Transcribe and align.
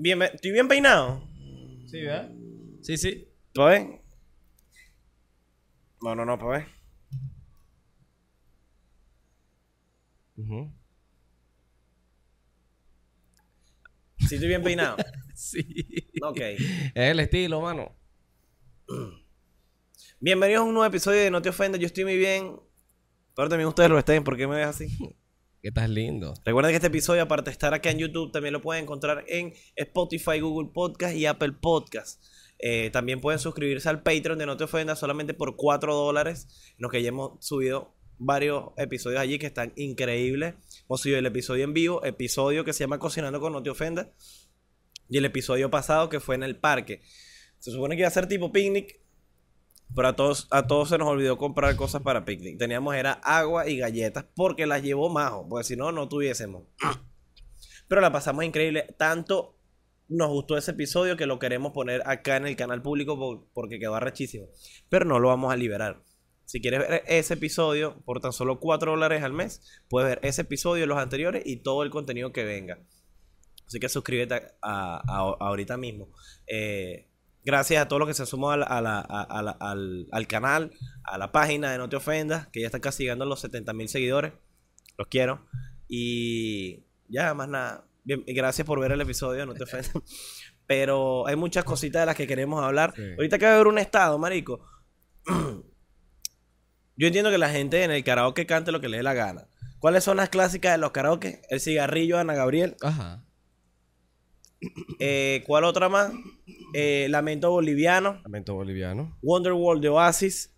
Bien, 0.00 0.22
¿Estoy 0.22 0.52
bien 0.52 0.68
peinado? 0.68 1.20
Sí, 1.88 2.00
¿verdad? 2.02 2.30
Sí, 2.82 2.96
sí. 2.96 3.28
¿Tú 3.52 3.64
ves? 3.64 3.84
No, 6.00 6.14
no, 6.14 6.24
no, 6.24 6.38
pues. 6.38 6.64
Ujú. 10.36 10.72
Sí, 14.18 14.36
estoy 14.36 14.48
bien 14.48 14.62
peinado. 14.62 14.96
Sí. 15.34 15.60
ok. 16.20 16.40
Es 16.40 16.92
el 16.94 17.20
estilo, 17.20 17.60
mano. 17.60 17.96
Bienvenidos 20.18 20.62
a 20.62 20.64
un 20.64 20.74
nuevo 20.74 20.86
episodio 20.86 21.20
de 21.20 21.30
No 21.30 21.42
Te 21.42 21.48
Ofendas. 21.48 21.80
Yo 21.80 21.86
estoy 21.86 22.02
muy 22.04 22.16
bien. 22.16 22.56
Pero 23.36 23.48
también 23.48 23.68
ustedes 23.68 23.90
lo 23.90 23.98
estén. 23.98 24.24
¿Por 24.24 24.36
qué 24.36 24.46
me 24.46 24.56
ves 24.56 24.66
así? 24.66 24.88
Que 25.60 25.68
estás 25.68 25.90
lindo. 25.90 26.34
Recuerden 26.44 26.70
que 26.70 26.76
este 26.76 26.86
episodio, 26.86 27.22
aparte 27.22 27.50
de 27.50 27.52
estar 27.52 27.74
acá 27.74 27.90
en 27.90 27.98
YouTube, 27.98 28.30
también 28.30 28.52
lo 28.52 28.62
pueden 28.62 28.84
encontrar 28.84 29.24
en 29.26 29.52
Spotify, 29.74 30.38
Google 30.38 30.70
Podcast 30.72 31.16
y 31.16 31.26
Apple 31.26 31.52
Podcast. 31.60 32.22
Eh, 32.60 32.90
también 32.90 33.20
pueden 33.20 33.40
suscribirse 33.40 33.88
al 33.88 34.02
Patreon 34.02 34.38
de 34.38 34.46
No 34.46 34.56
Te 34.56 34.64
Ofendas 34.64 34.98
solamente 34.98 35.34
por 35.34 35.56
4 35.56 35.94
dólares. 35.94 36.46
En 36.70 36.82
los 36.82 36.92
que 36.92 37.02
ya 37.02 37.08
hemos 37.08 37.44
subido 37.44 37.94
varios 38.18 38.70
episodios 38.76 39.20
allí 39.20 39.38
que 39.38 39.46
están 39.46 39.72
increíbles. 39.74 40.54
Hemos 40.84 41.00
subido 41.00 41.18
el 41.18 41.26
episodio 41.26 41.64
en 41.64 41.72
vivo, 41.72 42.04
episodio 42.04 42.64
que 42.64 42.72
se 42.72 42.84
llama 42.84 42.98
Cocinando 43.00 43.40
con 43.40 43.52
No 43.52 43.62
Te 43.62 43.70
Ofendas. 43.70 44.08
Y 45.08 45.18
el 45.18 45.24
episodio 45.24 45.70
pasado 45.70 46.08
que 46.08 46.20
fue 46.20 46.36
en 46.36 46.44
el 46.44 46.56
parque. 46.56 47.02
Se 47.58 47.72
supone 47.72 47.96
que 47.96 48.02
iba 48.02 48.08
a 48.08 48.12
ser 48.12 48.28
tipo 48.28 48.52
picnic. 48.52 49.00
Pero 49.94 50.08
a 50.08 50.16
todos, 50.16 50.46
a 50.50 50.66
todos 50.66 50.90
se 50.90 50.98
nos 50.98 51.08
olvidó 51.08 51.38
comprar 51.38 51.74
cosas 51.76 52.02
para 52.02 52.24
picnic. 52.24 52.58
Teníamos 52.58 52.94
era 52.94 53.12
agua 53.12 53.68
y 53.68 53.78
galletas 53.78 54.24
porque 54.36 54.66
las 54.66 54.82
llevó 54.82 55.08
Majo. 55.08 55.48
Porque 55.48 55.64
si 55.64 55.76
no, 55.76 55.92
no 55.92 56.08
tuviésemos. 56.08 56.64
Pero 57.88 58.00
la 58.00 58.12
pasamos 58.12 58.44
increíble. 58.44 58.94
Tanto 58.98 59.56
nos 60.08 60.28
gustó 60.28 60.56
ese 60.56 60.70
episodio 60.72 61.16
que 61.16 61.26
lo 61.26 61.38
queremos 61.38 61.72
poner 61.72 62.02
acá 62.06 62.36
en 62.36 62.46
el 62.46 62.56
canal 62.56 62.82
público 62.82 63.18
por- 63.18 63.46
porque 63.52 63.78
quedó 63.78 63.94
arrechísimo. 63.94 64.46
Pero 64.88 65.04
no 65.04 65.18
lo 65.18 65.28
vamos 65.28 65.52
a 65.52 65.56
liberar. 65.56 66.02
Si 66.44 66.60
quieres 66.62 66.80
ver 66.80 67.02
ese 67.06 67.34
episodio 67.34 68.00
por 68.06 68.20
tan 68.20 68.32
solo 68.32 68.58
4 68.60 68.92
dólares 68.92 69.22
al 69.22 69.32
mes, 69.34 69.62
puedes 69.88 70.08
ver 70.08 70.20
ese 70.22 70.42
episodio, 70.42 70.86
los 70.86 70.96
anteriores 70.98 71.42
y 71.44 71.56
todo 71.56 71.82
el 71.82 71.90
contenido 71.90 72.32
que 72.32 72.44
venga. 72.44 72.78
Así 73.66 73.80
que 73.80 73.88
suscríbete 73.90 74.34
a- 74.62 75.02
a- 75.06 75.36
ahorita 75.40 75.76
mismo. 75.76 76.08
Eh, 76.46 77.06
gracias 77.44 77.82
a 77.82 77.88
todos 77.88 78.00
los 78.00 78.08
que 78.08 78.14
se 78.14 78.26
sumó 78.26 78.50
a 78.50 78.56
la- 78.56 78.66
a 78.66 78.80
la- 78.80 78.98
a- 79.00 79.22
a 79.22 79.42
la- 79.42 79.56
al, 79.60 80.06
al 80.12 80.26
canal, 80.26 80.72
a 81.04 81.18
la 81.18 81.32
página 81.32 81.70
de 81.72 81.78
No 81.78 81.88
Te 81.88 81.96
Ofendas, 81.96 82.48
que 82.48 82.60
ya 82.60 82.66
está 82.66 82.80
casi 82.80 83.04
llegando 83.04 83.24
a 83.24 83.28
los 83.28 83.40
70 83.40 83.72
mil 83.72 83.88
seguidores. 83.88 84.32
Los 84.96 85.08
quiero. 85.08 85.46
Y 85.88 86.84
ya, 87.08 87.32
más 87.34 87.48
nada. 87.48 87.84
Bien, 88.04 88.22
gracias 88.26 88.66
por 88.66 88.80
ver 88.80 88.92
el 88.92 89.00
episodio, 89.00 89.46
No 89.46 89.54
Te 89.54 89.64
Ofendas. 89.64 89.92
Pero 90.66 91.26
hay 91.26 91.36
muchas 91.36 91.64
cositas 91.64 92.02
de 92.02 92.06
las 92.06 92.14
que 92.16 92.26
queremos 92.26 92.62
hablar. 92.62 92.92
Sí. 92.94 93.02
Ahorita 93.16 93.36
acaba 93.36 93.52
de 93.52 93.58
ver 93.58 93.66
un 93.68 93.78
estado, 93.78 94.18
marico. 94.18 94.60
Yo 96.96 97.06
entiendo 97.06 97.30
que 97.30 97.38
la 97.38 97.48
gente 97.48 97.84
en 97.84 97.90
el 97.92 98.02
karaoke 98.04 98.44
cante 98.44 98.72
lo 98.72 98.80
que 98.80 98.88
le 98.88 98.96
dé 98.98 99.02
la 99.02 99.14
gana. 99.14 99.46
¿Cuáles 99.78 100.02
son 100.04 100.16
las 100.16 100.28
clásicas 100.28 100.72
de 100.72 100.78
los 100.78 100.90
karaoke? 100.90 101.40
El 101.48 101.60
cigarrillo 101.60 102.16
de 102.16 102.20
Ana 102.22 102.34
Gabriel. 102.34 102.76
Ajá. 102.82 103.24
Eh, 104.98 105.44
¿Cuál 105.46 105.64
otra 105.64 105.88
más? 105.88 106.10
Eh, 106.74 107.06
Lamento 107.10 107.50
Boliviano. 107.50 108.20
Lamento 108.24 108.54
boliviano. 108.54 109.16
Wonderworld 109.22 109.82
de 109.82 109.88
Oasis. 109.88 110.54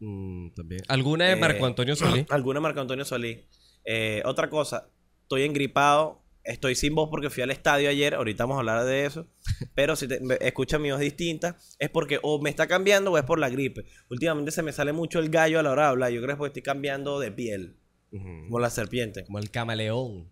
Mm, 0.00 0.50
también. 0.54 0.80
¿Alguna 0.88 1.26
de 1.26 1.32
Eh, 1.32 1.36
Marco 1.36 1.66
Antonio 1.66 1.96
Solís? 1.96 2.26
Alguna 2.30 2.60
Marco 2.60 2.80
Antonio 2.80 3.04
Solís. 3.04 3.38
Eh, 3.84 4.22
otra 4.24 4.48
cosa. 4.50 4.88
Estoy 5.22 5.42
engripado. 5.42 6.22
Estoy 6.44 6.74
sin 6.74 6.94
voz 6.94 7.08
porque 7.08 7.30
fui 7.30 7.42
al 7.42 7.50
estadio 7.50 7.88
ayer. 7.88 8.14
Ahorita 8.14 8.44
vamos 8.44 8.56
a 8.56 8.58
hablar 8.60 8.84
de 8.84 9.06
eso. 9.06 9.26
Pero 9.74 9.96
si 9.96 10.06
te, 10.06 10.20
me- 10.20 10.36
escuchan 10.40 10.82
mi 10.82 10.90
voz 10.90 11.00
distinta, 11.00 11.56
es 11.78 11.88
porque 11.88 12.18
o 12.22 12.40
me 12.40 12.50
está 12.50 12.66
cambiando 12.66 13.12
o 13.12 13.18
es 13.18 13.24
por 13.24 13.38
la 13.38 13.48
gripe. 13.48 13.86
Últimamente 14.10 14.50
se 14.50 14.62
me 14.62 14.72
sale 14.72 14.92
mucho 14.92 15.18
el 15.20 15.30
gallo 15.30 15.58
a 15.58 15.62
la 15.62 15.70
hora 15.70 15.82
de 15.84 15.88
hablar. 15.88 16.10
Yo 16.12 16.18
creo 16.20 16.28
que 16.28 16.32
es 16.32 16.38
porque 16.38 16.48
estoy 16.50 16.62
cambiando 16.62 17.18
de 17.18 17.32
piel. 17.32 17.78
Como 18.10 18.60
la 18.60 18.70
serpiente. 18.70 19.24
Como 19.24 19.38
el 19.40 19.50
camaleón. 19.50 20.28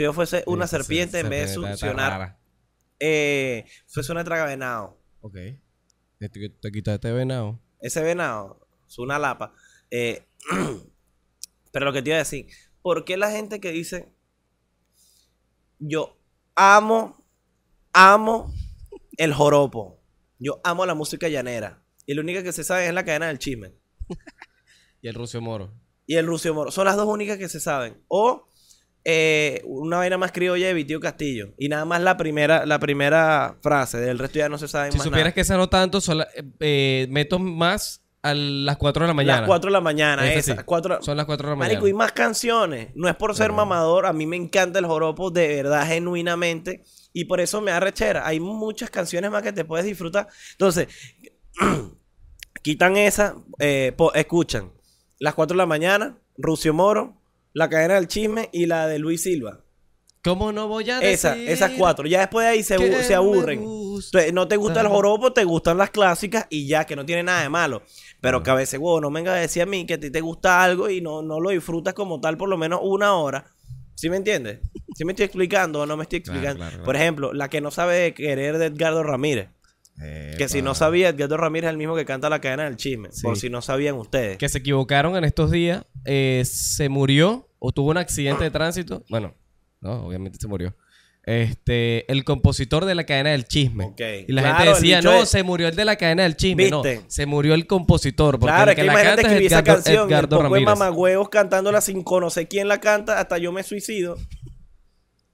Si 0.00 0.04
yo 0.04 0.14
fuese 0.14 0.42
una 0.46 0.66
serpiente, 0.66 1.18
se- 1.18 1.20
en 1.20 1.28
vez 1.28 1.48
de 1.50 1.54
succionar, 1.56 2.38
eh, 3.00 3.66
fuese 3.86 4.10
una 4.12 4.24
traga 4.24 4.46
venado. 4.46 4.98
Ok. 5.20 5.34
Te, 6.18 6.28
te 6.30 6.72
quitas 6.72 6.94
este 6.94 7.12
venado. 7.12 7.60
Ese 7.82 8.02
venado 8.02 8.66
es 8.88 8.98
una 8.98 9.18
lapa. 9.18 9.52
Eh, 9.90 10.26
pero 11.70 11.84
lo 11.84 11.92
que 11.92 12.00
te 12.00 12.08
iba 12.08 12.16
a 12.16 12.20
decir, 12.20 12.46
¿por 12.80 13.04
qué 13.04 13.18
la 13.18 13.30
gente 13.30 13.60
que 13.60 13.72
dice, 13.72 14.10
yo 15.78 16.16
amo, 16.54 17.22
amo 17.92 18.54
el 19.18 19.34
joropo, 19.34 20.00
yo 20.38 20.62
amo 20.64 20.86
la 20.86 20.94
música 20.94 21.28
llanera, 21.28 21.84
y 22.06 22.14
la 22.14 22.22
única 22.22 22.42
que 22.42 22.52
se 22.54 22.64
sabe 22.64 22.86
es 22.88 22.94
la 22.94 23.04
cadena 23.04 23.26
del 23.26 23.38
chisme, 23.38 23.74
Y 25.02 25.08
el 25.08 25.14
Rucio 25.14 25.42
Moro. 25.42 25.74
y 26.06 26.16
el 26.16 26.26
Rucio 26.26 26.54
Moro, 26.54 26.70
son 26.70 26.86
las 26.86 26.96
dos 26.96 27.06
únicas 27.06 27.36
que 27.36 27.50
se 27.50 27.60
saben. 27.60 28.02
O 28.08 28.46
eh, 29.04 29.62
una 29.64 29.98
vaina 29.98 30.18
más 30.18 30.32
criolla 30.32 30.66
de 30.66 30.74
Vitío 30.74 31.00
Castillo, 31.00 31.54
y 31.58 31.68
nada 31.68 31.84
más 31.84 32.00
la 32.02 32.16
primera, 32.16 32.66
la 32.66 32.78
primera 32.78 33.56
frase, 33.62 33.98
del 33.98 34.18
resto 34.18 34.38
ya 34.38 34.48
no 34.48 34.58
se 34.58 34.68
sabe 34.68 34.92
Si 34.92 34.98
más 34.98 35.04
supieras 35.04 35.26
nada. 35.26 35.34
que 35.34 35.40
esa 35.40 35.56
no 35.56 35.68
tanto, 35.68 36.00
son 36.00 36.18
la- 36.18 36.28
eh, 36.34 36.42
eh, 36.60 37.06
meto 37.10 37.38
más 37.38 38.02
a 38.22 38.34
las 38.34 38.76
4 38.76 39.04
de 39.04 39.08
la 39.08 39.14
mañana. 39.14 39.40
Las 39.40 39.46
4 39.48 39.68
de 39.68 39.72
la 39.72 39.80
mañana, 39.80 40.28
Esa 40.30 40.38
esas, 40.40 40.56
sí. 40.58 40.62
cuatro- 40.66 41.02
Son 41.02 41.16
las 41.16 41.24
4 41.24 41.48
de 41.48 41.52
la 41.52 41.56
mañana. 41.56 41.72
Marico, 41.74 41.88
y 41.88 41.94
más 41.94 42.12
canciones. 42.12 42.88
No 42.94 43.08
es 43.08 43.16
por 43.16 43.34
ser 43.34 43.50
mamador, 43.52 44.04
a 44.04 44.12
mí 44.12 44.26
me 44.26 44.36
encanta 44.36 44.78
el 44.78 44.84
joropo 44.84 45.30
de 45.30 45.48
verdad, 45.48 45.86
genuinamente. 45.86 46.84
Y 47.14 47.24
por 47.24 47.40
eso 47.40 47.62
me 47.62 47.70
da 47.70 47.80
rechera. 47.80 48.26
Hay 48.26 48.38
muchas 48.38 48.90
canciones 48.90 49.30
más 49.30 49.42
que 49.42 49.52
te 49.54 49.64
puedes 49.64 49.86
disfrutar. 49.86 50.28
Entonces, 50.52 50.88
quitan 52.62 52.96
esa, 52.96 53.36
eh, 53.58 53.92
po- 53.96 54.12
escuchan 54.14 54.70
las 55.18 55.34
4 55.34 55.54
de 55.54 55.58
la 55.58 55.66
mañana, 55.66 56.16
Rucio 56.36 56.72
Moro, 56.74 57.19
la 57.52 57.68
cadena 57.68 57.94
del 57.94 58.08
chisme 58.08 58.48
y 58.52 58.66
la 58.66 58.86
de 58.86 58.98
Luis 58.98 59.22
Silva. 59.22 59.60
¿Cómo 60.22 60.52
no 60.52 60.68
voy 60.68 60.90
a 60.90 60.98
Esa, 61.00 61.34
decir 61.34 61.48
esas 61.48 61.72
cuatro. 61.78 62.06
Ya 62.06 62.20
después 62.20 62.44
de 62.44 62.52
ahí 62.52 62.62
se, 62.62 62.76
que 62.76 63.02
se 63.02 63.08
me 63.08 63.14
aburren. 63.14 63.60
Entonces, 63.60 64.32
no 64.34 64.46
te 64.46 64.56
gusta 64.56 64.82
el 64.82 64.88
joropo, 64.88 65.32
te 65.32 65.44
gustan 65.44 65.78
las 65.78 65.90
clásicas 65.90 66.46
y 66.50 66.66
ya, 66.66 66.84
que 66.84 66.94
no 66.94 67.06
tiene 67.06 67.22
nada 67.22 67.42
de 67.42 67.48
malo. 67.48 67.82
Pero 68.20 68.42
que 68.42 68.50
a 68.50 68.54
veces, 68.54 68.78
huevo, 68.78 69.00
no 69.00 69.10
venga 69.10 69.32
a 69.32 69.36
decir 69.36 69.62
a 69.62 69.66
mí 69.66 69.86
que 69.86 69.94
a 69.94 70.00
ti 70.00 70.10
te 70.10 70.20
gusta 70.20 70.62
algo 70.62 70.90
y 70.90 71.00
no, 71.00 71.22
no 71.22 71.40
lo 71.40 71.50
disfrutas 71.50 71.94
como 71.94 72.20
tal 72.20 72.36
por 72.36 72.50
lo 72.50 72.58
menos 72.58 72.80
una 72.82 73.14
hora. 73.14 73.46
¿Sí 73.94 74.10
me 74.10 74.16
entiendes? 74.16 74.60
¿Sí 74.94 75.04
me 75.04 75.12
estoy 75.12 75.24
explicando 75.24 75.80
o 75.80 75.86
no 75.86 75.96
me 75.96 76.02
estoy 76.02 76.18
explicando? 76.18 76.56
claro, 76.56 76.70
claro. 76.70 76.84
Por 76.84 76.96
ejemplo, 76.96 77.32
la 77.32 77.48
que 77.48 77.62
no 77.62 77.70
sabe 77.70 78.12
querer 78.12 78.58
de 78.58 78.66
Edgardo 78.66 79.02
Ramírez. 79.02 79.48
Que 80.38 80.46
si 80.48 80.62
no 80.62 80.74
sabía, 80.74 81.10
Edgardo 81.10 81.36
Ramírez 81.36 81.68
es 81.68 81.72
el 81.72 81.76
mismo 81.78 81.94
que 81.94 82.04
canta 82.06 82.28
la 82.30 82.40
cadena 82.40 82.64
del 82.64 82.76
chisme. 82.76 83.10
Sí. 83.12 83.22
Por 83.22 83.36
si 83.36 83.50
no 83.50 83.60
sabían 83.60 83.96
ustedes. 83.96 84.38
Que 84.38 84.48
se 84.48 84.58
equivocaron 84.58 85.16
en 85.16 85.24
estos 85.24 85.50
días. 85.50 85.84
eh, 86.06 86.42
se 86.46 86.88
murió 86.88 87.48
o 87.58 87.72
tuvo 87.72 87.90
un 87.90 87.98
accidente 87.98 88.44
de 88.44 88.50
tránsito. 88.50 89.04
Bueno, 89.10 89.34
no, 89.82 90.06
obviamente 90.06 90.38
se 90.40 90.48
murió. 90.48 90.74
Este, 91.24 92.10
el 92.10 92.24
compositor 92.24 92.86
de 92.86 92.94
la 92.94 93.04
cadena 93.04 93.30
del 93.30 93.44
chisme. 93.44 93.84
Ok. 93.84 94.00
Y 94.26 94.32
la 94.32 94.40
Claro, 94.42 94.56
gente 94.58 94.74
decía, 94.74 95.02
no, 95.02 95.22
es- 95.22 95.28
se 95.28 95.42
murió 95.42 95.68
el 95.68 95.76
de 95.76 95.84
la 95.84 95.96
cadena 95.96 96.22
del 96.22 96.34
chisme. 96.36 96.64
¿Viste? 96.64 96.96
No, 96.96 97.02
se 97.06 97.26
murió 97.26 97.52
el 97.54 97.66
compositor. 97.66 98.38
Porque 98.38 98.46
Claro, 98.54 98.64
el 98.64 98.68
es 98.70 98.74
que 98.76 98.80
que 98.82 98.86
la 98.86 98.92
imagínate 98.94 99.22
canta 99.22 99.28
es 99.28 99.32
escribir 99.34 99.46
esa 99.52 99.58
Edgardo, 99.60 99.74
canción 99.84 99.94
y 99.94 99.98
el 100.04 100.08
Edgardo 100.10 100.28
poco 100.36 100.42
de 100.42 100.48
Ramírez. 100.48 100.66
mamagüevos 100.66 101.28
cantándola 101.28 101.80
sin 101.82 102.02
conocer 102.02 102.48
quién 102.48 102.68
la 102.68 102.80
canta, 102.80 103.20
hasta 103.20 103.36
yo 103.38 103.52
me 103.52 103.62
suicido. 103.62 104.16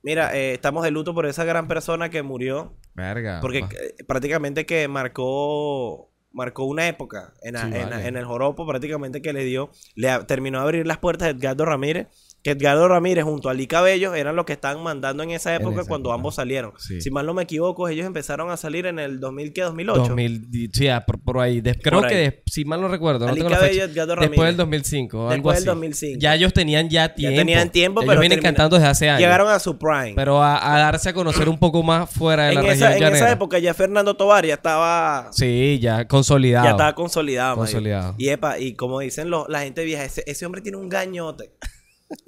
Mira, 0.07 0.37
eh, 0.37 0.55
estamos 0.55 0.85
de 0.85 0.93
luto 0.93 1.15
por 1.15 1.27
esa 1.27 1.43
gran 1.45 1.67
persona 1.67 2.11
que 2.11 2.23
murió. 2.23 2.77
Verga. 2.95 3.41
Porque 3.41 3.59
eh, 3.59 4.05
prácticamente 4.07 4.65
que 4.65 4.87
marcó 4.87 6.13
marcó 6.31 6.65
una 6.65 6.87
época 6.87 7.33
en, 7.43 7.57
Sí, 7.57 7.63
en, 7.67 7.73
la- 7.73 7.97
vale. 7.97 8.07
en 8.07 8.17
el 8.17 8.25
joropo, 8.25 8.67
prácticamente 8.67 9.21
que 9.23 9.33
le 9.33 9.43
dio, 9.43 9.71
le 9.97 10.11
a- 10.11 10.27
terminó 10.27 10.59
de 10.59 10.65
abrir 10.65 10.87
las 10.87 10.99
puertas 10.99 11.27
a 11.27 11.31
Edgardo 11.31 11.65
Ramírez, 11.65 12.07
que 12.43 12.53
Edgardo 12.53 12.87
Ramírez 12.87 13.25
junto 13.25 13.49
a 13.49 13.53
Ali 13.53 13.67
Cabello 13.67 14.15
eran 14.15 14.37
los 14.37 14.45
que 14.47 14.53
estaban 14.53 14.81
mandando 14.81 15.25
en 15.25 15.33
esa 15.33 15.53
época 15.57 15.81
esa 15.81 15.89
cuando 15.89 16.11
época. 16.11 16.15
ambos 16.15 16.35
salieron. 16.37 16.73
Sí. 16.79 17.01
Si 17.01 17.11
mal 17.11 17.27
no 17.27 17.35
me 17.35 17.43
equivoco, 17.43 17.89
ellos 17.89 18.07
empezaron 18.07 18.51
a 18.51 18.57
salir 18.57 18.87
en 18.87 19.01
el 19.01 19.19
2000, 19.19 19.53
¿qué? 19.53 19.63
2008. 19.63 19.99
2000, 20.03 20.49
di- 20.51 20.71
sí, 20.73 20.87
ah, 20.87 21.05
por, 21.05 21.19
por 21.21 21.39
ahí. 21.41 21.61
Des- 21.61 21.77
creo 21.83 22.05
ahí. 22.05 22.09
que, 22.09 22.15
des- 22.15 22.35
si 22.47 22.65
mal 22.65 22.81
no 22.81 22.87
recuerdo, 22.87 23.27
no 23.27 23.35
tengo 23.35 23.49
la 23.49 23.57
fecha. 23.59 23.89
Después 23.89 24.47
del 24.47 24.57
2005, 24.57 25.19
algo 25.23 25.33
Después 25.33 25.57
del 25.57 25.63
así. 25.63 25.67
2005. 25.67 26.19
Ya 26.21 26.35
ellos 26.37 26.53
tenían 26.53 26.89
ya 26.89 27.09
Ya 27.09 27.15
tiempo. 27.17 27.37
tenían 27.39 27.71
tiempo, 27.71 28.01
ellos 28.03 28.11
pero 28.11 28.21
vienen 28.21 28.39
termina- 28.39 28.49
cantando 28.57 28.77
desde 28.77 28.89
hace 28.91 29.09
años. 29.11 29.21
Llegaron 29.23 29.49
a 29.49 29.59
su 29.59 29.77
prime. 29.77 30.13
Pero 30.15 30.41
a, 30.41 30.75
a 30.75 30.79
darse 30.79 31.09
a 31.09 31.15
conocer 31.15 31.49
un 31.49 31.59
poco 31.59 31.83
más 31.83 32.09
fuera 32.09 32.45
de 32.45 32.51
en 32.51 32.55
la 32.55 32.61
esa, 32.61 32.69
región 32.71 32.93
en 32.93 32.99
llanera. 33.01 33.17
esa 33.17 33.33
época 33.33 33.59
ya 33.59 33.75
Fernando 33.75 34.15
Tovar 34.15 34.47
ya 34.47 34.55
estaba 34.55 35.31
Sí, 35.33 35.81
ya 35.83 36.07
consolidado. 36.07 36.65
ya 36.67 36.71
estaba 36.71 36.95
consolidado. 36.95 37.57
Consolidado. 37.57 38.15
Y 38.19 38.29
epa, 38.29 38.61
y 38.61 38.75
como 38.75 39.01
dicen 39.01 39.31
los- 39.31 39.49
la 39.49 39.63
gente 39.63 39.85
vieja, 39.85 40.05
ese, 40.05 40.23
ese 40.29 40.47
hombre 40.47 40.61
tiene 40.61 40.79
un 40.79 40.89
gañote. 40.89 41.51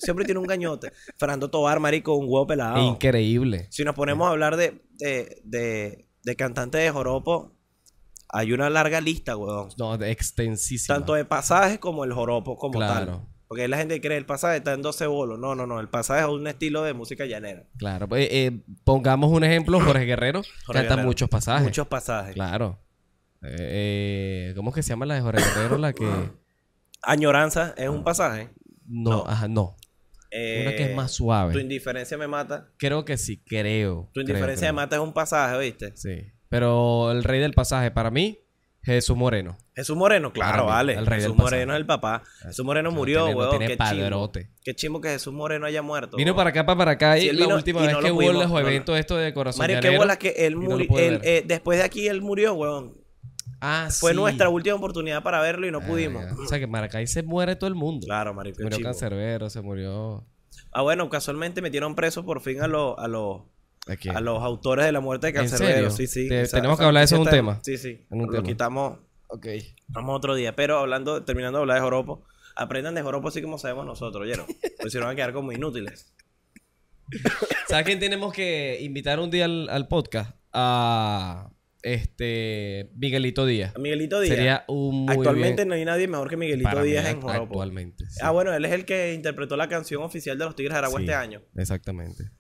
Hombre 0.08 0.24
tiene 0.24 0.40
un 0.40 0.46
gañote. 0.46 0.92
Fernando 1.16 1.50
Tovar, 1.50 1.80
marico, 1.80 2.14
un 2.16 2.24
huevo 2.28 2.46
pelado. 2.46 2.78
Increíble. 2.78 3.66
Si 3.70 3.84
nos 3.84 3.94
ponemos 3.94 4.26
a 4.26 4.30
hablar 4.30 4.56
de, 4.56 4.82
de, 4.98 5.40
de, 5.44 6.08
de 6.22 6.36
cantantes 6.36 6.80
de 6.82 6.90
joropo, 6.90 7.54
hay 8.30 8.52
una 8.52 8.68
larga 8.70 9.00
lista, 9.00 9.36
weón. 9.36 9.68
No, 9.78 9.94
extensísima. 9.94 10.96
Tanto 10.96 11.14
de 11.14 11.24
pasajes 11.24 11.78
como 11.78 12.04
el 12.04 12.12
joropo 12.12 12.56
como 12.56 12.72
Claro. 12.78 13.06
tal. 13.06 13.26
Porque 13.48 13.66
la 13.66 13.78
gente 13.78 13.98
cree 14.02 14.18
el 14.18 14.26
pasaje 14.26 14.58
está 14.58 14.74
en 14.74 14.82
12 14.82 15.06
bolos. 15.06 15.38
No, 15.38 15.54
no, 15.54 15.66
no. 15.66 15.80
El 15.80 15.88
pasaje 15.88 16.20
es 16.20 16.28
un 16.28 16.46
estilo 16.46 16.82
de 16.82 16.92
música 16.92 17.24
llanera. 17.24 17.64
Claro. 17.78 18.06
pues, 18.06 18.28
eh, 18.30 18.60
pongamos 18.84 19.32
un 19.32 19.42
ejemplo, 19.42 19.80
Jorge 19.84 20.04
Guerrero 20.04 20.42
Jorge 20.66 20.80
canta 20.80 20.88
Guerrero. 20.96 21.06
muchos 21.08 21.30
pasajes. 21.30 21.62
Muchos 21.64 21.86
pasajes. 21.86 22.34
Claro. 22.34 22.78
Eh, 23.42 24.48
eh, 24.50 24.52
¿Cómo 24.54 24.68
es 24.70 24.74
que 24.74 24.82
se 24.82 24.90
llama 24.90 25.06
la 25.06 25.14
de 25.14 25.20
Jorge 25.22 25.42
Guerrero? 25.42 25.78
La 25.78 25.94
que... 25.94 26.06
Añoranza 27.00 27.74
es 27.78 27.88
un 27.88 28.02
pasaje. 28.04 28.50
No, 28.88 29.10
No. 29.10 29.24
ajá, 29.26 29.46
no. 29.48 29.76
Eh, 30.30 30.60
Una 30.62 30.76
que 30.76 30.84
es 30.90 30.96
más 30.96 31.10
Tu 31.12 31.16
suave. 31.18 31.60
indiferencia 31.60 32.18
me 32.18 32.26
mata. 32.28 32.68
Creo 32.76 33.04
que 33.04 33.16
sí, 33.16 33.42
creo. 33.46 34.10
Tu 34.12 34.20
indiferencia 34.20 34.66
creo. 34.68 34.72
me 34.74 34.76
mata 34.82 34.96
es 34.96 35.02
un 35.02 35.12
pasaje, 35.14 35.58
¿viste? 35.58 35.92
Sí. 35.96 36.26
Pero 36.48 37.10
el 37.12 37.24
rey 37.24 37.40
del 37.40 37.54
pasaje, 37.54 37.90
para 37.90 38.10
mí, 38.10 38.38
Jesús 38.82 39.16
Moreno. 39.16 39.56
Jesús 39.74 39.96
Moreno, 39.96 40.32
claro, 40.32 40.64
mí, 40.64 40.68
vale. 40.70 40.92
el 40.94 41.06
rey 41.06 41.20
Jesús 41.20 41.32
del 41.32 41.36
pasaje. 41.36 41.56
Moreno 41.56 41.72
es 41.74 41.78
el 41.80 41.86
papá. 41.86 42.22
Jesús 42.42 42.64
Moreno 42.64 42.90
murió, 42.90 43.24
tiene- 43.24 43.38
weón. 43.38 43.50
tiene 43.50 43.66
Qué 43.68 43.76
padrote. 43.76 44.50
Qué 44.64 44.74
chimbo 44.74 45.00
que 45.00 45.08
Jesús 45.10 45.32
Moreno 45.34 45.66
haya 45.66 45.82
muerto. 45.82 46.16
Vino 46.16 46.28
weón. 46.32 46.36
para 46.36 46.50
acá, 46.50 46.64
para, 46.66 46.90
acá. 46.92 47.18
Y 47.18 47.22
Sí, 47.22 47.28
él 47.28 47.38
la 47.38 47.54
última 47.54 47.80
y 47.80 47.86
vez 47.86 47.92
no 47.94 48.00
que 48.00 48.08
lo 48.08 48.14
hubo 48.14 48.20
pudimos- 48.20 48.42
los 48.42 48.50
no 48.50 48.60
lo- 48.60 48.66
eventos 48.68 48.98
esto 48.98 49.16
de 49.16 49.32
Corazón 49.34 49.58
Mario, 49.60 49.80
qué 49.80 49.96
bola 49.96 50.18
que 50.18 50.28
él 50.46 50.54
no 50.54 50.60
murió. 50.60 50.88
eh, 51.22 51.42
después 51.46 51.78
de 51.78 51.84
aquí 51.84 52.06
él 52.08 52.20
murió, 52.22 52.54
weón. 52.54 52.96
Ah, 53.60 53.88
Fue 53.90 54.12
sí. 54.12 54.16
nuestra 54.16 54.48
última 54.48 54.76
oportunidad 54.76 55.22
para 55.22 55.40
verlo 55.40 55.66
y 55.66 55.70
no 55.72 55.78
Ah, 55.78 55.86
pudimos. 55.86 56.24
ya. 56.24 56.34
O 56.34 56.46
sea 56.46 56.58
que 56.58 56.64
en 56.64 56.70
Maracay 56.70 57.06
se 57.06 57.22
muere 57.22 57.56
todo 57.56 57.68
el 57.68 57.74
mundo. 57.74 58.06
Claro, 58.06 58.32
marico. 58.34 58.58
Se 58.58 58.62
murió. 58.64 58.80
Cancerbero, 58.82 59.50
se 59.50 59.60
murió... 59.62 60.24
Ah, 60.72 60.82
bueno, 60.82 61.08
casualmente 61.10 61.60
metieron 61.62 61.94
presos 61.94 62.24
por 62.24 62.40
fin 62.40 62.60
a 62.60 62.66
los 62.68 62.96
a 62.98 63.08
los 63.08 63.42
¿A 64.14 64.20
los 64.20 64.42
autores 64.42 64.84
de 64.84 64.92
la 64.92 65.00
muerte 65.00 65.28
de 65.28 65.30
¿En 65.30 65.36
Cancerbero. 65.48 65.90
Sí, 65.90 66.06
sí. 66.06 66.28
Te- 66.28 66.46
tenemos 66.46 66.78
que 66.78 66.84
hablar 66.84 67.00
de 67.00 67.04
eso 67.06 67.14
en 67.16 67.22
un 67.22 67.28
tema. 67.28 67.58
Sí, 67.62 67.78
sí. 67.78 68.04
En 68.10 68.20
un 68.20 68.26
lo 68.26 68.32
tema. 68.32 68.46
quitamos, 68.46 68.98
Ok. 69.28 69.46
vamos 69.88 70.14
otro 70.16 70.34
día. 70.34 70.54
Pero 70.54 70.78
hablando, 70.78 71.24
terminando 71.24 71.58
de 71.58 71.62
hablar 71.62 71.76
de 71.78 71.80
Joropo, 71.82 72.22
aprendan 72.54 72.94
de 72.94 73.00
Joropo 73.02 73.28
así 73.28 73.40
como 73.40 73.56
sabemos 73.58 73.86
nosotros, 73.86 74.22
¿oyeron? 74.24 74.44
Pues 74.78 74.92
si 74.92 74.98
no 74.98 75.04
van 75.06 75.14
a 75.14 75.16
quedar 75.16 75.32
como 75.32 75.52
inútiles. 75.52 76.12
¿Sabes 77.68 77.86
quién 77.86 77.98
tenemos 77.98 78.32
que 78.34 78.78
invitar 78.82 79.18
un 79.20 79.30
día 79.30 79.46
al, 79.46 79.68
al 79.70 79.88
podcast? 79.88 80.36
A 80.52 81.50
este 81.82 82.90
Miguelito 82.96 83.46
Díaz. 83.46 83.72
Miguelito 83.78 84.20
Díaz. 84.20 84.34
Sería 84.36 84.64
un 84.68 85.06
muy 85.06 85.14
Actualmente 85.16 85.62
bien- 85.62 85.68
no 85.68 85.74
hay 85.74 85.84
nadie 85.84 86.08
mejor 86.08 86.28
que 86.28 86.36
Miguelito 86.36 86.68
para 86.68 86.82
mí, 86.82 86.88
Díaz 86.90 87.06
en 87.08 87.20
Joropo. 87.20 87.44
Actualmente. 87.44 88.04
sí. 88.08 88.20
Ah, 88.22 88.30
bueno, 88.30 88.52
él 88.54 88.64
es 88.64 88.72
el 88.72 88.84
que 88.84 89.14
interpretó 89.14 89.56
la 89.56 89.68
canción 89.68 90.02
oficial 90.02 90.36
de 90.38 90.44
los 90.44 90.56
Tigres 90.56 90.74
de 90.74 90.78
Aragua 90.78 90.98
Sí, 90.98 91.04
este 91.04 91.14
año. 91.14 91.42
Exactamente. 91.56 92.30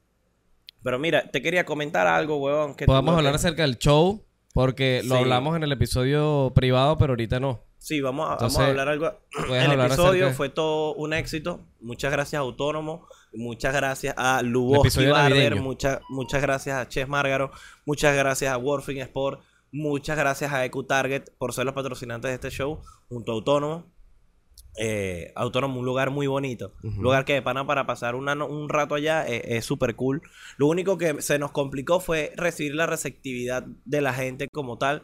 Pero 0.82 0.98
mira, 0.98 1.30
te 1.30 1.42
quería 1.42 1.64
comentar 1.64 2.06
algo, 2.06 2.38
weón. 2.38 2.74
Que 2.74 2.86
Podemos 2.86 3.16
hablar 3.16 3.34
acerca 3.34 3.62
del 3.62 3.78
show 3.78 4.24
porque 4.54 5.02
lo 5.04 5.16
hablamos 5.16 5.56
en 5.56 5.62
el 5.62 5.72
episodio 5.72 6.52
privado, 6.54 6.98
pero 6.98 7.12
ahorita 7.12 7.40
no. 7.40 7.64
Sí, 7.78 8.00
vamos 8.00 8.28
a, 8.28 8.32
Entonces, 8.34 8.58
vamos 8.58 8.66
a 8.66 8.70
hablar 8.70 8.88
algo. 8.88 9.20
El 9.54 9.70
hablar 9.70 9.86
episodio 9.86 10.24
acerca- 10.26 10.36
fue 10.36 10.48
todo 10.48 10.94
un 10.94 11.12
éxito. 11.12 11.60
Muchas 11.80 12.12
gracias 12.12 12.38
a 12.38 12.42
Autónomo. 12.42 13.06
Muchas 13.32 13.74
gracias 13.74 14.14
a 14.16 14.42
Luboski 14.42 15.06
Barber. 15.06 15.56
Muchas, 15.60 16.00
muchas 16.08 16.42
gracias 16.42 16.76
a 16.76 16.88
Chess 16.88 17.08
Márgaro. 17.08 17.50
Muchas 17.86 18.16
gracias 18.16 18.52
a 18.52 18.58
Warfing 18.58 18.98
Sport. 18.98 19.40
Muchas 19.70 20.16
gracias 20.16 20.52
a 20.52 20.64
EQ 20.64 20.86
Target 20.86 21.24
por 21.38 21.52
ser 21.52 21.66
los 21.66 21.74
patrocinantes 21.74 22.30
de 22.30 22.34
este 22.34 22.50
show. 22.50 22.80
Junto 23.08 23.32
a 23.32 23.34
Autónomo. 23.36 23.92
Eh, 24.80 25.32
Autónomo, 25.34 25.80
un 25.80 25.86
lugar 25.86 26.10
muy 26.10 26.26
bonito. 26.26 26.72
Un 26.82 27.02
lugar 27.02 27.24
que 27.24 27.34
de 27.34 27.42
pana 27.42 27.66
para 27.66 27.86
pasar 27.86 28.14
una 28.14 28.34
un 28.44 28.68
rato 28.68 28.94
allá 28.94 29.26
eh, 29.26 29.56
es 29.56 29.64
súper 29.64 29.94
cool. 29.96 30.22
Lo 30.56 30.66
único 30.68 30.96
que 30.98 31.20
se 31.20 31.38
nos 31.38 31.50
complicó 31.52 32.00
fue 32.00 32.32
recibir 32.36 32.74
la 32.74 32.86
receptividad 32.86 33.64
de 33.84 34.00
la 34.00 34.12
gente 34.14 34.48
como 34.48 34.78
tal, 34.78 35.02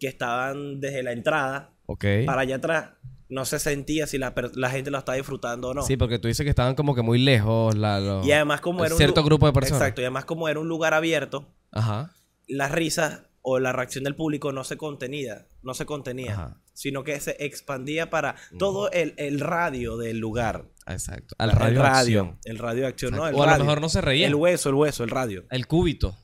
que 0.00 0.06
estaban 0.08 0.80
desde 0.80 1.02
la 1.02 1.12
entrada 1.12 1.74
Ok. 1.90 2.04
para 2.26 2.42
allá 2.42 2.56
atrás. 2.56 2.90
No 3.30 3.44
se 3.44 3.58
sentía 3.58 4.06
si 4.06 4.16
la, 4.16 4.32
la 4.54 4.70
gente 4.70 4.90
lo 4.90 4.96
está 4.98 5.12
disfrutando 5.12 5.68
o 5.68 5.74
no. 5.74 5.82
Sí, 5.82 5.96
porque 5.98 6.18
tú 6.18 6.28
dices 6.28 6.44
que 6.44 6.50
estaban 6.50 6.74
como 6.74 6.94
que 6.94 7.02
muy 7.02 7.18
lejos. 7.18 7.74
La, 7.76 8.22
y 8.24 8.32
además 8.32 8.60
como 8.62 8.84
era 8.84 8.94
un 8.94 8.98
cierto 8.98 9.20
lu- 9.20 9.26
grupo 9.26 9.46
de 9.46 9.52
personas. 9.52 9.82
Exacto, 9.82 10.00
y 10.00 10.04
además 10.04 10.24
como 10.24 10.48
era 10.48 10.60
un 10.60 10.68
lugar 10.68 10.94
abierto, 10.94 11.54
Ajá. 11.70 12.12
las 12.46 12.70
risas 12.72 13.22
o 13.42 13.58
la 13.58 13.72
reacción 13.72 14.04
del 14.04 14.14
público 14.16 14.50
no 14.52 14.64
se 14.64 14.76
contenía, 14.78 15.46
no 15.62 15.74
se 15.74 15.84
contenía, 15.84 16.32
Ajá. 16.32 16.60
sino 16.72 17.04
que 17.04 17.20
se 17.20 17.36
expandía 17.44 18.08
para 18.08 18.34
todo 18.58 18.90
el, 18.92 19.12
el 19.18 19.40
radio 19.40 19.98
del 19.98 20.18
lugar. 20.18 20.64
Exacto. 20.86 21.34
Al 21.38 21.50
el 21.50 21.56
radio. 21.56 21.82
acción. 22.22 22.38
el 22.44 22.58
radio 22.58 22.80
de 22.82 22.86
acción, 22.88 23.14
no, 23.14 23.26
el 23.28 23.34
o 23.34 23.42
a 23.42 23.58
lo 23.58 23.64
mejor 23.64 23.82
no 23.82 23.90
se 23.90 24.00
reía. 24.00 24.26
El 24.26 24.32
El, 24.32 24.36
hueso, 24.36 24.70
el 24.70 24.74
hueso, 24.74 25.04
el 25.04 25.10
radio. 25.10 25.44
cúbito 25.66 26.16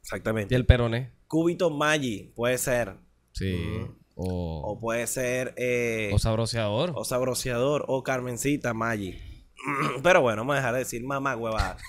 Exactamente. 0.00 0.54
y 0.54 0.56
el 0.56 0.64
peroné. 0.64 1.12
Cúbito 1.26 1.68
Maggi, 1.68 2.32
puede 2.34 2.56
ser. 2.56 2.94
Sí. 3.32 3.58
O, 4.18 4.62
O 4.64 4.80
puede 4.80 5.06
ser 5.06 5.52
eh, 5.58 6.10
o 6.12 6.18
sabroseador. 6.18 6.92
o 6.94 7.04
Sabroseador 7.04 7.84
o 7.86 8.02
Carmencita 8.02 8.72
Maggi. 8.72 9.18
Pero 10.02 10.22
bueno, 10.22 10.40
vamos 10.40 10.54
a 10.54 10.56
dejar 10.56 10.72
de 10.72 10.78
decir 10.80 11.04
mamá 11.04 11.36
huevada. 11.36 11.76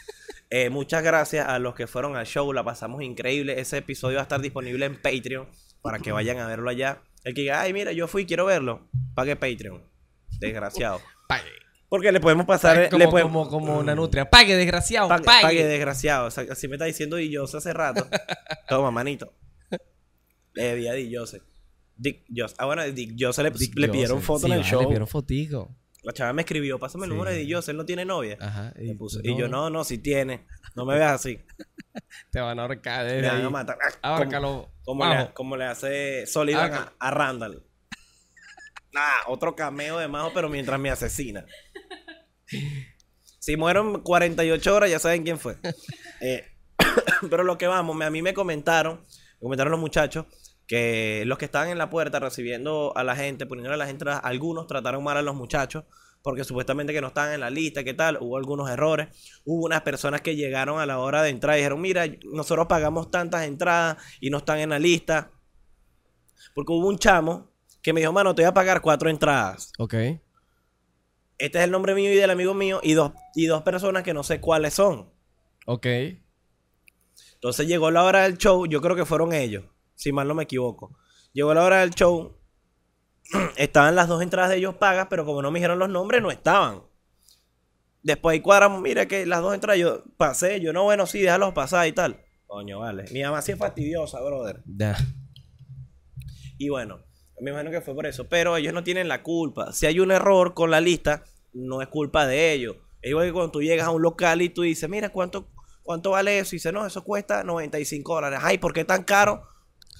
Eh, 0.49 0.69
muchas 0.69 1.03
gracias 1.03 1.45
a 1.45 1.59
los 1.59 1.75
que 1.75 1.87
fueron 1.87 2.15
al 2.15 2.25
show, 2.25 2.53
la 2.53 2.63
pasamos 2.63 3.03
increíble. 3.03 3.59
Ese 3.59 3.79
episodio 3.79 4.15
va 4.15 4.21
a 4.21 4.23
estar 4.23 4.39
disponible 4.39 4.85
en 4.85 4.95
Patreon 4.95 5.45
para 5.81 5.99
que 5.99 6.13
vayan 6.13 6.37
a 6.39 6.47
verlo 6.47 6.69
allá. 6.69 7.01
El 7.25 7.33
que 7.33 7.41
diga, 7.41 7.59
ay, 7.59 7.73
mira, 7.73 7.91
yo 7.91 8.07
fui, 8.07 8.25
quiero 8.25 8.45
verlo, 8.45 8.87
pague 9.13 9.35
Patreon. 9.35 9.83
Desgraciado. 10.39 11.01
Pague. 11.27 11.49
Porque 11.89 12.13
le 12.13 12.21
podemos 12.21 12.45
pasar, 12.45 12.77
le 12.77 12.89
como, 12.89 13.09
podemos, 13.09 13.49
como, 13.49 13.67
como 13.67 13.79
una 13.79 13.93
nutria. 13.93 14.29
Pague, 14.29 14.55
desgraciado. 14.55 15.09
pague, 15.09 15.25
Pague. 15.25 15.41
pague, 15.41 15.65
desgraciado. 15.65 16.27
O 16.27 16.31
sea, 16.31 16.45
así 16.49 16.69
me 16.69 16.75
está 16.75 16.85
diciendo 16.85 17.17
Di 17.17 17.35
Jose 17.35 17.57
hace 17.57 17.73
rato. 17.73 18.07
Toma, 18.69 18.89
manito. 18.89 19.33
Le 20.53 20.75
vi 20.75 20.87
a. 20.87 20.93
Dick 21.97 22.25
Jose. 22.35 22.55
Ah, 22.57 22.65
bueno, 22.65 22.83
Dick 22.85 23.15
Jose 23.19 23.43
le, 23.43 23.51
Dick 23.51 23.77
le 23.77 23.89
pidieron 23.89 24.17
Jose. 24.17 24.25
foto 24.27 24.39
Sí, 24.41 24.45
en 24.47 24.51
el 24.53 24.59
vale, 24.59 24.69
show. 24.71 24.81
Le 24.81 24.87
pidieron 24.87 25.07
fotico. 25.07 25.75
La 26.03 26.13
chava 26.13 26.31
me 26.33 26.43
escribió, 26.43 26.79
pásame 26.79 27.05
el 27.05 27.11
Sí. 27.11 27.17
número 27.17 27.31
de 27.35 27.37
Di 27.43 27.51
Jose, 27.53 27.71
él 27.71 27.77
no 27.77 27.85
tiene 27.85 28.05
novia. 28.05 28.37
Ajá. 28.39 28.73
Puso- 28.97 29.19
Y 29.23 29.37
yo, 29.37 29.47
no, 29.49 29.69
no, 29.69 29.83
si 29.83 29.97
tiene. 29.97 30.45
No 30.75 30.85
me 30.85 30.95
veas 30.97 31.13
así. 31.13 31.39
Te 32.31 32.39
van 32.39 32.59
a 32.59 32.61
ahorcar 32.63 33.05
desde 33.05 33.27
van 33.27 33.43
a 33.43 33.49
matar. 33.49 33.77
Como, 33.77 34.13
Ahórcalo. 34.15 34.71
como 34.83 35.05
le, 35.05 35.33
como 35.33 35.57
le 35.57 35.65
hace 35.65 36.25
Sullivan 36.27 36.71
Ahorca- 36.71 36.93
a, 36.99 37.07
a 37.07 37.11
Randall. 37.11 37.63
Nah, 38.93 39.01
otro 39.27 39.55
cameo 39.55 39.99
de 39.99 40.07
Majo, 40.07 40.31
pero 40.33 40.49
mientras 40.49 40.79
me 40.79 40.89
asesina. 40.89 41.45
Si 43.39 43.55
muero 43.57 44.01
48 44.03 44.75
horas, 44.75 44.89
ya 44.89 44.99
saben 44.99 45.23
quién 45.23 45.39
fue. 45.39 45.57
Eh, 46.21 46.47
pero 47.29 47.43
lo 47.43 47.57
que 47.59 47.67
vamos, 47.67 47.95
me- 47.95 48.05
a 48.05 48.09
mí 48.09 48.21
me 48.23 48.33
comentaron, 48.33 49.01
me 49.01 49.39
comentaron 49.39 49.69
los 49.71 49.79
muchachos, 49.79 50.25
que 50.67 51.23
los 51.25 51.37
que 51.37 51.45
estaban 51.45 51.69
en 51.69 51.77
la 51.77 51.89
puerta 51.89 52.19
recibiendo 52.19 52.91
a 52.95 53.03
la 53.03 53.15
gente, 53.15 53.45
poniendo 53.45 53.73
a 53.73 53.77
la 53.77 53.87
gente, 53.87 54.05
algunos 54.21 54.67
trataron 54.67 55.03
mal 55.03 55.17
a 55.17 55.21
los 55.21 55.35
muchachos, 55.35 55.85
porque 56.21 56.43
supuestamente 56.43 56.91
que 56.91 56.99
no 56.99 57.07
estaban 57.07 57.33
en 57.33 57.39
la 57.39 57.49
lista, 57.49 57.83
¿qué 57.83 57.93
tal? 57.93 58.17
Hubo 58.19 58.37
algunos 58.37 58.69
errores. 58.69 59.07
Hubo 59.45 59.65
unas 59.65 59.81
personas 59.81 60.21
que 60.21 60.35
llegaron 60.35 60.79
a 60.79 60.85
la 60.85 60.99
hora 60.99 61.23
de 61.23 61.29
entrar 61.29 61.55
y 61.55 61.59
dijeron, 61.59 61.79
mira, 61.79 62.05
nosotros 62.33 62.67
pagamos 62.67 63.09
tantas 63.09 63.45
entradas 63.45 63.97
y 64.19 64.29
no 64.29 64.39
están 64.39 64.59
en 64.59 64.71
la 64.71 64.79
lista. 64.79 65.31
Porque 66.53 66.73
hubo 66.73 66.87
un 66.87 66.97
chamo 66.97 67.51
que 67.81 67.93
me 67.93 68.01
dijo, 68.01 68.11
mano, 68.11 68.35
te 68.35 68.41
voy 68.41 68.49
a 68.49 68.53
pagar 68.53 68.81
cuatro 68.81 69.09
entradas. 69.09 69.71
Ok. 69.77 69.93
Este 71.37 71.59
es 71.59 71.63
el 71.63 71.71
nombre 71.71 71.93
mío 71.95 72.11
y 72.11 72.15
del 72.15 72.31
amigo 72.31 72.53
mío 72.53 72.81
y 72.83 72.93
dos, 72.93 73.13
y 73.35 73.45
dos 73.45 73.61
personas 73.61 74.03
que 74.03 74.13
no 74.13 74.23
sé 74.23 74.41
cuáles 74.41 74.73
son. 74.73 75.13
Ok. 75.65 75.85
Entonces 77.35 77.67
llegó 77.67 77.91
la 77.91 78.03
hora 78.03 78.23
del 78.23 78.37
show, 78.37 78.65
yo 78.65 78.81
creo 78.81 78.95
que 78.95 79.05
fueron 79.05 79.31
ellos, 79.31 79.63
si 79.97 80.13
mal 80.13 80.27
no 80.27 80.35
me 80.35 80.43
equivoco. 80.43 80.97
Llegó 81.33 81.53
la 81.53 81.63
hora 81.63 81.79
del 81.81 81.89
show, 81.89 82.37
estaban 83.57 83.95
las 83.95 84.07
dos 84.07 84.21
entradas 84.21 84.51
de 84.51 84.57
ellos 84.57 84.75
pagas, 84.75 85.07
pero 85.09 85.25
como 85.25 85.41
no 85.41 85.51
me 85.51 85.59
dijeron 85.59 85.79
los 85.79 85.89
nombres, 85.89 86.21
no 86.21 86.31
estaban. 86.31 86.83
Después 88.03 88.35
ahí 88.35 88.39
cuadramos, 88.39 88.81
mira 88.81 89.07
que 89.07 89.25
las 89.25 89.41
dos 89.41 89.53
entradas 89.53 89.79
yo 89.79 90.03
pasé, 90.15 90.61
yo 90.61 90.71
no, 90.71 90.83
bueno, 90.83 91.05
sí, 91.05 91.19
déjalos 91.19 91.53
pasar 91.53 91.87
y 91.87 91.91
tal. 91.91 92.23
Coño, 92.45 92.79
vale. 92.79 93.05
Mi 93.11 93.21
mamá 93.23 93.41
sí 93.41 93.51
es 93.51 93.57
fastidiosa, 93.57 94.21
brother. 94.21 94.63
Ya. 94.65 94.95
Y 96.57 96.69
bueno, 96.69 96.99
me 97.41 97.51
imagino 97.51 97.71
que 97.71 97.81
fue 97.81 97.93
por 97.93 98.05
eso. 98.05 98.29
Pero 98.29 98.55
ellos 98.55 98.73
no 98.73 98.83
tienen 98.83 99.09
la 99.09 99.23
culpa. 99.23 99.73
Si 99.73 99.85
hay 99.85 99.99
un 99.99 100.11
error 100.11 100.53
con 100.53 100.71
la 100.71 100.79
lista, 100.79 101.23
no 101.53 101.81
es 101.81 101.89
culpa 101.89 102.25
de 102.25 102.53
ellos. 102.53 102.77
Es 103.01 103.09
igual 103.09 103.25
que 103.25 103.33
cuando 103.33 103.51
tú 103.51 103.61
llegas 103.61 103.87
a 103.87 103.91
un 103.91 104.01
local 104.01 104.41
y 104.41 104.49
tú 104.49 104.61
dices, 104.61 104.89
mira, 104.89 105.09
¿cuánto, 105.09 105.49
cuánto 105.83 106.11
vale 106.11 106.39
eso? 106.39 106.55
Y 106.55 106.57
dice, 106.57 106.71
no, 106.71 106.85
eso 106.85 107.03
cuesta 107.03 107.43
95 107.43 108.15
dólares. 108.15 108.39
Ay, 108.41 108.57
¿por 108.57 108.73
qué 108.73 108.85
tan 108.85 109.03
caro? 109.03 109.43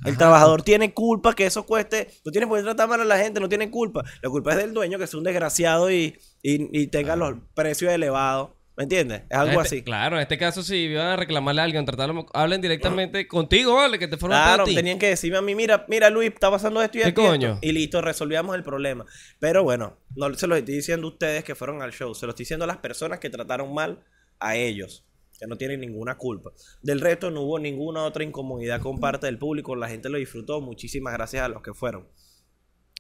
El 0.06 0.18
trabajador 0.18 0.62
tiene 0.62 0.94
culpa 0.94 1.34
que 1.34 1.46
eso 1.46 1.66
cueste. 1.66 2.10
No 2.26 2.32
tienes 2.32 2.48
por 2.48 2.58
qué 2.60 2.64
tratar 2.64 2.88
mal 2.88 3.02
a 3.02 3.06
la 3.06 3.18
gente, 3.18 3.40
no 3.40 3.50
tiene 3.50 3.70
culpa. 3.72 4.04
La 4.22 4.30
culpa 4.30 4.52
es 4.52 4.58
del 4.58 4.74
dueño 4.74 4.98
que 4.98 5.06
es 5.06 5.14
un 5.14 5.24
desgraciado 5.24 5.92
y, 5.92 6.18
y, 6.44 6.82
y 6.82 6.88
tenga 6.88 7.16
los 7.16 7.36
precios 7.54 7.92
elevados. 7.92 8.50
¿Me 8.76 8.84
entiendes? 8.84 9.24
Es 9.28 9.36
algo 9.36 9.60
este- 9.64 9.78
así. 9.78 9.82
Claro, 9.84 10.18
en 10.18 10.22
este 10.22 10.38
caso, 10.38 10.62
si 10.62 10.76
iban 10.76 11.08
a 11.08 11.16
reclamarle 11.16 11.62
a 11.62 11.64
alguien, 11.64 11.84
tratarlo, 11.84 12.28
hablen 12.32 12.62
directamente 12.62 13.28
contigo, 13.28 13.74
vale, 13.74 13.98
que 13.98 14.08
te 14.08 14.18
fueron 14.18 14.38
Claro, 14.38 14.66
ti. 14.66 14.76
tenían 14.76 15.00
que 15.00 15.08
decirme 15.08 15.40
a 15.40 15.42
mí, 15.42 15.56
mira, 15.56 15.86
mira 15.88 16.12
Luis, 16.12 16.30
está 16.32 16.52
pasando 16.52 16.80
esto 16.84 17.00
y 17.00 17.02
¿Qué 17.02 17.08
esto". 17.08 17.24
coño? 17.26 17.58
Y 17.64 17.72
listo, 17.72 18.04
resolvíamos 18.04 18.56
el 18.56 18.62
problema. 18.62 19.04
Pero 19.40 19.64
bueno, 19.64 19.98
no 20.16 20.32
se 20.36 20.46
lo 20.46 20.56
estoy 20.56 20.76
diciendo 20.76 21.08
a 21.08 21.10
ustedes 21.10 21.44
que 21.44 21.56
fueron 21.56 21.82
al 21.82 21.92
show, 21.92 22.14
se 22.14 22.28
lo 22.28 22.34
estoy 22.34 22.44
diciendo 22.44 22.66
a 22.66 22.68
las 22.68 22.78
personas 22.78 23.18
que 23.20 23.32
trataron 23.32 23.74
mal 23.74 24.04
a 24.40 24.56
ellos, 24.56 25.07
que 25.40 25.48
no 25.48 25.56
tienen 25.58 25.80
ninguna 25.82 26.16
culpa. 26.18 26.52
Del 26.82 27.00
resto 27.02 27.30
no 27.32 27.42
hubo 27.42 27.60
ninguna 27.60 28.04
otra 28.04 28.24
incomodidad 28.24 28.82
con 28.82 29.00
parte 29.00 29.28
del 29.28 29.38
público, 29.38 29.76
la 29.76 29.88
gente 29.90 30.10
lo 30.10 30.18
disfrutó, 30.18 30.62
muchísimas 30.62 31.14
gracias 31.14 31.44
a 31.44 31.48
los 31.50 31.62
que 31.62 31.74
fueron. 31.74 32.08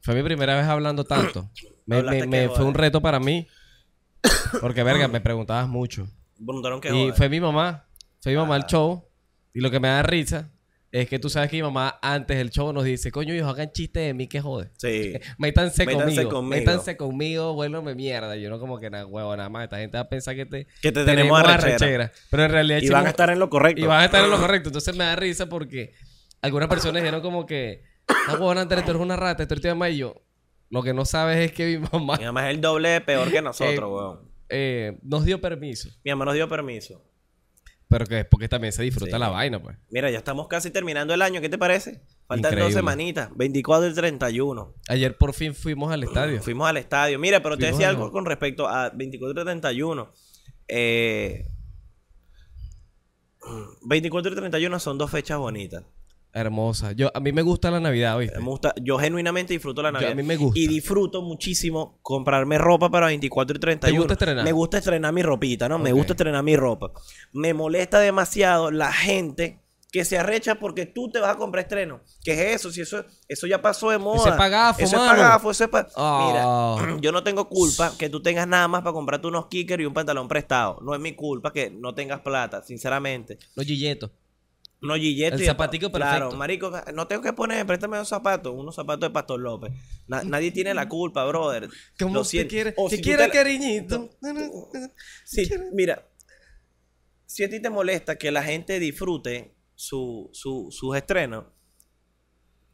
Fue 0.03 0.13
mi 0.15 0.24
primera 0.24 0.56
vez 0.56 0.65
hablando 0.65 1.03
tanto. 1.03 1.50
Me, 1.86 2.50
fue 2.50 2.65
un 2.65 2.74
reto 2.74 3.01
para 3.01 3.20
mí. 3.20 3.48
Porque, 4.62 4.84
verga, 4.84 5.08
me 5.08 5.22
preguntabas 5.22 5.67
mucho. 5.70 6.08
Preguntaron 6.36 6.82
que 6.82 6.89
Y 6.89 6.91
joder. 6.91 7.13
fue 7.15 7.29
mi 7.29 7.39
mamá. 7.39 7.88
Fue 8.22 8.34
mi 8.34 8.38
mamá 8.38 8.56
al 8.56 8.63
Ah. 8.63 8.67
show. 8.67 9.10
Y 9.53 9.62
lo 9.62 9.72
que 9.72 9.79
me 9.79 9.88
da 9.88 10.03
risa 10.03 10.51
es 10.91 11.10
que 11.10 11.20
tú 11.20 11.29
sabes 11.29 11.50
que 11.50 11.58
mi 11.58 11.63
mamá 11.63 12.00
antes 12.01 12.38
del 12.38 12.50
show 12.50 12.72
nos 12.72 12.84
dice, 12.86 13.12
coño, 13.12 13.34
hijos, 13.36 13.50
hagan 13.50 13.72
chiste 13.72 14.00
de 14.00 14.13
mí 14.13 14.27
que 14.27 14.39
jode. 14.41 14.70
Sí. 14.77 15.13
Métanse, 15.38 15.86
Métanse 15.86 16.06
conmigo. 16.15 16.29
conmigo. 16.32 16.56
Métanse 16.60 16.98
conmigo, 16.98 17.53
vuélveme 17.53 17.94
mierda. 17.96 18.36
Yo 18.38 18.50
no 18.50 18.60
como 18.60 18.79
que 18.79 18.89
nada, 18.89 19.06
huevo, 19.06 19.36
nada 19.36 19.50
más. 19.50 19.65
Esta 19.65 19.77
gente 19.79 19.98
va 19.98 20.03
a 20.03 20.10
pensar 20.10 20.36
que 20.36 20.46
te 20.46 20.67
Que 20.82 20.91
te 20.91 21.03
tenemos 21.03 21.39
arrechera. 21.39 22.12
Pero 22.32 22.44
en 22.46 22.51
realidad 22.51 22.79
Y 22.82 22.89
van 22.89 23.06
a 23.06 23.10
estar 23.10 23.29
en 23.29 23.39
lo 23.39 23.50
correcto. 23.50 23.82
y 23.82 23.86
van 23.86 24.01
a 24.01 24.06
estar 24.06 24.24
en 24.24 24.32
lo 24.32 24.38
correcto. 24.39 24.70
Entonces 24.70 24.96
me 24.96 25.03
da 25.03 25.15
risa 25.17 25.48
porque 25.50 25.94
algunas 26.41 26.70
personas 26.70 27.01
dijeron 27.01 27.22
como 27.22 27.46
que, 27.46 27.84
no, 28.27 28.34
huevón, 28.36 28.58
Andrés, 28.58 28.86
tú 28.86 28.91
eres 28.91 29.01
una 29.01 29.15
rata, 29.17 29.46
tú 29.48 29.53
eres 29.56 29.65
mamá. 29.65 29.89
Y 29.89 29.98
yo, 29.98 30.22
lo 30.70 30.84
que 30.84 30.94
no 30.94 31.03
sabes 31.03 31.38
es 31.38 31.51
que 31.51 31.65
mi 31.79 31.88
mamá 31.91 32.17
Mi 32.17 32.24
mamá 32.25 32.50
es 32.50 32.56
el 32.56 32.62
doble 32.62 32.89
de 32.89 33.01
peor 33.01 33.29
que 33.29 33.41
nosotros, 33.41 33.77
Eh, 33.77 33.94
weón. 33.94 34.20
eh, 34.50 34.98
nos 35.03 35.25
dio 35.25 35.41
permiso. 35.41 35.89
Mi 36.06 36.12
mamá 36.12 36.25
nos 36.25 36.34
dio 36.36 36.48
permiso. 36.48 37.03
Pero 37.89 38.06
que 38.06 38.20
es 38.20 38.25
porque 38.25 38.50
también 38.50 38.74
se 38.74 38.84
disfruta 38.84 39.15
Sí. 39.15 39.20
la 39.20 39.29
vaina, 39.29 39.62
pues. 39.62 39.77
Mira, 39.89 40.12
ya 40.12 40.17
estamos 40.17 40.48
casi 40.50 40.72
terminando 40.72 41.13
el 41.13 41.22
año. 41.22 41.39
¿Qué 41.39 41.48
te 41.48 41.58
parece? 41.58 42.01
Faltan 42.27 42.51
Increíble. 42.51 42.63
dos 42.65 42.74
semanitas. 42.74 43.29
24 43.36 43.89
y 43.89 43.94
31. 43.94 44.74
Ayer 44.89 45.17
por 45.17 45.34
fin 45.34 45.56
fuimos 45.56 45.91
al 45.94 46.03
estadio. 46.03 46.41
Fuimos 46.44 46.67
al 46.67 46.75
estadio. 46.77 47.17
Mira, 47.17 47.41
pero 47.41 47.58
te 47.58 47.67
decía 47.67 47.88
algo 47.89 48.12
con 48.12 48.25
respecto 48.25 48.67
a 48.67 48.89
24 48.89 49.41
y 49.41 49.46
31. 49.46 50.12
Eh, 50.67 51.48
24 53.84 54.32
y 54.34 54.36
31 54.36 54.79
son 54.79 54.98
dos 54.98 55.10
fechas 55.10 55.38
bonitas. 55.38 55.84
Hermosa. 56.39 56.91
Yo, 56.94 57.12
a 57.13 57.20
mí 57.20 57.32
me 57.32 57.41
gusta 57.41 57.72
la 57.72 57.79
Navidad, 57.79 58.17
¿viste? 58.17 58.38
Me 58.39 58.46
gusta, 58.46 58.74
yo 58.82 58.98
genuinamente 58.98 59.53
disfruto 59.53 59.82
la 59.82 59.89
Yo- 59.89 59.94
Navidad. 59.94 60.12
a 60.12 60.15
mí 60.15 60.24
me 60.24 60.38
gusta. 60.38 60.60
Y 60.60 60.67
disfruto 60.67 61.22
muchísimo 61.22 62.00
comprarme 62.01 62.58
ropa 62.58 62.89
para 62.89 63.08
24 63.08 63.56
y 63.58 63.60
31. 63.60 64.00
gusta 64.00 64.13
estrenar? 64.13 64.44
Me 64.44 64.51
gusta 64.51 64.77
estrenar 64.77 65.13
mi 65.13 65.24
ropita, 65.24 65.67
¿no? 65.70 65.79
Me 65.79 65.91
gusta 65.91 66.13
estrenar 66.13 66.44
mi 66.44 66.56
ropa. 66.56 66.91
Me 67.34 67.53
molesta 67.53 68.00
demasiado 68.00 68.72
la 68.72 68.91
gente 68.94 69.62
que 69.89 70.03
se 70.03 70.17
arrecha 70.17 70.56
porque 70.56 70.86
tú 70.86 71.10
te 71.10 71.20
vas 71.20 71.32
a 71.34 71.38
comprar 71.38 71.63
estreno. 71.63 72.01
¿Qué 72.22 72.34
es 72.34 72.56
eso? 72.58 72.72
Si 72.72 72.82
eso, 72.82 73.06
eso 73.29 73.48
ya 73.48 73.62
pasó 73.62 73.89
de 73.89 73.98
moda. 73.98 74.20
Ese 74.20 74.29
es 74.29 74.36
pagafo, 74.36 74.82
Eso 74.82 74.96
es 74.98 75.01
pagafo, 75.10 75.51
eso 75.51 75.63
es 75.63 75.70
pa- 75.70 75.88
Ah. 75.96 76.75
Mira, 76.84 76.98
yo 77.01 77.12
no 77.13 77.24
tengo 77.24 77.48
culpa 77.48 77.94
que 77.98 78.10
tú 78.10 78.22
tengas 78.22 78.48
nada 78.48 78.67
más 78.67 78.82
para 78.82 78.91
comprarte 78.94 79.27
unos 79.27 79.48
kickers 79.48 79.82
y 79.82 79.86
un 79.86 79.94
pantalón 79.94 80.27
prestado. 80.27 80.79
No 80.82 80.94
es 80.94 81.00
mi 81.00 81.13
culpa 81.15 81.53
que 81.53 81.70
no 81.72 81.96
tengas 81.96 82.20
plata, 82.20 82.62
sinceramente. 82.63 83.39
Los 83.56 83.65
gilletos. 83.65 84.12
Unos 84.81 85.00
gilletes. 85.00 85.39
El 85.41 85.46
zapatico 85.48 85.91
Claro, 85.91 86.29
perfecto. 86.29 86.38
marico, 86.38 86.72
no 86.93 87.07
tengo 87.07 87.22
que 87.24 87.34
poner, 87.34 87.65
préstame 87.65 87.98
unos 87.98 88.07
zapatos, 88.10 88.53
unos 88.55 88.75
zapatos 88.75 89.10
de 89.10 89.13
Pastor 89.13 89.39
López. 89.39 89.72
Na- 90.07 90.24
nadie 90.24 90.51
tiene 90.51 90.74
la 90.74 90.88
culpa, 90.88 91.25
brother. 91.25 91.67
¿Cómo 92.00 92.24
si 92.24 93.01
quiere, 93.01 93.25
te- 93.25 93.31
cariñito? 93.31 94.10
Mira, 95.74 96.07
si 97.25 97.43
a 97.43 97.50
ti 97.50 97.60
te 97.62 97.69
molesta 97.69 98.17
que 98.17 98.31
la 98.31 98.43
gente 98.43 98.79
disfrute 98.79 99.55
su, 99.75 100.29
su- 100.34 100.67
sus 100.72 100.96
estrenos, 100.96 101.46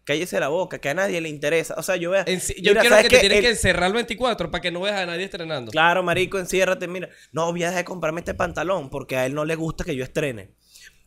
cállese 0.03 0.39
la 0.39 0.49
boca, 0.49 0.79
que 0.79 0.89
a 0.89 0.93
nadie 0.93 1.21
le 1.21 1.29
interesa. 1.29 1.75
O 1.77 1.83
sea, 1.83 1.95
yo 1.95 2.11
vea. 2.11 2.23
En 2.27 2.41
sí- 2.41 2.55
yo 2.61 2.71
mira, 2.71 2.81
quiero 2.81 2.95
¿sabes 2.97 3.09
que 3.09 3.15
te 3.15 3.19
tienes 3.21 3.37
El- 3.37 3.43
que 3.45 3.49
encerrar 3.51 3.87
el 3.87 3.93
24 3.93 4.51
para 4.51 4.61
que 4.61 4.71
no 4.71 4.81
veas 4.81 4.97
a 4.99 5.05
nadie 5.05 5.23
estrenando. 5.23 5.71
Claro, 5.71 6.03
marico, 6.03 6.37
enciérrate, 6.37 6.87
mira. 6.87 7.09
No, 7.31 7.49
voy 7.51 7.63
a 7.63 7.67
dejar 7.67 7.83
de 7.83 7.85
comprarme 7.85 8.19
este 8.19 8.33
pantalón 8.33 8.89
porque 8.89 9.15
a 9.15 9.25
él 9.25 9.33
no 9.33 9.45
le 9.45 9.55
gusta 9.55 9.85
que 9.85 9.95
yo 9.95 10.03
estrene. 10.03 10.53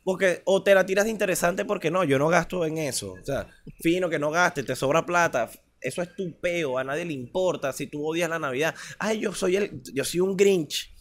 Porque, 0.07 0.41
o 0.45 0.63
te 0.63 0.73
la 0.73 0.87
tiras 0.87 1.07
de 1.07 1.11
interesante 1.11 1.65
porque 1.65 1.91
no, 1.91 2.05
yo 2.05 2.17
no 2.17 2.29
gasto 2.29 2.65
en 2.65 2.79
eso. 2.79 3.15
O 3.21 3.25
sea, 3.25 3.49
fino 3.81 4.09
que 4.09 4.21
no 4.21 4.31
gastes, 4.31 4.65
te 4.65 4.77
sobra 4.77 5.05
plata. 5.05 5.51
Eso 5.81 6.01
es 6.01 6.15
tu 6.15 6.39
peo, 6.39 6.79
a 6.79 6.85
nadie 6.85 7.05
le 7.05 7.13
importa 7.13 7.73
si 7.73 7.89
tú 7.89 8.07
odias 8.07 8.31
la 8.31 8.39
Navidad. 8.39 8.73
Ay, 9.01 9.19
yo 9.19 9.33
soy 9.33 9.57
el, 9.57 9.83
yo 9.93 10.05
soy 10.05 10.21
un 10.21 10.37
Grinch. 10.37 10.95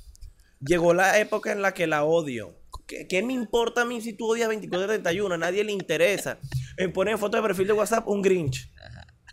Llegó 0.59 0.95
la 0.95 1.19
época 1.19 1.51
en 1.51 1.61
la 1.61 1.71
que 1.75 1.85
la 1.85 2.03
odio. 2.03 2.59
¿Qué, 2.87 3.21
me 3.21 3.33
importa 3.33 3.83
a 3.83 3.85
mí 3.85 4.01
si 4.01 4.13
tú 4.13 4.25
odias 4.25 4.49
24 4.49 4.85
y 4.85 4.87
31? 4.87 5.35
A 5.35 5.37
nadie 5.37 5.63
le 5.63 5.71
interesa. 5.71 6.39
En 6.75 6.91
poner 6.91 7.19
foto 7.19 7.37
de 7.37 7.43
perfil 7.43 7.67
de 7.67 7.73
WhatsApp, 7.73 8.07
un 8.07 8.23
Grinch. 8.23 8.71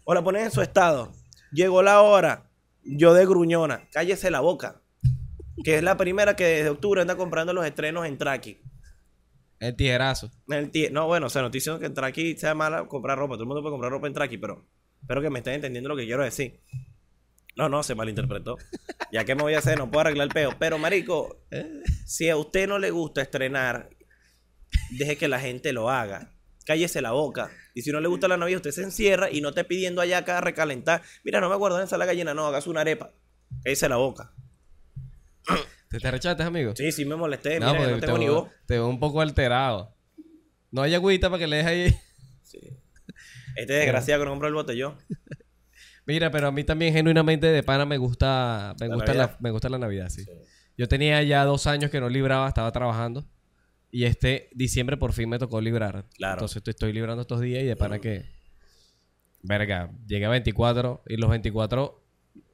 O 0.04 0.12
la 0.12 0.22
pones 0.22 0.42
en 0.42 0.50
su 0.50 0.60
estado. 0.60 1.14
Llegó 1.50 1.82
la 1.82 2.02
hora. 2.02 2.50
Yo 2.82 3.14
de 3.14 3.24
gruñona. 3.24 3.88
Cállese 3.90 4.30
la 4.30 4.40
boca. 4.40 4.82
Que 5.64 5.76
es 5.76 5.82
la 5.82 5.96
primera 5.96 6.36
que 6.36 6.44
desde 6.44 6.68
octubre 6.68 7.00
anda 7.00 7.16
comprando 7.16 7.54
los 7.54 7.64
estrenos 7.64 8.04
en 8.04 8.18
Traki. 8.18 8.60
El 9.62 9.76
tijerazo. 9.76 10.28
El 10.48 10.72
no, 10.92 11.06
bueno, 11.06 11.26
o 11.26 11.30
sea, 11.30 11.40
no 11.40 11.48
diciendo 11.48 11.78
que 11.78 11.86
en 11.86 11.94
Traki 11.94 12.36
sea 12.36 12.52
mala 12.52 12.88
comprar 12.88 13.16
ropa. 13.16 13.34
Todo 13.34 13.44
el 13.44 13.46
mundo 13.46 13.62
puede 13.62 13.70
comprar 13.70 13.92
ropa 13.92 14.08
en 14.08 14.12
Traki, 14.12 14.36
pero 14.36 14.66
espero 15.00 15.22
que 15.22 15.30
me 15.30 15.38
estén 15.38 15.54
entendiendo 15.54 15.88
lo 15.88 15.94
que 15.94 16.04
quiero 16.04 16.24
decir. 16.24 16.58
No, 17.54 17.68
no, 17.68 17.84
se 17.84 17.94
malinterpretó. 17.94 18.56
Ya 19.12 19.24
que 19.24 19.36
me 19.36 19.42
voy 19.42 19.54
a 19.54 19.58
hacer, 19.58 19.78
no 19.78 19.88
puedo 19.88 20.00
arreglar 20.00 20.26
el 20.26 20.34
peo. 20.34 20.56
Pero, 20.58 20.78
marico, 20.78 21.44
si 22.04 22.28
a 22.28 22.36
usted 22.36 22.66
no 22.66 22.80
le 22.80 22.90
gusta 22.90 23.22
estrenar, 23.22 23.90
deje 24.90 25.16
que 25.16 25.28
la 25.28 25.38
gente 25.38 25.72
lo 25.72 25.90
haga. 25.90 26.32
Cállese 26.66 27.00
la 27.00 27.12
boca. 27.12 27.52
Y 27.72 27.82
si 27.82 27.92
no 27.92 28.00
le 28.00 28.08
gusta 28.08 28.26
la 28.26 28.36
Navidad, 28.36 28.56
usted 28.56 28.72
se 28.72 28.82
encierra 28.82 29.30
y 29.30 29.42
no 29.42 29.50
esté 29.50 29.62
pidiendo 29.62 30.00
allá 30.00 30.18
acá 30.18 30.40
recalentar. 30.40 31.02
Mira, 31.22 31.40
no 31.40 31.48
me 31.48 31.54
acuerdo 31.54 31.78
en 31.78 31.84
esa 31.84 31.98
la 31.98 32.06
gallina, 32.06 32.34
no, 32.34 32.46
hagas 32.46 32.66
una 32.66 32.80
arepa. 32.80 33.12
Cállese 33.62 33.88
la 33.88 33.96
boca. 33.96 34.32
¿Te, 35.98 36.34
te 36.34 36.42
amigo? 36.42 36.74
Sí, 36.74 36.90
sí 36.90 37.04
me 37.04 37.16
molesté. 37.16 37.60
No, 37.60 37.72
Mira, 37.72 37.90
no 37.90 38.00
tengo 38.00 38.14
te, 38.14 38.18
ni 38.18 38.28
voz. 38.28 38.48
te 38.66 38.74
veo 38.74 38.88
un 38.88 38.98
poco 38.98 39.20
alterado. 39.20 39.94
No 40.70 40.82
hay 40.82 40.94
agüita 40.94 41.28
para 41.28 41.38
que 41.38 41.46
le 41.46 41.56
dejes 41.56 41.70
ahí. 41.70 41.96
Sí. 42.42 42.58
Este 43.56 43.72
desgraciado 43.74 44.22
que 44.22 44.24
no 44.24 44.30
compró 44.32 44.48
el 44.48 44.54
botellón. 44.54 44.96
Mira, 46.06 46.30
pero 46.30 46.48
a 46.48 46.52
mí 46.52 46.64
también 46.64 46.92
genuinamente 46.92 47.46
de 47.46 47.62
pana 47.62 47.84
me 47.84 47.96
gusta, 47.98 48.74
me 48.80 48.88
La 48.88 48.94
gusta 48.94 49.14
la, 49.14 49.36
me 49.40 49.50
gusta 49.50 49.68
la 49.68 49.78
Navidad, 49.78 50.08
sí. 50.08 50.24
Yo 50.76 50.88
tenía 50.88 51.22
ya 51.22 51.44
dos 51.44 51.66
años 51.66 51.90
que 51.90 52.00
no 52.00 52.08
libraba, 52.08 52.48
estaba 52.48 52.72
trabajando. 52.72 53.26
Y 53.90 54.04
este 54.04 54.48
diciembre 54.54 54.96
por 54.96 55.12
fin 55.12 55.28
me 55.28 55.38
tocó 55.38 55.60
librar. 55.60 56.06
Claro. 56.14 56.34
Entonces 56.34 56.62
estoy 56.64 56.94
librando 56.94 57.20
estos 57.22 57.40
días 57.40 57.62
y 57.62 57.66
de 57.66 57.76
pana 57.76 57.98
que... 57.98 58.24
Verga, 59.42 59.90
llegué 60.06 60.24
a 60.24 60.30
24 60.30 61.02
y 61.08 61.16
los 61.16 61.28
24 61.28 62.01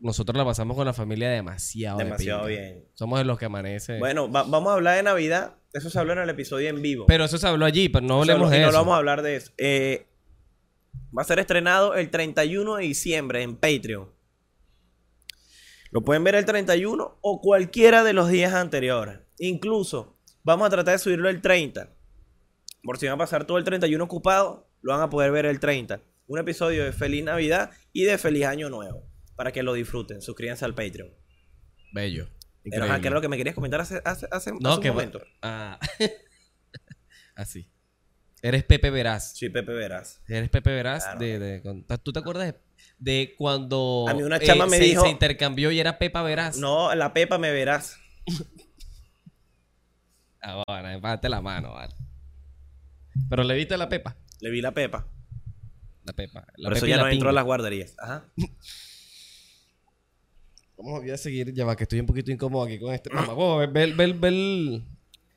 nosotros 0.01 0.37
la 0.37 0.45
pasamos 0.45 0.77
con 0.77 0.87
la 0.87 0.93
familia 0.93 1.29
demasiado 1.31 1.99
bien. 2.47 2.85
Somos 2.95 3.19
de 3.19 3.25
los 3.25 3.39
que 3.39 3.45
amanece. 3.47 3.99
Bueno, 3.99 4.31
va- 4.31 4.45
vamos 4.45 4.71
a 4.71 4.75
hablar 4.75 4.97
de 4.97 5.03
Navidad. 5.03 5.55
Eso 5.73 5.91
se 5.91 5.99
habló 5.99 6.13
en 6.15 6.21
el 6.21 6.31
episodio 6.31 6.69
en 6.69 6.81
vivo. 6.83 7.05
pero 7.07 7.25
eso 7.25 7.37
se 7.39 7.47
habló 7.47 7.65
allí, 7.67 7.89
pero 7.89 8.07
no 8.07 8.21
hablemos 8.21 8.47
habló- 8.47 8.55
y 8.57 8.59
de 8.59 8.63
no 8.65 8.69
eso. 8.71 8.79
vamos 8.79 8.95
a 8.95 8.97
hablar 8.97 9.23
de 9.23 9.37
eso. 9.37 9.53
Eh, 9.59 10.07
va 11.17 11.23
a 11.23 11.25
ser 11.25 11.39
estrenado 11.39 11.95
el 11.95 12.11
31 12.11 12.77
de 12.77 12.85
diciembre 12.85 13.43
en 13.43 13.57
Patreon. 13.57 14.09
Lo 15.91 16.03
pueden 16.05 16.23
ver 16.25 16.35
el 16.35 16.45
31 16.45 17.19
o 17.21 17.41
cualquiera 17.41 18.05
de 18.05 18.13
los 18.13 18.29
días 18.29 18.53
anteriores. 18.55 19.21
Incluso 19.39 20.17
vamos 20.43 20.67
a 20.67 20.71
tratar 20.71 20.93
de 20.95 20.99
subirlo 20.99 21.29
el 21.29 21.41
30. 21.41 21.91
Por 22.83 22.99
si 22.99 23.07
van 23.07 23.15
a 23.15 23.19
pasar 23.19 23.47
todo 23.47 23.59
el 23.59 23.65
31 23.65 24.05
ocupado, 24.05 24.69
lo 24.83 24.93
van 24.93 25.03
a 25.03 25.11
poder 25.11 25.31
ver 25.33 25.47
el 25.47 25.61
30. 25.61 26.01
Un 26.27 26.39
episodio 26.39 26.85
de 26.85 26.93
Feliz 26.93 27.25
Navidad 27.25 27.71
y 27.93 28.05
de 28.05 28.19
Feliz 28.19 28.45
Año 28.45 28.69
Nuevo. 28.69 29.08
Para 29.39 29.53
que 29.53 29.63
lo 29.63 29.73
disfruten. 29.73 30.21
Suscríbanse 30.21 30.65
al 30.65 30.75
Patreon. 30.75 31.11
Bello. 31.93 32.29
Pero, 32.65 32.85
ajá, 32.85 33.01
¿qué 33.01 33.07
era 33.07 33.15
lo 33.15 33.21
que 33.23 33.29
me 33.29 33.37
querías 33.37 33.55
comentar 33.55 33.81
hace, 33.81 34.03
hace, 34.05 34.27
hace, 34.33 34.53
No, 34.61 34.73
hace 34.73 34.81
que 34.83 34.91
un 34.91 34.97
momento? 34.97 35.23
Ah. 35.41 35.79
Así. 37.37 37.71
Eres 38.43 38.65
Pepe 38.65 38.91
Veraz. 38.91 39.37
Sí, 39.37 39.49
Pepe 39.49 39.73
Verás. 39.73 40.21
Eres 40.29 40.49
Pepe 40.49 40.71
Veraz 40.73 41.05
Claro. 41.05 41.21
de, 41.21 41.39
de- 41.39 41.99
¿Tú 42.03 42.13
te 42.13 42.19
acuerdas 42.19 42.47
de, 42.53 42.61
de 42.99 43.35
cuando 43.39 44.07
A 44.09 44.15
mí 44.15 44.23
una 44.25 44.41
chama 44.41 44.67
me 44.67 44.77
se, 44.79 44.85
dijo- 44.85 45.03
se 45.03 45.09
intercambió 45.09 45.71
y 45.71 45.79
era 45.81 45.99
Pepa 45.99 46.23
Veraz? 46.23 46.57
No, 46.59 46.93
la 46.97 47.13
Pepa 47.15 47.39
me 47.39 47.53
verás. 47.53 47.97
Ah, 50.41 50.63
bueno, 50.67 50.89
empate 50.91 51.29
la 51.29 51.41
mano, 51.41 51.73
vale. 51.73 51.95
Pero 53.29 53.43
le 53.43 53.55
viste 53.57 53.77
la 53.77 53.89
Pepa. 53.89 54.17
Le 54.41 54.51
vi 54.51 54.61
la 54.61 54.73
Pepa. 54.73 55.07
La 56.05 56.13
Pepa. 56.13 56.47
La 56.57 56.69
Por 56.69 56.77
eso 56.77 56.87
Pepa 56.87 56.95
y 56.95 56.97
ya 56.97 57.03
no 57.03 57.09
entró 57.09 57.29
a 57.31 57.33
las 57.33 57.45
guarderías. 57.45 57.95
Ajá. 57.99 58.27
Vamos 60.79 61.03
a 61.11 61.17
seguir, 61.17 61.53
ya 61.53 61.65
va, 61.65 61.75
que 61.77 61.83
estoy 61.83 61.99
un 62.01 62.07
poquito 62.07 62.31
incómodo 62.31 62.65
aquí 62.65 62.79
con 62.79 62.95
este. 62.95 63.11
Mamá, 63.11 63.57
ve, 63.59 63.67
ve- 63.67 63.93
ve- 63.95 64.13
ve 64.13 64.29
el, 64.29 64.85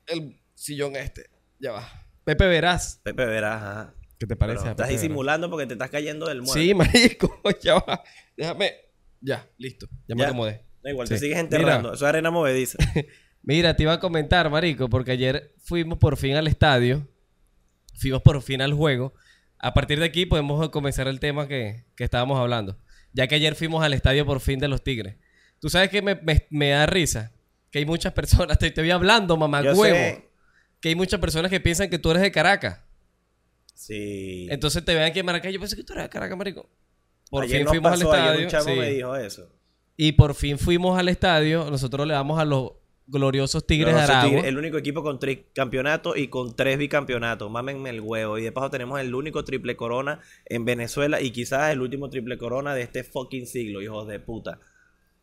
el 0.06 0.40
sillón 0.54 0.94
este. 0.96 1.28
Ya 1.58 1.72
va. 1.72 2.06
Pepe 2.24 2.46
Veraz. 2.46 3.00
Pepe 3.02 3.26
verás, 3.26 3.60
ajá. 3.62 3.94
¿Qué 4.18 4.26
te 4.26 4.36
Pero 4.36 4.38
parece? 4.38 4.68
a 4.68 4.70
estás 4.70 4.86
Pepe 4.86 5.00
disimulando 5.00 5.50
porque 5.50 5.66
te 5.66 5.72
estás 5.72 5.90
cayendo 5.90 6.26
del 6.28 6.42
mueble. 6.42 6.62
Sí, 6.62 6.74
marico, 6.74 7.40
ya 7.62 7.74
va. 7.74 8.02
Déjame. 8.36 8.72
Ya, 9.20 9.48
listo. 9.58 9.88
Ya, 10.06 10.14
me 10.14 10.24
acomodé. 10.24 10.64
Da 10.82 10.90
igual, 10.90 11.08
Sí. 11.08 11.14
te 11.14 11.20
sigues 11.20 11.38
enterrando. 11.38 11.92
Eso 11.92 12.04
es 12.04 12.08
arena 12.08 12.30
movediza. 12.30 12.78
Mira, 13.42 13.74
te 13.74 13.82
iba 13.82 13.92
a 13.94 13.98
comentar, 14.00 14.48
marico, 14.50 14.88
porque 14.88 15.10
ayer 15.10 15.52
fuimos 15.58 15.98
por 15.98 16.16
fin 16.16 16.36
al 16.36 16.46
estadio. 16.46 17.08
Fuimos 17.94 18.22
por 18.22 18.40
fin 18.42 18.62
al 18.62 18.72
juego. 18.72 19.12
A 19.58 19.74
partir 19.74 19.98
de 19.98 20.04
aquí 20.06 20.26
podemos 20.26 20.68
comenzar 20.70 21.08
el 21.08 21.18
tema 21.20 21.46
que, 21.48 21.84
que 21.96 22.04
estábamos 22.04 22.38
hablando. 22.38 22.78
Ya 23.12 23.26
que 23.26 23.34
ayer 23.34 23.54
fuimos 23.56 23.82
al 23.84 23.92
estadio 23.92 24.24
por 24.24 24.40
fin 24.40 24.58
de 24.60 24.68
los 24.68 24.82
Tigres. 24.82 25.16
Tú 25.62 25.68
sabes 25.70 25.90
que 25.90 26.02
me, 26.02 26.16
me- 26.16 26.44
me 26.50 26.70
da 26.70 26.86
risa. 26.86 27.30
Que 27.70 27.78
hay 27.78 27.86
muchas 27.86 28.12
personas, 28.12 28.58
te, 28.58 28.72
voy 28.76 28.90
hablando, 28.90 29.36
mamá 29.36 29.62
Yo 29.62 29.74
huevo. 29.74 29.94
sé. 29.96 30.28
Que 30.80 30.88
hay 30.88 30.96
muchas 30.96 31.20
personas 31.20 31.50
que 31.52 31.60
piensan 31.60 31.88
que 31.88 32.00
tú 32.00 32.10
eres 32.10 32.20
de 32.22 32.32
Caracas. 32.32 32.80
Sí. 33.74 34.48
Entonces 34.50 34.84
te 34.84 34.92
vean 34.94 35.06
aquí 35.10 35.20
en 35.20 35.26
Maracay. 35.26 35.52
Yo 35.52 35.60
pensé 35.60 35.76
que 35.76 35.84
tú 35.84 35.92
eres 35.92 36.04
de 36.06 36.10
Caracas, 36.10 36.36
marico. 36.36 36.68
Por 37.30 37.44
Ayer 37.44 37.58
fin 37.58 37.64
nos 37.64 37.70
fuimos 37.72 37.90
pasó, 37.92 38.12
al 38.12 38.20
ayer 38.20 38.44
estadio. 38.44 38.44
un 38.46 38.50
chamo 38.50 38.74
sí. 38.74 38.80
me 38.80 38.90
dijo 38.90 39.16
eso. 39.16 39.48
Y 39.96 40.12
por 40.12 40.34
fin 40.34 40.58
fuimos 40.58 40.98
al 40.98 41.08
estadio. 41.08 41.70
Nosotros 41.70 42.06
le 42.06 42.14
damos 42.14 42.40
a 42.40 42.44
los 42.44 42.72
gloriosos 43.06 43.64
Tigres 43.66 43.94
de 43.94 44.00
Aragua. 44.00 44.40
El 44.40 44.58
único 44.58 44.76
equipo 44.78 45.02
con 45.04 45.18
tricampeonato 45.18 46.16
y 46.16 46.28
con 46.28 46.56
tres 46.56 46.78
bicampeonatos. 46.78 47.50
Mámenme 47.50 47.90
el 47.90 48.00
huevo. 48.00 48.38
Y 48.38 48.42
de 48.42 48.50
paso 48.52 48.70
tenemos 48.70 49.00
el 49.00 49.14
único 49.14 49.44
triple 49.44 49.76
corona 49.76 50.20
en 50.46 50.64
Venezuela 50.64 51.20
y 51.20 51.30
quizás 51.30 51.72
el 51.72 51.80
último 51.80 52.10
triple 52.10 52.36
corona 52.38 52.74
de 52.74 52.82
este 52.82 53.04
fucking 53.04 53.46
siglo, 53.46 53.80
hijos 53.82 54.06
de 54.08 54.18
puta. 54.20 54.58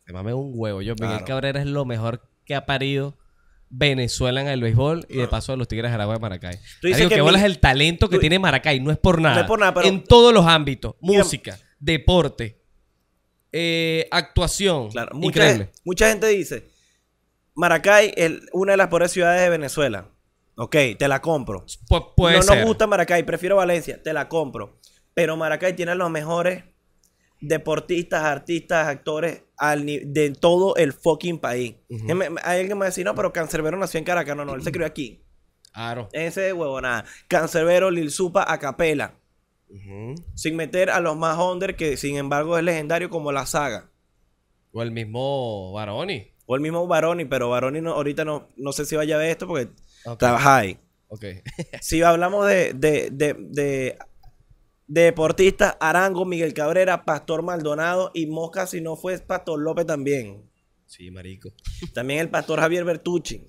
Se 0.10 0.14
mame 0.14 0.34
un 0.34 0.54
huevo. 0.56 0.82
Yo, 0.82 0.96
Miguel 0.96 1.10
Claro. 1.10 1.26
Cabrera 1.26 1.60
es 1.60 1.68
lo 1.68 1.86
mejor 1.86 2.24
que 2.44 2.56
ha 2.56 2.66
parido 2.66 3.16
Venezuela 3.70 4.42
en 4.42 4.48
el 4.48 4.60
béisbol 4.60 5.06
y 5.08 5.18
de 5.18 5.28
paso 5.28 5.54
a 5.54 5.56
los 5.56 5.68
Tigres 5.68 5.92
de 5.92 5.94
Aragua 5.94 6.16
de 6.16 6.20
Maracay. 6.20 6.56
Tú 6.82 6.88
dices 6.88 7.04
que 7.04 7.10
que 7.10 7.16
mi- 7.18 7.22
bolas 7.22 7.44
el 7.44 7.60
talento 7.60 8.10
que 8.10 8.16
tú- 8.16 8.22
tiene 8.22 8.40
Maracay. 8.40 8.80
No 8.80 8.90
es 8.90 8.98
por 8.98 9.22
nada. 9.22 9.42
es 9.42 9.46
por 9.48 9.60
nada, 9.60 9.72
pero- 9.76 9.88
En 9.88 10.04
todos 10.04 10.34
los 10.34 10.48
ámbitos. 10.48 10.96
Mira- 11.00 11.22
Música, 11.22 11.60
deporte, 11.80 12.60
eh, 13.52 14.08
actuación. 14.10 14.90
Claro, 14.90 15.12
mucha, 15.14 15.28
Increíble. 15.28 15.70
mucha 15.86 16.10
gente 16.10 16.26
dice, 16.30 16.68
Maracay 17.54 18.12
es 18.18 18.32
una 18.52 18.72
de 18.72 18.78
las 18.78 18.88
peores 18.88 19.12
ciudades 19.12 19.44
de 19.44 19.50
Venezuela. 19.50 20.08
Ok, 20.56 20.76
te 20.98 21.08
la 21.08 21.22
compro. 21.22 21.68
Pu- 21.88 22.14
puede 22.18 22.40
no 22.40 22.46
nos 22.56 22.66
gusta 22.66 22.88
Maracay, 22.88 23.22
prefiero 23.22 23.58
Valencia, 23.58 24.02
te 24.02 24.12
la 24.12 24.28
compro. 24.28 24.80
Pero 25.14 25.38
Maracay 25.38 25.76
tiene 25.76 25.94
los 25.94 26.10
mejores 26.10 26.64
deportistas, 27.42 28.24
artistas, 28.24 28.88
actores 28.88 29.44
al 29.58 29.86
de 29.86 30.34
todo 30.40 30.76
el 30.76 30.94
fucking 30.94 31.40
país. 31.40 31.76
Hay 31.90 32.60
alguien 32.60 32.68
que 32.70 32.76
me 32.76 32.80
va 32.80 32.86
a 32.86 32.90
decir, 32.90 33.06
no, 33.06 33.16
pero 33.16 33.34
Cancerbero 33.34 33.78
nació 33.78 33.98
en 33.98 34.04
Caracas. 34.06 34.36
No, 34.36 34.46
no, 34.46 34.56
él 34.56 34.64
se 34.64 34.72
crió 34.72 34.86
aquí. 34.86 35.24
Claro. 35.74 36.10
Ese 36.14 36.42
de 36.42 36.54
huevo, 36.54 36.80
nada. 36.82 37.06
Cancerbero, 37.28 37.92
Lil 37.92 38.12
Supa, 38.12 38.52
a 38.52 38.58
capela. 38.60 39.16
Sin 40.34 40.56
meter 40.56 40.90
a 40.90 41.00
los 41.00 41.16
más 41.16 41.38
under, 41.38 41.76
que 41.76 41.96
sin 41.96 42.18
embargo 42.18 42.58
es 42.58 42.64
legendario 42.64 43.10
como 43.10 43.32
la 43.32 43.46
saga. 43.46 43.92
O 44.72 44.82
el 44.82 44.92
mismo 44.92 45.72
Baroni. 45.74 46.32
O 46.48 46.56
el 46.56 46.62
mismo 46.62 46.88
Baroni, 46.88 47.26
pero 47.26 47.50
Baroni 47.50 47.80
no, 47.80 47.92
ahorita 47.94 48.26
no, 48.26 48.50
no 48.58 48.72
sé 48.72 48.86
si 48.86 48.96
vaya 48.96 49.16
a 49.16 49.20
ver 49.20 49.30
esto 49.30 49.46
porque 49.48 49.70
Ok. 50.06 50.18
trabaja 50.18 50.58
ahí. 50.58 50.80
Ok. 51.08 51.26
Si 51.82 52.02
hablamos 52.02 52.48
de, 52.48 52.74
de, 52.74 53.10
de 53.12 53.98
deportistas, 54.90 55.78
Arango, 55.80 56.26
Miguel 56.26 56.54
Cabrera, 56.54 57.06
Pastor 57.06 57.44
Maldonado 57.44 58.12
y 58.14 58.26
Mosca, 58.26 58.68
si 58.68 58.82
no 58.82 58.96
fue 58.98 59.18
Pastor 59.20 59.60
López 59.60 59.86
también. 59.86 60.44
sí, 60.88 61.12
marico. 61.12 61.52
También 61.94 62.20
el 62.22 62.30
Pastor 62.30 62.60
Javier 62.60 62.84
Bertucci. 62.84 63.46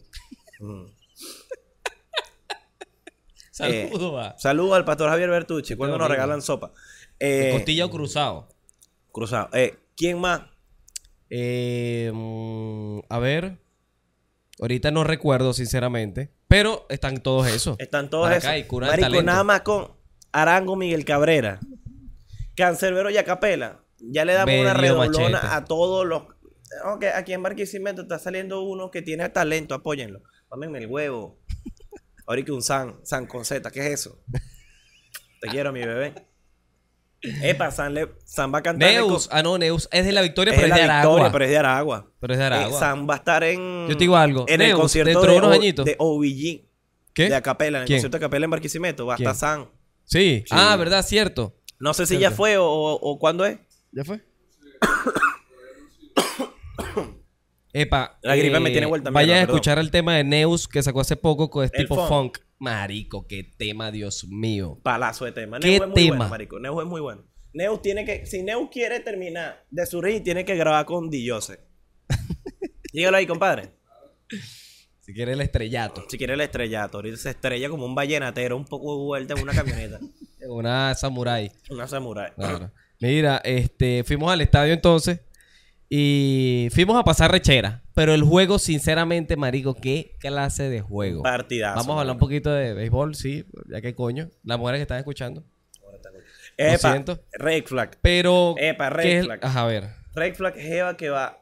Mm. 0.61 0.85
Saludos. 3.50 4.35
Saludos 4.38 4.76
al 4.76 4.85
Pastor 4.85 5.11
Javier 5.11 5.30
Bertucci. 5.30 5.75
Cuando 5.76 5.99
nos 5.99 6.09
regalan 6.09 6.40
sopa. 6.42 6.73
¿De 7.18 7.50
Eh, 7.50 7.52
costilla 7.52 7.87
o 7.87 7.90
cruzado? 7.90 8.49
cruzado. 9.12 9.49
Eh, 9.52 9.76
¿Quién 9.97 10.18
más? 10.20 10.42
Eh, 11.30 12.11
mm, 12.14 13.00
a 13.09 13.18
ver. 13.18 13.59
Ahorita 14.61 14.90
no 14.90 15.04
recuerdo, 15.04 15.52
sinceramente. 15.52 16.30
Pero 16.49 16.87
están 16.90 17.23
todos 17.23 17.47
esos. 17.49 17.78
Están 17.80 18.09
todos 18.11 18.30
esos. 18.30 18.44
Marico, 18.80 19.23
nada 19.23 19.44
más 19.44 19.61
con 19.62 19.92
Arango, 20.32 20.76
Miguel 20.76 21.04
Cabrera, 21.04 21.60
Cancerbero 22.56 23.10
y 23.10 23.16
Acapela. 23.18 23.80
Ya 23.99 24.25
le 24.25 24.32
damos 24.34 24.54
una 24.54 24.75
redoblona 24.75 25.30
machete. 25.38 25.54
a 25.54 25.64
todos 25.64 26.06
los. 26.06 26.22
Ok, 26.84 27.04
aquí 27.14 27.32
en 27.32 27.42
Barquisimeto 27.42 28.02
está 28.02 28.18
saliendo 28.18 28.62
uno 28.62 28.90
que 28.90 29.02
tiene 29.02 29.28
talento, 29.28 29.75
apóyenlo. 29.75 30.22
Pámenme 30.49 30.78
el 30.78 30.86
huevo. 30.86 31.38
Ahorita 32.26 32.52
un 32.52 32.62
San, 32.62 33.00
San 33.02 33.26
con 33.26 33.45
Z, 33.45 33.71
¿qué 33.71 33.80
es 33.80 34.00
eso? 34.00 34.21
Te 35.40 35.49
quiero, 35.49 35.73
mi 35.73 35.80
bebé. 35.80 36.14
Epa, 37.43 37.71
San, 37.71 37.93
le, 37.93 38.08
San 38.25 38.52
va 38.54 38.58
a 38.58 38.62
cantar. 38.62 38.88
Neus. 38.90 39.28
Ah, 39.30 39.43
no, 39.43 39.58
Neus. 39.58 39.88
Es 39.93 40.06
de 40.06 40.12
la 40.12 40.23
Victoria, 40.23 40.54
es 40.54 40.60
pero 40.60 40.75
de 40.75 40.80
es 40.80 40.86
de 40.86 40.90
Aragua. 40.90 41.10
Victoria, 41.10 41.32
pero 41.32 41.45
es 41.45 41.50
de 41.50 41.58
Aragua. 41.58 42.10
Pero 42.21 42.32
es 42.32 42.38
de 42.38 42.45
Eh, 42.45 42.47
Aragua. 42.47 42.78
San 42.78 43.08
va 43.10 43.14
a 43.14 43.16
estar 43.19 43.45
en. 43.45 43.88
Yo 43.88 43.95
te 43.97 44.04
digo 44.04 44.16
algo. 44.16 44.45
En 44.49 44.62
el 44.62 44.75
concierto 44.75 45.21
de, 45.21 45.28
de 45.28 45.40
O- 45.40 45.84
de 45.84 45.97
OVG. 45.99 46.66
¿Qué? 47.12 47.28
De 47.28 47.34
Acapela, 47.34 47.78
en 47.78 47.82
el 47.82 47.88
concierto 47.88 48.16
de 48.19 48.25
Acapela 48.25 48.45
en 48.45 48.50
Barquisimeto. 48.50 49.04
Va 49.06 49.14
a 49.14 49.16
estar 49.16 49.34
San. 49.34 49.69
Sí. 50.10 50.40
Sí. 50.46 50.50
Ah, 50.50 50.76
verdad, 50.76 51.04
cierto. 51.04 51.56
No 51.78 51.94
sé 51.94 52.04
si 52.04 52.16
Cierto. 52.16 52.30
ya 52.30 52.36
fue 52.36 52.58
o, 52.58 52.66
o- 52.66 53.18
cuándo 53.18 53.44
es. 53.46 53.58
¿Ya 53.92 54.04
fue? 54.04 54.20
Epa. 57.73 58.18
La 58.23 58.34
gripe 58.36 58.56
eh, 58.56 58.60
me 58.60 58.70
tiene 58.70 58.86
vuelta 58.86 59.10
Vaya 59.10 59.26
mierda, 59.34 59.40
a 59.40 59.44
escuchar 59.44 59.78
el 59.78 59.90
tema 59.92 60.16
de 60.16 60.25
Neus 60.25 60.66
que 60.66 60.82
sacó 60.82 61.00
hace 61.00 61.16
poco 61.16 61.49
con 61.50 61.64
este 61.64 61.78
tipo 61.78 61.94
funk. 61.94 62.08
funk. 62.08 62.38
Marico, 62.58 63.26
qué 63.26 63.44
tema, 63.44 63.90
Dios 63.92 64.26
mío. 64.28 64.80
Palazo 64.82 65.25
de 65.25 65.32
tema. 65.32 65.60
¿Qué 65.60 65.68
Neus 65.68 65.82
es 65.82 65.86
muy 65.88 65.94
tema? 65.94 66.16
bueno, 66.16 66.30
marico. 66.30 66.58
Neus 66.58 66.82
es 66.82 66.88
muy 66.88 67.00
bueno. 67.00 67.25
Neus 67.52 67.80
tiene 67.80 68.04
que... 68.04 68.26
Si 68.26 68.42
Neus 68.42 68.68
quiere 68.70 69.00
terminar 69.00 69.64
de 69.70 69.86
surgir, 69.86 70.23
tiene 70.25 70.44
que 70.44 70.56
grabar 70.56 70.84
con 70.84 71.08
Dillose. 71.08 71.60
Dígalo 72.92 73.16
ahí, 73.16 73.26
compadre. 73.26 73.70
Si 75.10 75.14
quieres 75.14 75.34
el 75.34 75.40
estrellato. 75.40 76.04
Si 76.08 76.16
quiere 76.18 76.34
el 76.34 76.40
estrellato. 76.40 76.99
Ahorita 76.99 77.16
se 77.16 77.30
estrella 77.30 77.68
como 77.68 77.84
un 77.84 77.96
vallenatero 77.96 78.56
un 78.56 78.64
poco 78.64 78.96
de 78.96 79.02
vuelta 79.04 79.34
en 79.34 79.42
una 79.42 79.52
camioneta. 79.52 79.99
Una 80.49 80.94
samurai. 80.94 81.50
una 81.68 81.86
samurai. 81.88 82.30
Claro. 82.36 82.70
Mira, 83.00 83.40
este, 83.44 84.04
fuimos 84.04 84.32
al 84.32 84.40
estadio 84.40 84.73
entonces 84.73 85.20
y 85.88 86.68
fuimos 86.73 86.96
a 86.96 87.02
pasar 87.02 87.30
rechera. 87.32 87.82
Pero 87.94 88.14
el 88.14 88.23
juego, 88.23 88.58
sinceramente, 88.60 89.36
marico, 89.36 89.75
qué 89.75 90.14
clase 90.20 90.68
de 90.70 90.80
juego. 90.80 91.23
Partidazo. 91.25 91.76
Vamos 91.76 91.96
a 91.96 92.00
hablar 92.00 92.14
un 92.14 92.20
poquito 92.20 92.52
de 92.52 92.73
béisbol, 92.73 93.14
sí, 93.16 93.44
ya 93.68 93.80
que 93.80 93.94
coño. 93.96 94.30
Las 94.44 94.58
mujeres 94.58 94.78
que 94.78 94.82
están 94.82 94.99
escuchando. 94.99 95.44
Epa, 96.56 96.92
siento. 96.92 97.18
Red 97.32 97.64
flag. 97.64 97.99
Pero. 98.00 98.54
Epa, 98.58 98.90
red 98.90 99.02
¿qué 99.02 99.18
es- 99.18 99.25
flag. 99.25 99.40
Ajá, 99.44 99.62
a 99.62 99.66
ver. 99.66 99.88
Red 100.14 100.34
flag 100.34 100.56
es 100.56 100.64
Jeva 100.66 100.96
que 100.96 101.10
va 101.10 101.40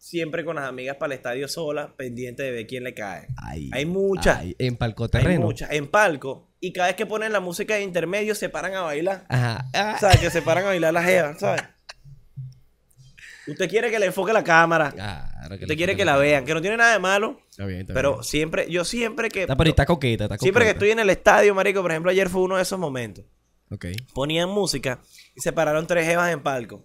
siempre 0.00 0.44
con 0.46 0.56
las 0.56 0.64
amigas 0.66 0.96
para 0.96 1.12
el 1.12 1.18
estadio 1.18 1.46
sola, 1.46 1.94
pendiente 1.94 2.42
de 2.42 2.50
ver 2.50 2.66
quién 2.66 2.82
le 2.84 2.94
cae. 2.94 3.28
Hay 3.72 3.84
muchas. 3.84 4.38
Ay, 4.38 4.56
en 4.58 4.72
Hay 4.72 4.76
palcoterreno. 4.78 5.42
muchas. 5.42 5.70
En 5.72 5.86
palco. 5.88 6.48
Y 6.58 6.72
cada 6.72 6.88
vez 6.88 6.96
que 6.96 7.06
ponen 7.06 7.32
la 7.32 7.40
música 7.40 7.74
de 7.74 7.82
intermedio, 7.82 8.34
se 8.34 8.48
paran 8.48 8.74
a 8.74 8.80
bailar. 8.80 9.26
Ajá. 9.28 9.66
Ah. 9.74 9.96
¿Sabes? 10.00 10.18
Que 10.20 10.30
se 10.30 10.42
paran 10.42 10.64
a 10.64 10.68
bailar 10.68 10.92
las 10.94 11.04
jevas, 11.04 11.38
¿sabes? 11.38 11.62
Usted 13.46 13.68
quiere 13.68 13.90
que 13.90 13.98
le 13.98 14.06
enfoque 14.06 14.32
la 14.32 14.44
cámara. 14.44 14.90
Claro 14.92 15.58
que 15.58 15.64
Usted 15.64 15.76
quiere 15.76 15.96
que 15.96 16.04
la 16.04 16.16
vean. 16.16 16.44
Que 16.44 16.54
no 16.54 16.60
tiene 16.60 16.76
nada 16.76 16.92
de 16.92 16.98
malo. 16.98 17.40
Está 17.50 17.66
bien, 17.66 17.80
está 17.80 17.94
Pero 17.94 18.12
bien. 18.14 18.24
siempre, 18.24 18.70
yo 18.70 18.84
siempre 18.84 19.28
que. 19.28 19.42
Está, 19.42 19.56
pero 19.56 19.70
está 19.70 19.86
coqueta, 19.86 20.24
está 20.24 20.36
coqueta. 20.36 20.42
Siempre 20.44 20.64
que 20.64 20.70
estoy 20.70 20.90
en 20.90 20.98
el 21.00 21.10
estadio, 21.10 21.54
marico, 21.54 21.82
por 21.82 21.90
ejemplo, 21.90 22.10
ayer 22.10 22.28
fue 22.28 22.42
uno 22.42 22.56
de 22.56 22.62
esos 22.62 22.78
momentos. 22.78 23.24
Ok. 23.70 23.86
Ponían 24.14 24.48
música 24.48 25.00
y 25.34 25.40
se 25.40 25.52
pararon 25.52 25.86
tres 25.86 26.06
jevas 26.06 26.32
en 26.32 26.42
palco. 26.42 26.84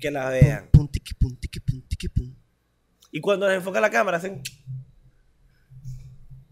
Que 0.00 0.10
la 0.10 0.28
vean. 0.28 0.68
Pum, 0.72 0.88
pum, 0.88 1.36
pum. 2.14 2.34
Y 3.10 3.20
cuando 3.20 3.46
les 3.46 3.58
enfoca 3.58 3.80
la 3.80 3.90
cámara, 3.90 4.16
hacen. 4.16 4.42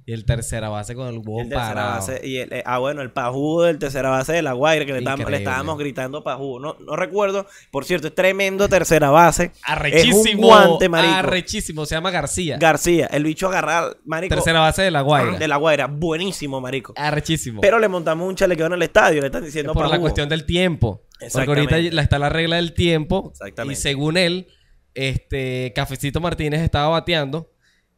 Y 0.04 0.12
el 0.12 0.24
tercera 0.24 0.68
base 0.68 0.96
con 0.96 1.06
el 1.06 1.18
huevo 1.18 1.40
el 1.42 1.48
tercera 1.48 1.68
parado. 1.74 1.94
base. 2.00 2.20
Y 2.26 2.38
el, 2.38 2.52
eh, 2.52 2.62
ah, 2.66 2.78
bueno, 2.78 3.02
el 3.02 3.12
pajudo 3.12 3.62
del 3.64 3.78
tercera 3.78 4.10
base 4.10 4.32
de 4.32 4.42
la 4.42 4.52
Guaira, 4.52 4.84
que 4.84 4.92
le, 4.92 4.98
estábamos- 4.98 5.30
le 5.30 5.36
estábamos 5.36 5.78
gritando 5.78 6.24
pajudo. 6.24 6.58
No, 6.58 6.76
no 6.80 6.96
recuerdo. 6.96 7.46
Por 7.70 7.84
cierto, 7.84 8.08
es 8.08 8.14
tremendo 8.14 8.68
tercera 8.68 9.10
base. 9.10 9.52
Arrechísimo. 9.62 10.20
Es 10.26 10.34
un 10.34 10.40
guante, 10.40 10.88
marico. 10.88 11.14
Arrechísimo. 11.14 11.86
Se 11.86 11.94
llama 11.94 12.10
García. 12.10 12.56
García, 12.58 13.06
el 13.12 13.22
bicho 13.22 13.46
agarrar, 13.46 13.96
marico. 14.04 14.34
Tercera 14.34 14.58
base 14.60 14.82
de 14.82 14.90
la 14.90 15.02
Guaira. 15.02 15.38
De 15.38 15.46
la 15.46 15.56
Guaira. 15.56 15.86
Buenísimo, 15.86 16.60
marico. 16.60 16.94
Arrechísimo. 16.96 17.60
Pero 17.60 17.78
le 17.78 17.86
montamos 17.86 18.28
un 18.28 18.34
chalequeo 18.34 18.66
en 18.66 18.72
el 18.72 18.82
estadio. 18.82 19.20
Le 19.20 19.26
están 19.28 19.42
Es 19.42 19.46
diciendo 19.46 19.72
por 19.72 19.88
la 19.88 20.00
cuestión 20.00 20.28
del 20.28 20.44
tiempo. 20.46 21.02
Porque 21.32 21.48
ahorita 21.48 21.78
la- 21.94 22.02
está 22.02 22.18
la 22.18 22.28
regla 22.28 22.56
del 22.56 22.74
tiempo. 22.74 23.28
Exactamente. 23.30 23.78
Y 23.78 23.80
según 23.80 24.16
él, 24.16 24.48
este 24.94 25.72
Cafecito 25.74 26.20
Martínez 26.20 26.60
estaba 26.60 26.88
bateando. 26.88 27.50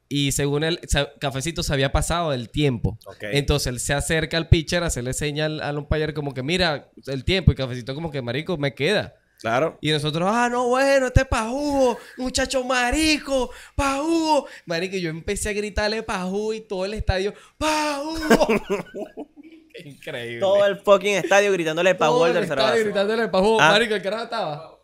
Y 0.09 0.33
según 0.33 0.65
él, 0.65 0.81
sa- 0.87 1.13
Cafecito 1.19 1.63
se 1.63 1.73
había 1.73 1.91
pasado 1.93 2.31
del 2.31 2.51
tiempo. 2.51 2.99
Entonces 3.21 3.67
él 3.69 3.81
se 3.81 3.95
acerca 3.95 4.37
al 4.37 4.49
pitcher, 4.49 4.83
hacerle 4.83 5.13
señal 5.13 5.61
al 5.61 5.79
umpire 5.79 6.15
como 6.15 6.35
que 6.35 6.43
mira 6.43 6.89
el 7.07 7.25
tiempo. 7.25 7.53
Y 7.53 7.55
Cafecito 7.55 7.95
como 7.95 8.11
que, 8.11 8.23
marico, 8.23 8.57
me 8.57 8.75
queda. 8.75 9.15
Claro. 9.41 9.77
Y 9.83 9.91
nosotros, 9.91 10.27
ah, 10.33 10.49
no, 10.49 10.69
bueno, 10.69 11.09
este 11.09 11.21
es 11.21 11.27
pajugo, 11.27 11.99
muchacho 12.17 12.65
marico, 12.65 13.51
pajugo. 13.75 14.47
Marico, 14.65 14.97
y 14.97 15.03
yo 15.03 15.11
empecé 15.11 15.51
a 15.51 15.53
gritarle 15.53 16.03
pajugo 16.03 16.55
y 16.55 16.61
todo 16.63 16.85
el 16.87 16.95
estadio, 16.95 17.35
pajugo. 17.59 18.47
Qué 19.75 19.89
Increíble. 19.89 20.41
Todo 20.41 20.65
el 20.65 20.79
fucking 20.79 21.17
estadio 21.17 21.53
gritándole 21.53 21.95
Todo 21.95 22.25
al 22.25 22.31
el 22.31 22.37
tercera 22.39 22.63
estadio 22.63 22.85
gritándole 22.85 23.29
pajugo. 23.29 23.61
Ah. 23.61 23.73
Marico, 23.73 23.95
el 23.95 24.03
carajo 24.03 24.25
estaba. 24.25 24.79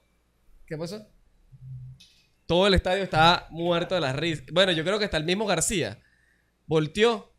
¿Qué 0.66 0.76
pasó? 0.76 1.06
Todo 2.50 2.66
el 2.66 2.74
estadio 2.74 3.04
estaba 3.04 3.46
muerto 3.50 3.94
de 3.94 4.00
las 4.00 4.16
risas. 4.16 4.44
Bueno, 4.52 4.72
yo 4.72 4.82
creo 4.82 4.98
que 4.98 5.04
hasta 5.04 5.16
el 5.18 5.24
mismo 5.24 5.46
García 5.46 6.00
volteó 6.66 7.32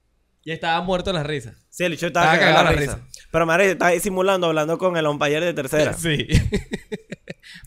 y 0.45 0.51
estaba 0.51 0.79
muerto 0.81 1.09
de 1.09 1.15
las 1.15 1.25
risas. 1.25 1.57
Sí, 1.69 1.83
el 1.83 1.91
bicho 1.91 2.07
estaba, 2.07 2.33
Estaba 2.33 2.49
cagado 2.53 2.71
la 2.73 2.79
risa. 2.79 3.07
Pero, 3.29 3.45
marico, 3.45 3.71
estaba 3.71 3.91
simulando, 3.99 4.47
hablando 4.47 4.77
con 4.77 4.95
el 4.95 5.05
umpire 5.05 5.41
de 5.45 5.53
tercera. 5.53 5.93
Sí. 5.97 6.27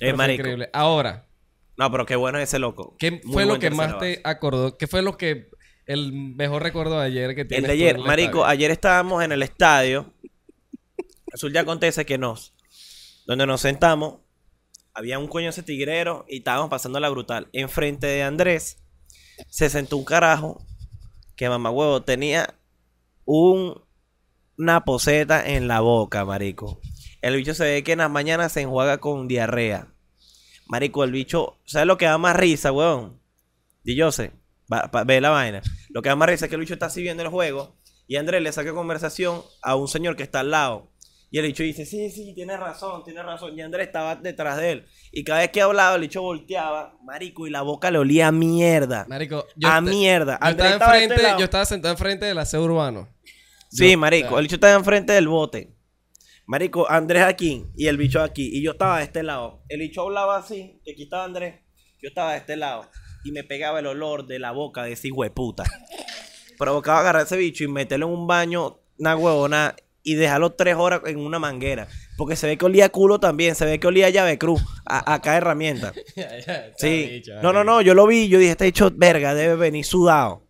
Es 0.01 0.11
fue 0.11 0.13
marico. 0.15 0.41
increíble. 0.41 0.71
Ahora, 0.73 1.27
No, 1.77 1.91
pero 1.91 2.07
qué 2.07 2.17
bueno 2.17 2.39
es 2.39 2.45
ese 2.49 2.59
loco. 2.59 2.97
¿qué 2.99 3.21
Muy 3.25 3.33
fue 3.35 3.45
lo 3.45 3.59
que 3.59 3.69
más 3.71 3.99
te 3.99 4.23
acordó? 4.25 4.79
¿Qué 4.79 4.87
fue 4.87 5.03
lo 5.03 5.19
que 5.19 5.51
el 5.85 6.13
mejor 6.13 6.63
recuerdo 6.63 6.99
de 6.99 7.07
ayer 7.07 7.35
que 7.35 7.43
El 7.43 7.49
tienes 7.49 7.63
de 7.65 7.69
tú 7.69 7.73
ayer, 7.75 7.97
el 7.97 8.03
marico, 8.05 8.39
estadio? 8.39 8.47
ayer 8.47 8.71
estábamos 8.71 9.23
en 9.23 9.33
el 9.33 9.43
estadio. 9.43 10.15
Resulta 11.27 11.59
y 11.59 11.63
acontece 11.63 12.07
que 12.07 12.17
nos, 12.17 12.55
donde 13.27 13.47
nos 13.47 13.61
sentamos, 13.61 14.21
había 14.95 15.19
un 15.19 15.29
coño 15.29 15.51
ese 15.51 15.63
tigrero 15.63 16.25
y 16.29 16.39
estábamos 16.39 16.71
pasando 16.71 17.01
la 17.01 17.09
brutal. 17.11 17.49
Enfrente 17.53 18.07
de 18.07 18.23
Andrés 18.23 18.79
se 19.49 19.69
sentó 19.71 19.97
un 19.97 20.05
carajo 20.05 20.65
que 21.37 21.49
mamá 21.49 21.71
huevo 21.71 22.03
tenía 22.03 22.55
un, 23.25 23.83
una 24.59 24.85
poseta 24.85 25.49
en 25.49 25.69
la 25.69 25.81
boca, 25.81 26.25
marico. 26.25 26.81
El 27.23 27.37
bicho 27.37 27.55
se 27.55 27.65
ve 27.65 27.83
que 27.85 27.93
en 27.93 27.99
las 27.99 28.11
mañanas 28.11 28.53
se 28.53 28.61
enjuaga 28.63 28.99
con 28.99 29.29
diarrea. 29.29 29.89
Marico, 30.67 31.05
el 31.05 31.13
bicho, 31.13 31.59
¿sabes 31.65 31.87
lo 31.87 31.99
que 31.99 32.07
da 32.07 32.19
más 32.19 32.37
risa, 32.37 32.73
weón? 32.73 33.21
Y 33.85 33.97
yo 33.97 34.13
sé, 34.13 34.33
va- 34.73 34.91
ve 35.05 35.21
la 35.21 35.31
vaina. 35.31 35.63
Lo 35.91 36.03
que 36.03 36.09
da 36.09 36.17
más 36.17 36.29
risa 36.29 36.47
es 36.47 36.49
que 36.49 36.55
el 36.57 36.61
bicho 36.61 36.75
está 36.75 36.87
así 36.87 37.03
viendo 37.03 37.23
el 37.23 37.29
juego 37.29 37.77
y 38.07 38.17
Andrés 38.17 38.43
le 38.43 38.53
saca 38.53 38.73
conversación 38.73 39.43
a 39.63 39.77
un 39.77 39.89
señor 39.89 40.17
que 40.17 40.23
está 40.23 40.41
al 40.41 40.51
lado. 40.51 40.91
Y 41.35 41.39
el 41.39 41.47
bicho 41.47 41.65
dice, 41.65 41.85
sí, 41.85 42.11
sí, 42.11 42.33
tienes 42.33 42.61
razón, 42.61 43.03
tienes 43.03 43.25
razón. 43.25 43.59
Y 43.59 43.61
Andrés 43.61 43.89
estaba 43.89 44.15
detrás 44.15 44.57
de 44.57 44.71
él. 44.71 44.87
Y 45.11 45.25
cada 45.25 45.41
vez 45.41 45.51
que 45.51 45.63
hablaba, 45.63 45.97
el 45.97 46.03
bicho 46.03 46.23
volteaba, 46.23 46.97
marico, 47.03 47.49
y 47.49 47.51
la 47.51 47.63
boca 47.63 47.91
le 47.91 47.99
olía 47.99 48.29
a 48.29 48.31
mierda. 48.31 49.05
Marico, 49.09 49.45
a 49.65 49.79
est- 49.79 49.83
mierda. 49.89 50.39
Yo 50.41 50.49
estaba, 50.51 50.71
estaba 50.71 50.93
de 50.93 51.03
este 51.03 51.15
enfrente, 51.15 51.39
yo 51.41 51.45
estaba 51.45 51.65
sentado 51.65 51.93
enfrente 51.93 52.27
del 52.27 52.39
aseo 52.39 52.63
urbano. 52.63 53.09
Sí, 53.69 53.91
Yo- 53.91 53.99
marico, 53.99 54.39
el 54.39 54.45
bicho 54.45 54.55
estaba 54.55 54.75
enfrente 54.75 55.13
del 55.13 55.27
bote. 55.27 55.75
Marico, 56.47 56.89
Andrés 56.89 57.25
aquí 57.25 57.67
y 57.77 57.89
el 57.89 57.97
bicho 57.97 58.23
aquí. 58.23 58.51
Y 58.57 58.63
yo 58.63 58.71
estaba 58.71 58.99
de 58.99 59.03
este 59.05 59.25
lado. 59.25 59.65
El 59.69 59.81
bicho 59.81 60.03
hablaba 60.03 60.37
así, 60.37 60.81
que 60.85 60.93
aquí 60.93 61.03
estaba 61.03 61.25
Andrés. 61.25 61.57
Yo 62.01 62.11
estaba 62.11 62.31
de 62.35 62.39
este 62.39 62.55
lado. 62.55 62.89
Y 63.25 63.33
me 63.33 63.43
pegaba 63.43 63.81
el 63.81 63.87
olor 63.89 64.29
de 64.29 64.39
la 64.39 64.53
boca 64.53 64.85
de 64.85 64.93
ese 64.93 65.11
hueputa. 65.11 65.65
Provocaba 66.59 67.01
agarrar 67.01 67.23
ese 67.25 67.37
bicho 67.37 67.65
y 67.65 67.69
meterlo 67.69 68.07
en 68.07 68.13
un 68.13 68.27
baño, 68.29 68.79
una 68.99 69.17
huevona, 69.17 69.75
y 70.05 70.15
dejarlo 70.15 70.53
tres 70.53 70.77
horas 70.77 71.01
en 71.07 71.19
una 71.19 71.41
manguera. 71.41 71.89
Porque 72.17 72.37
se 72.37 72.47
ve 72.47 72.57
que 72.57 72.67
olía 72.67 72.85
a 72.85 72.89
culo 72.91 73.19
también. 73.19 73.57
Se 73.57 73.65
ve 73.65 73.81
que 73.81 73.87
olía 73.89 74.07
a 74.07 74.11
llave 74.11 74.39
cruz. 74.39 74.63
A, 74.85 75.15
acá 75.15 75.37
herramienta. 75.37 75.93
ya, 76.17 76.39
ya, 76.39 76.73
Sí. 76.77 77.23
No, 77.43 77.53
no, 77.53 77.65
no. 77.65 77.81
Yo 77.81 77.95
lo 77.95 78.07
vi. 78.07 78.29
Yo 78.29 78.39
dije, 78.39 78.53
este 78.53 78.67
bicho, 78.67 78.93
verga, 78.95 79.35
debe 79.35 79.57
venir 79.57 79.85
sudado. 79.85 80.47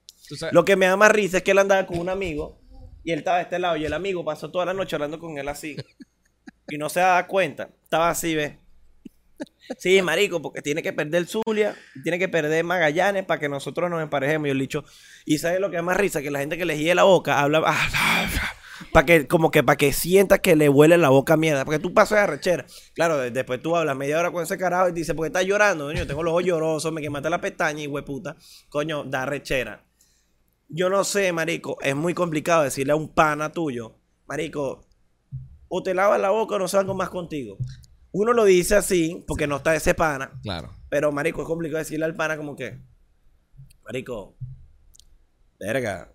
Lo 0.53 0.65
que 0.65 0.77
me 0.77 0.87
da 0.87 0.97
más 0.97 1.13
risa 1.13 1.39
es 1.39 1.43
que 1.43 1.53
él 1.53 1.59
andaba 1.59 1.87
con 1.87 1.99
un 1.99 2.09
amigo 2.09 2.59
y 3.05 3.13
él 3.13 3.21
estaba 3.21 3.37
de 3.37 3.45
este 3.45 3.59
lado 3.59 3.77
y 3.77 3.85
el 3.85 3.93
amigo 3.93 4.25
pasó 4.25 4.51
toda 4.51 4.65
la 4.65 4.75
noche 4.75 4.97
hablando 4.97 5.19
con 5.19 5.39
él 5.39 5.49
así. 5.49 5.77
Y 6.67 6.79
no 6.79 6.89
se 6.89 6.99
daba 6.99 7.27
cuenta. 7.27 7.69
Estaba 7.83 8.09
así, 8.09 8.35
¿ves? 8.35 8.55
Sí, 9.79 10.01
marico, 10.01 10.41
porque 10.41 10.63
tiene 10.63 10.83
que 10.83 10.95
perder 10.95 11.27
Zulia, 11.27 11.77
tiene 12.03 12.19
que 12.19 12.27
perder 12.27 12.65
Magallanes 12.65 13.27
para 13.27 13.39
que 13.39 13.51
nosotros 13.51 13.91
nos 13.91 14.03
emparejemos. 14.03 14.49
Y 14.49 14.51
el 14.51 14.59
dicho, 14.59 14.83
y 15.27 15.37
sabes 15.37 15.61
lo 15.61 15.69
que 15.69 15.77
da 15.77 15.83
más 15.83 15.99
risa, 15.99 16.23
que 16.23 16.31
la 16.31 16.39
gente 16.39 16.57
que 16.57 16.65
le 16.65 16.79
gie 16.79 16.95
la 16.95 17.03
boca 17.03 17.39
habla 17.39 17.61
para 18.93 19.07
que 19.07 19.27
como 19.29 19.51
que 19.51 19.63
para 19.63 19.77
que 19.77 19.93
sienta 19.93 20.39
que 20.39 20.57
le 20.57 20.69
huele 20.69 20.97
la 20.99 21.09
boca 21.11 21.37
mierda, 21.37 21.65
porque 21.65 21.79
tú 21.79 21.93
pasas 21.95 22.19
de 22.19 22.23
arrechera. 22.25 22.67
Claro, 22.95 23.19
de- 23.19 23.31
después 23.31 23.61
tú 23.63 23.77
hablas 23.77 23.97
media 23.97 24.19
hora 24.19 24.31
con 24.33 24.43
ese 24.43 24.57
carajo 24.59 24.89
y 24.89 24.93
dices, 24.93 25.15
"¿Por 25.15 25.25
qué 25.25 25.29
estás 25.29 25.45
llorando? 25.45 25.93
Yo 25.93 26.07
tengo 26.07 26.23
los 26.23 26.33
ojos 26.33 26.45
llorosos, 26.45 26.93
me 26.93 27.01
quemaste 27.01 27.31
la 27.31 27.41
pestaña 27.41 27.83
y 27.83 27.87
hueputa." 27.87 28.37
Coño, 28.69 29.05
da 29.05 29.23
arrechera. 29.23 29.85
Yo 30.69 30.89
no 30.89 31.05
sé, 31.05 31.33
marico, 31.33 31.77
es 31.83 31.95
muy 31.95 32.15
complicado 32.15 32.63
decirle 32.65 32.93
a 32.93 32.97
un 32.97 33.09
pana 33.15 33.53
tuyo, 33.53 33.97
marico, 34.27 34.87
o 35.69 35.83
te 35.83 35.95
lavas 35.95 36.21
la 36.21 36.31
boca 36.31 36.55
o 36.57 36.59
no 36.59 36.69
salgo 36.69 36.95
más 36.95 37.11
contigo. 37.11 37.59
Uno 38.13 38.33
lo 38.33 38.45
dice 38.45 38.75
así 38.77 39.25
porque 39.27 39.47
no 39.47 39.57
está 39.57 39.75
ese 39.75 39.93
pana, 39.95 40.33
Claro. 40.43 40.71
pero 40.89 41.13
marico, 41.13 41.43
es 41.43 41.47
complicado 41.47 41.79
decirle 41.81 42.05
al 42.07 42.15
pana 42.15 42.37
como 42.37 42.55
que, 42.57 42.81
marico, 43.85 44.37
verga, 45.59 46.14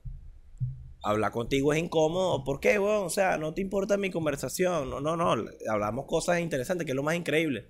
hablar 1.03 1.31
contigo 1.31 1.73
es 1.73 1.79
incómodo. 1.79 2.43
¿Por 2.43 2.59
qué, 2.59 2.79
weón? 2.79 3.05
O 3.05 3.09
sea, 3.09 3.38
no 3.38 3.53
te 3.53 3.62
importa 3.62 3.97
mi 3.97 4.09
conversación. 4.12 4.89
No, 4.89 4.99
no, 5.01 5.15
no. 5.15 5.45
Hablamos 5.69 6.05
cosas 6.05 6.39
interesantes, 6.39 6.85
que 6.85 6.91
es 6.91 6.95
lo 6.95 7.03
más 7.03 7.15
increíble. 7.15 7.69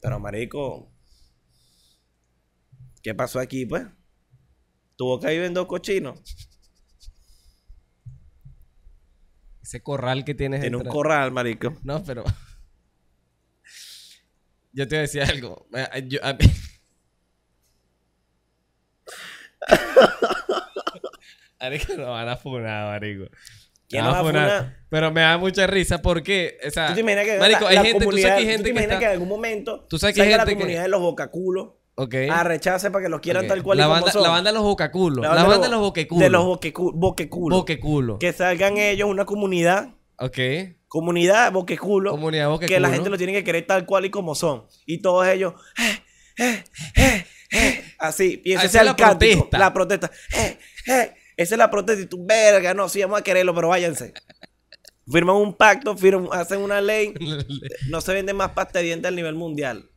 Pero, 0.00 0.20
marico, 0.20 0.90
¿qué 3.02 3.14
pasó 3.14 3.40
aquí, 3.40 3.66
pues? 3.66 3.86
Tuvo 4.96 5.20
que 5.20 5.28
vivir 5.28 5.44
en 5.44 5.54
dos 5.54 5.66
cochinos. 5.66 6.20
Ese 9.62 9.82
corral 9.82 10.24
que 10.24 10.34
tienes 10.34 10.62
En 10.62 10.76
un 10.76 10.84
corral, 10.84 11.32
marico. 11.32 11.74
No, 11.82 12.02
pero. 12.04 12.22
Yo 14.72 14.86
te 14.86 14.94
voy 14.94 14.98
a 14.98 15.02
decir 15.02 15.22
algo. 15.22 15.66
Yo- 16.06 16.24
a 16.24 16.34
mí- 16.34 16.38
Marico, 21.60 21.94
no 21.96 22.10
van 22.10 22.28
a 22.28 22.36
funar, 22.36 22.86
marico. 22.86 23.24
¿Quién 23.88 24.02
No 24.04 24.08
nos 24.10 24.16
va 24.16 24.20
a 24.20 24.24
funar? 24.24 24.76
Pero 24.90 25.12
me 25.12 25.20
da 25.20 25.38
mucha 25.38 25.66
risa 25.66 26.02
porque, 26.02 26.58
o 26.66 26.70
sea, 26.70 26.88
¿Tú 26.88 26.94
te 26.94 27.00
imaginas 27.00 27.24
que 27.24 27.38
marico, 27.38 27.60
la, 27.64 27.68
hay 27.70 27.76
la 27.76 27.82
gente, 27.84 28.04
tú 28.04 28.10
sabes 28.10 28.24
que 28.24 28.30
hay 28.32 28.44
¿tú 28.44 28.50
gente 28.50 28.58
te 28.58 28.64
que 28.64 28.70
imaginas 28.70 28.92
está, 28.94 28.98
que 28.98 29.04
en 29.06 29.10
algún 29.12 29.28
momento 29.28 29.86
Tú 29.88 29.98
sabes 29.98 30.14
que 30.14 30.22
hay 30.22 30.28
gente 30.28 30.38
la 30.44 30.46
que- 30.46 30.54
comunidad 30.54 30.82
de 30.82 30.88
los 30.88 31.00
bocaculos 31.00 31.68
ok, 31.94 32.14
a 32.30 32.42
rechace 32.44 32.90
para 32.90 33.04
que 33.04 33.08
los 33.08 33.20
quieran 33.20 33.46
tal 33.46 33.62
cual 33.62 33.78
y 33.78 33.80
la 33.80 33.84
como 33.86 33.94
banda, 33.94 34.12
son? 34.12 34.22
la 34.22 34.28
banda 34.30 34.50
de 34.50 34.54
los 34.54 34.62
bocaculos, 34.64 35.24
la, 35.26 35.34
La 35.34 35.44
banda, 35.44 35.66
de 35.66 35.70
los 35.72 35.80
boqueculos, 35.80 36.22
De 36.22 36.30
los 36.30 36.44
boquecu- 36.44 36.92
boqueculos. 36.94 38.18
Que 38.18 38.32
salgan 38.32 38.76
ellos 38.76 39.08
una 39.08 39.24
comunidad, 39.24 39.94
ok, 40.18 40.38
comunidad 40.88 41.52
boqueculo, 41.52 42.10
comunidad 42.10 42.48
boqueculo, 42.50 42.74
que 42.76 42.80
la 42.80 42.90
gente 42.90 43.08
lo 43.08 43.16
tiene 43.16 43.32
que 43.32 43.44
querer 43.44 43.66
tal 43.66 43.86
cual 43.86 44.04
y 44.04 44.10
como 44.10 44.34
son. 44.34 44.66
Y 44.84 45.00
todos 45.00 45.26
ellos, 45.28 45.54
eh, 45.78 46.02
eh, 46.38 46.64
eh, 46.96 47.26
eh, 47.52 47.84
así, 47.98 48.42
y 48.44 48.52
ese 48.54 48.66
es 48.66 48.74
el 48.74 48.86
la 48.86 48.96
protesta. 48.96 49.58
La 49.58 49.72
protesta. 49.72 50.10
eh, 50.36 50.58
eh, 50.88 51.14
esa 51.36 51.54
es 51.54 51.58
la 51.58 51.70
protesta 51.70 52.02
y 52.02 52.06
tú, 52.06 52.24
verga, 52.26 52.74
no, 52.74 52.88
sí 52.88 53.00
vamos 53.02 53.20
a 53.20 53.24
quererlo, 53.24 53.54
pero 53.54 53.68
váyanse. 53.68 54.14
Firman 55.10 55.36
un 55.36 55.54
pacto, 55.54 55.96
firman, 55.96 56.28
hacen 56.32 56.60
una 56.60 56.80
ley, 56.80 57.14
no 57.90 58.00
se 58.00 58.12
vende 58.14 58.32
más 58.34 58.50
pasta 58.52 58.78
de 58.80 58.86
dientes 58.86 59.08
a 59.08 59.14
nivel 59.14 59.34
mundial. 59.34 59.88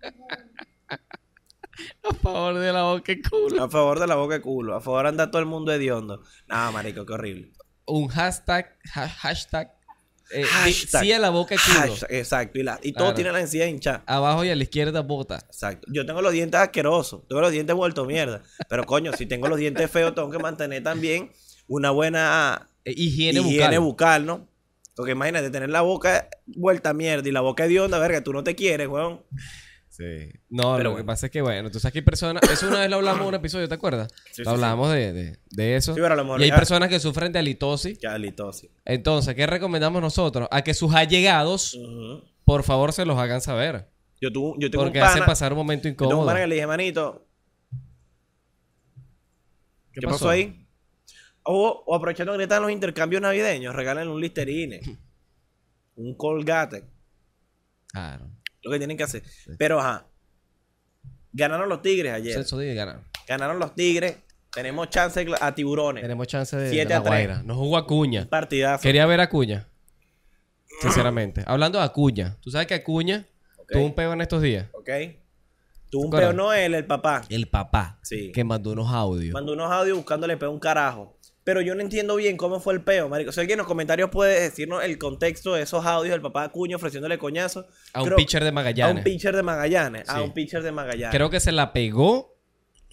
a 2.04 2.13
favor 2.21 2.60
de 2.60 2.73
la 2.73 2.84
boqueculo. 2.84 3.63
A 3.63 3.69
favor 3.69 3.99
de 3.99 4.08
la 4.08 4.15
boca 4.15 4.36
de 4.36 4.41
culo, 4.41 4.75
a 4.75 4.82
favor 4.82 5.08
anda 5.08 5.32
todo 5.32 5.39
el 5.41 5.47
mundo 5.47 5.71
hediondo. 5.71 6.23
No, 6.47 6.71
marico, 6.71 7.06
qué 7.06 7.13
horrible. 7.13 7.52
Un 7.86 8.08
hashtag, 8.08 8.78
ha- 8.93 9.08
hashtag, 9.08 9.71
eh, 10.32 10.44
Hashtag. 10.44 11.02
sí 11.04 11.12
a 11.12 11.20
la 11.20 11.30
boca 11.30 11.56
culo. 11.56 11.80
Hashtag, 11.80 12.12
exacto, 12.13 12.60
y, 12.60 12.63
la, 12.63 12.80
y 12.84 12.92
todo 12.94 13.06
Claro. 13.06 13.15
tiene 13.15 13.32
la 13.32 13.39
encía 13.42 13.68
hinchada. 13.68 14.04
Abajo 14.06 14.44
y 14.44 14.50
a 14.50 14.56
la 14.56 14.63
izquierda 14.63 15.02
bota. 15.02 15.38
Exacto. 15.48 15.88
Yo 15.92 16.06
tengo 16.06 16.22
los 16.22 16.32
dientes 16.34 16.60
asquerosos, 16.60 17.28
tengo 17.28 17.42
los 17.42 17.52
dientes 17.52 17.76
vueltos 17.76 18.06
mierda. 18.08 18.44
Pero 18.70 18.86
coño, 18.86 19.12
si 19.13 19.26
tengo 19.26 19.48
los 19.48 19.58
dientes 19.58 19.89
feos, 19.89 20.13
tengo 20.15 20.30
que 20.30 20.39
mantener 20.39 20.84
también 20.84 21.32
una 21.68 21.92
buena 21.92 22.70
Eh, 22.86 22.94
higiene, 22.96 23.39
higiene 23.42 23.78
bucal. 23.80 24.22
bucal, 24.22 24.26
¿no? 24.26 24.50
Porque 24.96 25.12
imagínate 25.13 25.50
tener 25.50 25.70
la 25.70 25.82
boca 25.82 26.28
vuelta 26.46 26.94
mierda 26.94 27.28
y 27.30 27.32
la 27.32 27.42
boca 27.42 27.65
hedionda, 27.65 28.00
verga, 28.00 28.22
tú 28.24 28.34
no 28.34 28.44
te 28.44 28.56
quieres, 28.56 28.88
weón. 28.88 29.22
Sí. 30.00 30.32
No, 30.50 30.78
Pero 30.78 30.92
lo 30.92 30.96
que 30.96 31.04
pasa 31.04 31.26
es 31.26 31.32
que, 31.34 31.42
bueno, 31.42 31.68
entonces 31.68 31.84
aquí 31.86 31.98
hay 31.98 32.06
personas... 32.06 32.42
Eso 32.50 32.70
una 32.70 32.80
vez 32.80 32.90
lo 32.90 32.96
hablamos 32.96 33.22
en 33.24 33.28
un 33.28 33.36
episodio, 33.36 33.68
¿te 33.68 33.76
acuerdas? 33.76 34.10
Sí, 34.28 34.36
sí, 34.36 34.44
Lo 34.44 34.52
hablamos 34.52 34.94
de, 34.94 35.12
de, 35.12 35.40
de 35.50 35.76
eso. 35.76 35.94
Sí, 35.94 36.00
pero 36.02 36.14
a 36.14 36.16
lo 36.16 36.24
mejor 36.24 36.40
y 36.40 36.44
hay 36.46 36.50
ya- 36.52 36.56
personas 36.56 36.88
que 36.88 37.02
sufren 37.02 37.34
de 37.34 37.40
halitosis. 37.40 38.00
Ya, 38.00 38.18
litosis. 38.18 38.70
Entonces, 38.86 39.36
¿qué 39.36 39.46
recomendamos 39.46 40.02
nosotros? 40.02 40.48
A 40.52 40.62
que 40.62 40.74
sus 40.74 40.96
allegados, 40.96 41.74
Ujú. 41.74 42.24
por 42.46 42.64
favor, 42.64 42.94
se 42.94 43.04
los 43.06 43.18
hagan 43.20 43.42
saber. 43.42 43.90
Yo, 44.22 44.32
tuve, 44.32 44.56
yo 44.60 44.72
tengo 44.72 44.86
Porque 44.86 45.00
un 45.00 45.02
pana, 45.04 45.12
hacen 45.14 45.26
pasar 45.26 45.52
un 45.52 45.58
momento 45.58 45.90
yo 45.90 45.94
tengo 45.96 46.06
un 46.06 46.10
incómodo. 46.12 46.28
pana 46.28 46.40
que 46.40 46.48
le 46.48 46.56
dije, 46.56 46.68
manito, 46.68 47.28
¿qué, 49.92 50.02
pasó? 50.08 50.30
ahí? 50.30 50.66
O, 51.44 51.84
o 51.86 51.96
aprovechando 51.96 52.36
que 52.38 52.44
están 52.44 52.62
los 52.62 52.72
intercambios 52.72 53.22
navideños, 53.22 53.76
regalen 53.76 54.08
un 54.08 54.22
Listerine, 54.22 54.80
un 55.96 56.16
Colgate, 56.16 56.86
Claro. 57.92 58.30
Lo 58.63 58.72
que 58.72 58.78
tienen 58.78 58.98
que 58.98 59.04
hacer. 59.04 59.24
Pero, 59.58 59.80
ajá, 59.80 60.08
ganaron 61.32 61.69
los 61.69 61.82
Tigres 61.82 62.13
ayer. 62.13 62.39
Eso. 62.39 62.60
Ganaron 63.28 63.60
los 63.60 63.76
Tigres. 63.76 64.17
Tenemos 64.52 64.89
chance 64.89 65.26
a 65.39 65.54
tiburones. 65.54 66.02
Tenemos 66.02 66.28
chance 66.28 66.58
de, 66.58 66.63
de 66.63 66.69
Siete 66.72 66.89
la 66.89 66.98
a 66.98 67.04
tres. 67.04 67.12
Guaira. 67.12 67.43
Nos 67.43 67.58
jugó 67.58 67.78
Acuña. 67.78 68.28
Partidazo. 68.28 68.82
Quería 68.82 69.06
ver 69.06 69.19
a 69.19 69.24
Acuña. 69.24 69.67
Sinceramente. 70.82 71.43
Hablando 71.45 71.78
de 71.78 71.86
Acuña. 71.86 72.38
¿Tú 72.41 72.50
sabes 72.50 72.65
que 72.65 72.74
Acuña 72.74 73.28
tuvo 73.69 73.86
un 73.86 73.93
peo 73.93 74.13
en 74.13 74.22
estos 74.22 74.41
días? 74.41 74.67
¿Ok? 74.74 74.89
Tuvo 75.91 76.06
un 76.06 76.12
peo, 76.12 76.34
no 76.34 76.54
él, 76.54 76.74
el 76.76 76.86
papá. 76.86 77.24
El 77.30 77.48
papá. 77.48 78.00
Sí. 78.04 78.32
Que 78.32 78.43
mandó 78.43 78.72
unos 78.72 78.91
audios. 78.91 79.34
Mandó 79.34 79.54
unos 79.54 79.72
audios 79.72 79.98
buscándole 79.98 80.38
peo 80.38 80.50
a 80.50 80.52
un 80.52 80.60
carajo. 80.60 81.18
Pero 81.50 81.62
yo 81.62 81.74
no 81.74 81.82
entiendo 81.82 82.16
bien 82.16 82.38
cómo 82.38 82.60
fue 82.60 82.76
el 82.76 82.84
peo, 82.84 83.10
marico. 83.10 83.32
Si 83.32 83.40
alguien 83.40 83.56
en 83.56 83.62
los 83.62 83.68
comentarios 83.68 84.12
puede 84.12 84.40
decirnos 84.40 84.84
el 84.84 85.00
contexto 85.00 85.56
de 85.56 85.64
esos 85.64 85.84
audios 85.84 86.12
del 86.12 86.22
papá 86.22 86.44
Acuña 86.44 86.76
ofreciéndole 86.76 87.18
coñazo. 87.18 87.66
A 87.94 88.04
un 88.04 88.14
pitcher 88.16 88.44
de 88.44 88.50
A 88.50 88.52
un 88.52 88.56
Magallanes. 88.56 89.04
pitcher 89.04 89.36
de 89.36 89.42
Magallanes. 89.42 90.10
A 90.10 90.22
un 90.22 90.32
pitcher 90.32 90.62
de 90.62 90.72
Magallanes. 90.72 91.10
Creo 91.16 91.32
que 91.32 91.40
se 91.40 91.52
la 91.52 91.74
pegó 91.74 92.38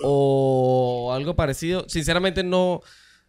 o 0.02 1.12
algo 1.12 1.36
parecido. 1.36 1.84
Sinceramente 1.86 2.42
no, 2.44 2.80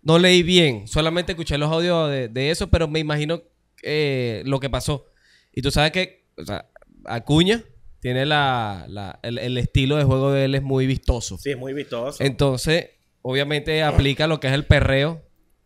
no 0.01 0.17
leí 0.17 0.43
bien. 0.43 0.87
Solamente 0.87 1.33
escuché 1.33 1.57
los 1.57 1.69
audios 1.71 2.09
de, 2.09 2.29
de 2.29 2.51
eso, 2.51 2.69
pero 2.69 2.87
me 2.87 2.99
imagino 2.99 3.41
eh, 3.83 4.43
lo 4.45 4.61
que 4.61 4.69
pasó. 4.69 5.07
Y 5.53 5.61
tú 5.61 5.71
sabes 5.71 5.91
que 5.91 6.25
o 6.37 6.45
sea, 6.45 6.69
Acuña 7.03 7.63
tiene 7.99 8.25
la, 8.25 8.85
la- 8.87 9.19
el, 9.23 9.39
el 9.39 9.57
estilo 9.57 9.97
de 9.97 10.05
juego 10.05 10.31
de 10.31 10.45
él 10.45 10.55
es 10.55 10.61
muy 10.63 10.87
vistoso. 10.87 11.37
Sí, 11.37 11.49
es 11.51 11.57
muy 11.57 11.73
vistoso. 11.73 12.23
Entonces, 12.23 12.91
obviamente 13.29 13.83
aplica 13.83 14.25
lo 14.25 14.39
que 14.39 14.47
es 14.47 14.53
el 14.53 14.65
perreo. 14.65 15.21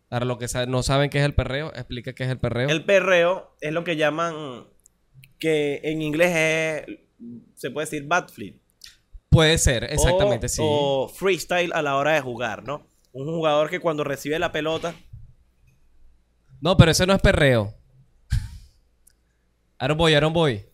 Para 0.10 0.26
los 0.26 0.38
que 0.40 0.48
no 0.68 0.84
saben 0.84 1.10
qué 1.10 1.20
es 1.20 1.24
el 1.24 1.36
perreo, 1.36 1.72
explica 1.74 2.14
qué 2.14 2.24
es 2.24 2.30
el 2.30 2.40
perreo. 2.40 2.68
El 2.70 2.84
perreo 2.84 3.56
es 3.62 3.72
lo 3.72 3.84
que 3.84 3.96
llaman 3.96 4.68
que 5.40 5.80
en 5.84 6.02
inglés 6.02 6.86
es, 6.88 7.00
se 7.54 7.72
puede 7.72 7.86
decir 7.86 8.08
bat 8.08 8.30
flip. 8.30 8.62
Puede 9.30 9.58
ser, 9.58 9.86
exactamente, 9.86 10.48
o, 10.48 10.50
sí. 10.50 10.62
O 10.66 11.08
freestyle 11.08 11.72
a 11.74 11.82
la 11.82 11.96
hora 11.96 12.14
de 12.14 12.20
jugar, 12.22 12.64
¿no? 12.64 12.88
Un 13.14 13.28
jugador 13.28 13.70
que 13.70 13.80
cuando 13.80 14.04
recibe 14.04 14.38
la 14.40 14.52
pelota, 14.52 14.96
No, 16.60 16.76
pero 16.76 16.92
ese 16.92 17.06
no 17.08 17.14
es 17.14 17.22
perreo. 17.22 17.74
Aaron 19.78 19.98
Boy, 19.98 20.14
Aaron 20.14 20.34
Boy. 20.34 20.66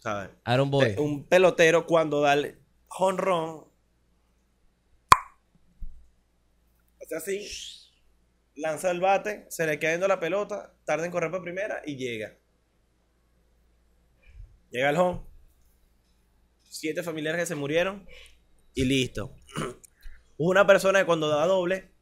¿sabes? 0.00 0.30
Aaron 0.44 0.70
Boy. 0.70 0.88
Eh, 0.88 0.96
Un 0.98 1.24
pelotero 1.24 1.86
cuando 1.86 2.20
da 2.20 2.34
el 2.34 2.58
jonrón, 2.88 3.65
hace 7.06 7.16
así, 7.16 7.48
lanza 8.56 8.90
el 8.90 9.00
bate, 9.00 9.46
se 9.48 9.66
le 9.66 9.78
queda 9.78 9.92
yendo 9.92 10.08
la 10.08 10.18
pelota, 10.18 10.74
tarda 10.84 11.04
en 11.06 11.12
correr 11.12 11.30
para 11.30 11.42
primera 11.42 11.82
y 11.84 11.96
llega. 11.96 12.36
Llega 14.70 14.90
el 14.90 14.96
home. 14.96 15.20
Siete 16.68 17.02
familiares 17.02 17.40
que 17.40 17.46
se 17.46 17.54
murieron 17.54 18.06
y 18.74 18.84
listo. 18.84 19.34
Una 20.36 20.66
persona 20.66 20.98
que 20.98 21.06
cuando 21.06 21.28
da 21.28 21.46
doble 21.46 21.92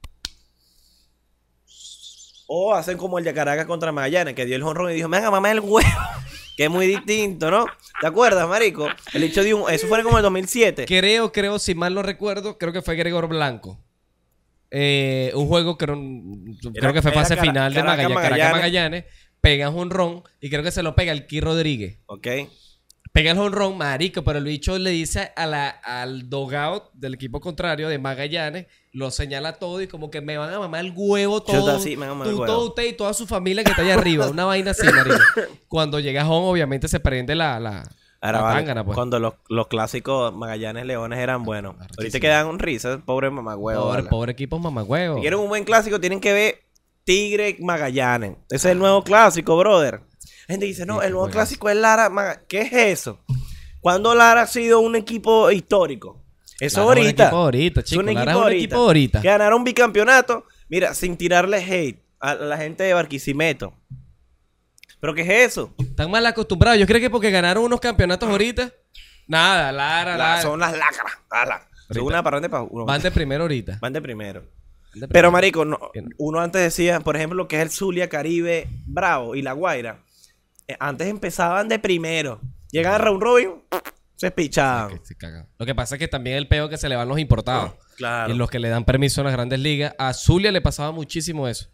o 2.46 2.74
hacen 2.74 2.98
como 2.98 3.18
el 3.18 3.24
de 3.24 3.32
Caracas 3.32 3.66
contra 3.66 3.92
Magallanes, 3.92 4.34
que 4.34 4.44
dio 4.44 4.56
el 4.56 4.62
jonrón 4.62 4.90
y 4.90 4.94
dijo, 4.94 5.08
me 5.08 5.18
haga 5.18 5.30
mamá 5.30 5.50
el 5.50 5.60
huevo. 5.60 5.88
Que 6.56 6.66
es 6.66 6.70
muy 6.70 6.86
distinto, 6.86 7.50
¿no? 7.50 7.66
¿Te 8.00 8.06
acuerdas, 8.06 8.48
marico? 8.48 8.86
El 9.12 9.24
hecho 9.24 9.42
de 9.42 9.54
un... 9.54 9.68
Eso 9.68 9.88
fue 9.88 10.04
como 10.04 10.18
el 10.18 10.22
2007. 10.22 10.84
Creo, 10.84 11.32
creo, 11.32 11.58
si 11.58 11.74
mal 11.74 11.94
no 11.94 12.02
recuerdo, 12.04 12.58
creo 12.58 12.72
que 12.72 12.80
fue 12.80 12.94
Gregor 12.94 13.26
Blanco. 13.26 13.84
Eh, 14.76 15.30
un 15.36 15.46
juego 15.46 15.78
que 15.78 15.84
era 15.84 15.92
un- 15.92 16.58
creo 16.74 16.92
que 16.92 17.00
fue 17.00 17.12
fase 17.12 17.36
Cara- 17.36 17.46
final 17.46 17.72
de 17.74 17.82
Magallanes. 17.82 18.16
Caracas 18.16 18.24
Magallanes. 18.32 18.52
Magallanes. 18.52 19.04
Pegan 19.40 19.74
un 19.74 19.90
ron 19.90 20.22
y 20.40 20.50
creo 20.50 20.62
que 20.64 20.70
se 20.72 20.82
lo 20.82 20.94
pega 20.96 21.12
el 21.12 21.26
Ki 21.26 21.40
Rodríguez. 21.40 21.98
¿Ok? 22.06 22.26
Pega 23.12 23.30
el 23.30 23.38
honrón, 23.38 23.78
marico, 23.78 24.24
pero 24.24 24.40
el 24.40 24.44
bicho 24.44 24.76
le 24.76 24.90
dice 24.90 25.30
a 25.36 25.46
la, 25.46 25.68
al 25.68 26.28
dogout 26.28 26.92
del 26.94 27.14
equipo 27.14 27.40
contrario 27.40 27.88
de 27.88 27.98
Magallanes, 28.00 28.66
lo 28.90 29.12
señala 29.12 29.52
todo 29.52 29.80
y 29.80 29.86
como 29.86 30.10
que 30.10 30.20
me 30.20 30.36
van 30.36 30.52
a 30.52 30.58
mamar 30.58 30.84
el 30.84 30.92
huevo 30.96 31.40
todo. 31.40 31.78
sí, 31.78 31.90
me 31.90 32.06
van 32.06 32.08
a 32.08 32.14
mamar 32.14 32.26
el 32.26 32.34
tú, 32.34 32.40
huevo. 32.40 32.52
todo 32.52 32.68
usted 32.70 32.86
y 32.86 32.92
toda 32.94 33.14
su 33.14 33.28
familia 33.28 33.62
que 33.62 33.70
está 33.70 33.82
allá 33.82 33.94
arriba. 33.94 34.28
Una 34.28 34.46
vaina 34.46 34.72
así, 34.72 34.84
marico. 34.84 35.16
Cuando 35.68 36.00
llega 36.00 36.28
home, 36.28 36.48
obviamente 36.48 36.88
se 36.88 36.98
prende 36.98 37.36
la, 37.36 37.60
la, 37.60 37.88
Ahora 38.24 38.84
pues. 38.84 38.94
Cuando 38.94 39.18
los, 39.18 39.34
los 39.48 39.66
clásicos 39.68 40.34
Magallanes 40.34 40.86
Leones 40.86 41.18
eran 41.18 41.44
buenos. 41.44 41.76
Ahorita 41.98 42.20
quedan 42.20 42.46
un 42.46 42.58
risa, 42.58 43.00
pobre 43.04 43.30
mamagüevo. 43.30 43.82
pobre, 43.84 44.02
pobre 44.04 44.32
equipo 44.32 44.58
mamagüevo. 44.58 45.16
Si 45.16 45.20
quieren 45.20 45.38
un 45.40 45.48
buen 45.48 45.64
clásico, 45.64 46.00
tienen 46.00 46.20
que 46.20 46.32
ver 46.32 46.54
Tigre 47.04 47.56
Magallanes. 47.60 48.36
Ese 48.48 48.56
es 48.56 48.64
el 48.72 48.78
nuevo 48.78 49.02
clásico, 49.04 49.56
brother. 49.58 50.00
La 50.48 50.52
gente 50.54 50.66
dice, 50.66 50.86
no, 50.86 51.02
el 51.02 51.12
nuevo 51.12 51.28
clásico 51.28 51.68
es 51.68 51.76
Lara. 51.76 52.08
Maga- 52.08 52.42
¿Qué 52.48 52.62
es 52.62 52.72
eso? 52.72 53.18
¿Cuándo 53.80 54.14
Lara 54.14 54.42
ha 54.42 54.46
sido 54.46 54.80
un 54.80 54.96
equipo 54.96 55.50
histórico? 55.50 56.22
Eso 56.60 56.80
Lara 56.80 56.92
es 56.92 56.96
un 57.00 57.04
ahorita. 57.06 57.22
equipo 57.24 57.36
ahorita, 57.36 57.80
Es 57.80 57.86
chico. 57.86 58.00
un 58.00 58.06
Lara 58.06 58.20
equipo 58.22 58.30
es 58.30 58.36
un 58.36 58.42
ahorita. 58.42 58.64
equipo 58.64 58.76
ahorita. 58.80 59.20
Que 59.20 59.28
ganaron 59.28 59.58
un 59.58 59.64
bicampeonato. 59.64 60.44
Mira, 60.70 60.94
sin 60.94 61.16
tirarle 61.18 61.58
hate 61.58 62.02
a 62.20 62.34
la 62.34 62.56
gente 62.56 62.84
de 62.84 62.94
Barquisimeto. 62.94 63.74
¿Pero 65.04 65.12
qué 65.14 65.20
es 65.20 65.50
eso? 65.52 65.74
Están 65.76 66.10
mal 66.10 66.24
acostumbrados. 66.24 66.80
Yo 66.80 66.86
creo 66.86 66.98
que 66.98 67.10
porque 67.10 67.30
ganaron 67.30 67.62
unos 67.62 67.78
campeonatos 67.78 68.26
ahorita. 68.26 68.72
Nada, 69.26 69.70
Lara, 69.70 70.12
La- 70.12 70.16
Lara. 70.16 70.40
son 70.40 70.58
las 70.58 70.72
lacras. 70.72 71.12
ala. 71.28 71.58
Son 71.88 71.98
Ahorita. 71.98 72.02
una 72.04 72.22
para 72.22 72.62
uno. 72.70 72.86
Van 72.86 73.02
de 73.02 73.10
primero 73.10 73.42
ahorita. 73.44 73.76
Van 73.82 73.92
de 73.92 74.00
primero. 74.00 74.44
Pero, 75.10 75.30
marico, 75.30 75.66
no- 75.66 75.78
uno 76.16 76.40
antes 76.40 76.62
decía, 76.62 77.00
por 77.00 77.16
ejemplo, 77.16 77.46
que 77.48 77.56
es 77.56 77.62
el 77.62 77.70
Zulia, 77.70 78.08
Caribe, 78.08 78.66
Bravo 78.86 79.34
y 79.34 79.42
La 79.42 79.52
Guaira. 79.52 79.98
eh, 80.68 80.76
antes 80.80 81.06
empezaban 81.08 81.68
de 81.68 81.78
primero. 81.78 82.40
Llegaban 82.70 82.98
a 83.02 83.04
Round 83.04 83.22
Robin, 83.22 83.50
se 84.16 84.30
pichaban. 84.30 84.98
Que 84.98 85.04
se 85.04 85.14
cagan. 85.16 85.46
Lo 85.58 85.66
que 85.66 85.74
pasa 85.74 85.96
es 85.96 85.98
que 85.98 86.08
también 86.08 86.38
el 86.38 86.48
peo 86.48 86.70
que 86.70 86.78
se 86.78 86.88
le 86.88 86.96
van 86.96 87.08
los 87.08 87.18
importados. 87.18 87.72
Claro. 87.98 88.32
Y 88.32 88.36
los 88.38 88.48
que 88.48 88.58
le 88.58 88.70
dan 88.70 88.86
permiso 88.86 89.20
a 89.20 89.24
las 89.24 89.34
grandes 89.34 89.58
ligas. 89.60 89.94
A 89.98 90.14
Zulia 90.14 90.50
le 90.50 90.62
pasaba 90.62 90.92
muchísimo 90.92 91.46
eso. 91.46 91.68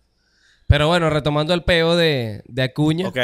Pero 0.70 0.86
bueno, 0.88 1.10
retomando 1.10 1.52
el 1.52 1.64
peo 1.64 1.96
de, 1.96 2.42
de 2.46 2.62
Acuña. 2.62 3.08
Ok. 3.08 3.18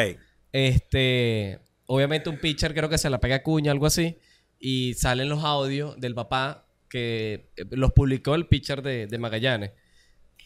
Este, 0.53 1.61
obviamente 1.87 2.29
un 2.29 2.39
pitcher 2.39 2.75
creo 2.75 2.89
que 2.89 2.99
se 2.99 3.09
la 3.09 3.21
pega 3.21 3.37
a 3.37 3.39
Acuña, 3.39 3.71
algo 3.73 3.87
así. 3.87 4.19
Y 4.59 4.95
salen 4.95 5.29
los 5.29 5.45
audios 5.45 5.99
del 6.01 6.15
papá 6.15 6.67
que 6.91 7.51
eh, 7.57 7.65
los 7.71 7.93
publicó 7.93 8.35
el 8.35 8.47
pitcher 8.49 8.83
de, 8.83 9.07
de 9.07 9.19
Magallanes. 9.19 9.73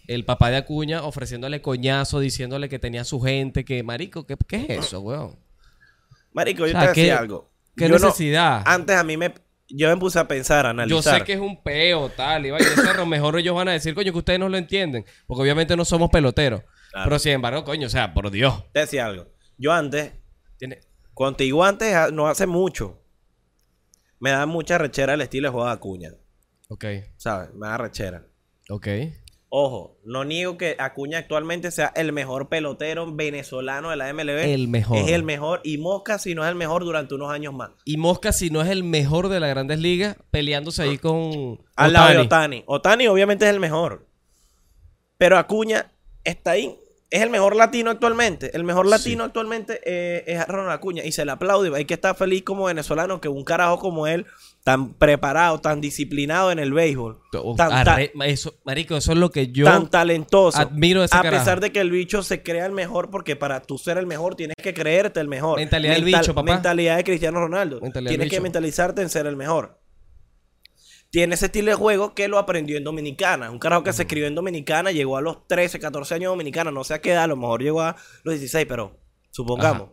El 0.08 0.24
papá 0.24 0.50
de 0.50 0.56
Acuña 0.58 1.02
ofreciéndole 1.04 1.62
coñazo, 1.62 2.20
diciéndole 2.20 2.68
que 2.68 2.78
tenía 2.78 3.04
su 3.04 3.20
gente, 3.20 3.64
que 3.64 3.82
marico, 3.82 4.26
¿qué, 4.26 4.36
qué 4.48 4.66
es 4.68 4.86
eso, 4.86 5.00
weón? 5.00 5.38
Marico, 6.32 6.66
yo 6.66 6.76
O 6.76 6.80
sea, 6.80 6.92
te 6.92 7.00
decía 7.00 7.04
¿qué- 7.04 7.12
algo. 7.12 7.50
¿Qué 7.76 7.88
Yo 7.88 7.98
no- 7.98 8.06
necesidad? 8.06 8.62
antes 8.66 8.96
a 8.96 9.04
mí 9.04 9.16
me... 9.16 9.32
Yo 9.72 9.88
me 9.88 9.96
puse 9.98 10.18
a 10.18 10.26
pensar, 10.26 10.66
a 10.66 10.70
Yo 10.70 10.82
analizar. 10.82 11.18
sé 11.20 11.24
que 11.24 11.34
es 11.34 11.38
un 11.38 11.62
peo, 11.62 12.08
tal, 12.08 12.44
y 12.44 12.50
vaya, 12.50 12.66
a 12.90 12.94
lo 12.94 13.06
mejor 13.06 13.38
ellos 13.38 13.54
van 13.54 13.68
a 13.68 13.72
decir, 13.72 13.94
coño, 13.94 14.10
que 14.10 14.18
ustedes 14.18 14.40
no 14.40 14.48
lo 14.48 14.58
entienden, 14.58 15.04
porque 15.28 15.42
obviamente 15.42 15.76
no 15.76 15.84
somos 15.84 16.10
peloteros. 16.10 16.62
Claro. 16.90 17.04
Pero 17.08 17.18
sin 17.18 17.32
embargo, 17.32 17.64
coño, 17.64 17.86
o 17.86 17.90
sea, 17.90 18.12
por 18.14 18.30
Dios. 18.30 18.64
Te 18.72 18.80
decía 18.80 19.06
algo. 19.06 19.26
Yo 19.58 19.72
antes, 19.72 20.12
Tiene... 20.58 20.80
contigo 21.14 21.64
antes, 21.64 21.94
a- 21.94 22.10
no 22.10 22.26
hace 22.28 22.46
mucho, 22.46 23.00
me 24.18 24.30
da 24.30 24.46
mucha 24.46 24.76
rechera 24.78 25.14
el 25.14 25.20
estilo 25.20 25.48
de 25.48 25.52
juego 25.52 25.66
de 25.66 25.72
Acuña. 25.72 26.10
Ok, 26.68 26.84
¿Sabes? 27.16 27.52
Me 27.54 27.66
da 27.68 27.78
rechera. 27.78 28.26
ok. 28.68 28.88
Ojo, 29.52 29.98
no 30.04 30.24
niego 30.24 30.56
que 30.56 30.76
Acuña 30.78 31.18
actualmente 31.18 31.72
sea 31.72 31.92
el 31.96 32.12
mejor 32.12 32.48
pelotero 32.48 33.12
venezolano 33.12 33.90
de 33.90 33.96
la 33.96 34.12
MLB. 34.14 34.44
El 34.44 34.68
mejor. 34.68 34.96
Es 34.98 35.08
el 35.10 35.24
mejor. 35.24 35.60
Y 35.64 35.78
Mosca, 35.78 36.20
si 36.20 36.36
no 36.36 36.44
es 36.44 36.48
el 36.50 36.54
mejor, 36.54 36.84
durante 36.84 37.16
unos 37.16 37.32
años 37.32 37.52
más. 37.52 37.70
Y 37.84 37.96
Mosca, 37.96 38.30
si 38.32 38.50
no 38.50 38.62
es 38.62 38.68
el 38.68 38.84
mejor 38.84 39.28
de 39.28 39.40
las 39.40 39.50
grandes 39.50 39.80
ligas, 39.80 40.16
peleándose 40.30 40.82
ahí 40.82 40.98
con 40.98 41.60
Al 41.74 41.92
lado 41.92 42.10
de. 42.10 42.18
Otani. 42.18 42.62
Otani 42.66 43.08
obviamente 43.08 43.44
es 43.44 43.50
el 43.52 43.58
mejor. 43.58 44.06
Pero 45.18 45.36
Acuña 45.36 45.90
está 46.24 46.52
ahí. 46.52 46.76
Es 47.12 47.22
el 47.22 47.30
mejor 47.30 47.56
latino 47.56 47.90
actualmente. 47.90 48.56
El 48.56 48.62
mejor 48.62 48.86
latino 48.86 49.24
actualmente 49.24 49.80
eh, 49.84 50.22
es 50.28 50.46
Ronald 50.46 50.70
Acuña. 50.70 51.04
Y 51.04 51.10
se 51.10 51.24
le 51.24 51.32
aplaude. 51.32 51.74
Hay 51.76 51.84
que 51.84 51.94
estar 51.94 52.14
feliz 52.14 52.44
como 52.44 52.66
venezolano 52.66 53.20
que 53.20 53.28
un 53.28 53.42
carajo 53.42 53.80
como 53.80 54.06
él, 54.06 54.26
tan 54.62 54.94
preparado, 54.94 55.60
tan 55.60 55.80
disciplinado 55.80 56.52
en 56.52 56.60
el 56.60 56.72
béisbol, 56.72 57.18
Oh, 57.34 57.56
tan, 57.56 57.72
arre- 57.72 58.12
eso, 58.26 58.54
marico, 58.64 58.96
eso 58.96 59.10
es 59.10 59.18
lo 59.18 59.32
que 59.32 59.48
yo 59.48 59.64
tan 59.64 59.90
talentoso. 59.90 60.56
admiro 60.56 61.02
ese 61.02 61.16
A 61.16 61.22
carajo. 61.22 61.42
pesar 61.42 61.58
de 61.60 61.72
que 61.72 61.80
el 61.80 61.90
bicho 61.90 62.22
se 62.22 62.44
crea 62.44 62.66
el 62.66 62.72
mejor, 62.72 63.10
porque 63.10 63.34
para 63.34 63.60
tú 63.60 63.76
ser 63.76 63.98
el 63.98 64.06
mejor 64.06 64.36
tienes 64.36 64.54
que 64.62 64.72
creerte 64.72 65.18
el 65.18 65.26
mejor. 65.26 65.58
Mentalidad 65.58 65.94
del 65.94 66.04
bicho, 66.04 66.32
papá. 66.32 66.52
Mentalidad 66.52 66.96
de 66.96 67.02
Cristiano 67.02 67.40
Ronaldo. 67.40 67.80
Mentalidad 67.80 68.10
tienes 68.10 68.30
que 68.30 68.40
mentalizarte 68.40 69.02
en 69.02 69.08
ser 69.10 69.26
el 69.26 69.34
mejor. 69.36 69.79
Tiene 71.10 71.34
ese 71.34 71.46
estilo 71.46 71.70
de 71.70 71.74
juego 71.74 72.14
que 72.14 72.28
lo 72.28 72.38
aprendió 72.38 72.76
en 72.76 72.84
Dominicana. 72.84 73.50
Un 73.50 73.58
carajo 73.58 73.82
que 73.82 73.92
se 73.92 74.02
escribió 74.02 74.28
en 74.28 74.34
Dominicana, 74.36 74.92
llegó 74.92 75.16
a 75.16 75.20
los 75.20 75.46
13, 75.48 75.80
14 75.80 76.14
años 76.14 76.30
Dominicana, 76.30 76.70
no 76.70 76.84
sé 76.84 76.94
a 76.94 77.00
qué 77.00 77.10
edad, 77.12 77.24
a 77.24 77.26
lo 77.26 77.36
mejor 77.36 77.62
llegó 77.62 77.82
a 77.82 77.96
los 78.22 78.34
16, 78.34 78.66
pero 78.68 78.96
supongamos. 79.30 79.90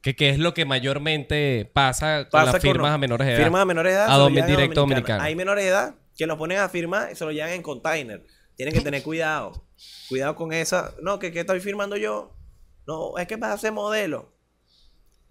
que, 0.00 0.16
que 0.16 0.30
es 0.30 0.38
lo 0.38 0.54
que 0.54 0.64
mayormente 0.64 1.70
pasa 1.74 2.24
con 2.24 2.40
Pasa 2.40 2.44
las 2.52 2.52
con- 2.54 2.60
firmas 2.62 2.92
a 2.92 2.98
menores 2.98 3.26
de 3.26 3.34
edad. 3.34 3.42
Firmas 3.42 3.60
a 3.60 3.64
menores 3.66 3.92
de 3.92 3.98
edad. 3.98 4.24
A 4.24 4.28
directo 4.46 4.80
a. 4.80 4.82
Dominicana. 4.84 5.24
Hay 5.24 5.34
menores 5.34 5.64
de 5.64 5.70
edad 5.70 5.94
que 6.16 6.26
los 6.26 6.38
ponen 6.38 6.58
a 6.58 6.68
firmar 6.70 7.12
y 7.12 7.14
se 7.14 7.24
lo 7.26 7.30
llevan 7.32 7.50
en 7.50 7.62
container. 7.62 8.24
Tienen 8.56 8.74
que 8.74 8.80
tener 8.80 9.02
cuidado. 9.02 9.66
Cuidado 10.08 10.34
con 10.34 10.52
esa. 10.52 10.94
No, 11.02 11.18
que, 11.18 11.30
que 11.30 11.40
estoy 11.40 11.60
firmando 11.60 11.96
yo. 11.96 12.34
No, 12.86 13.18
es 13.18 13.28
que 13.28 13.36
vas 13.36 13.52
a 13.52 13.58
ser 13.58 13.72
modelo. 13.72 14.32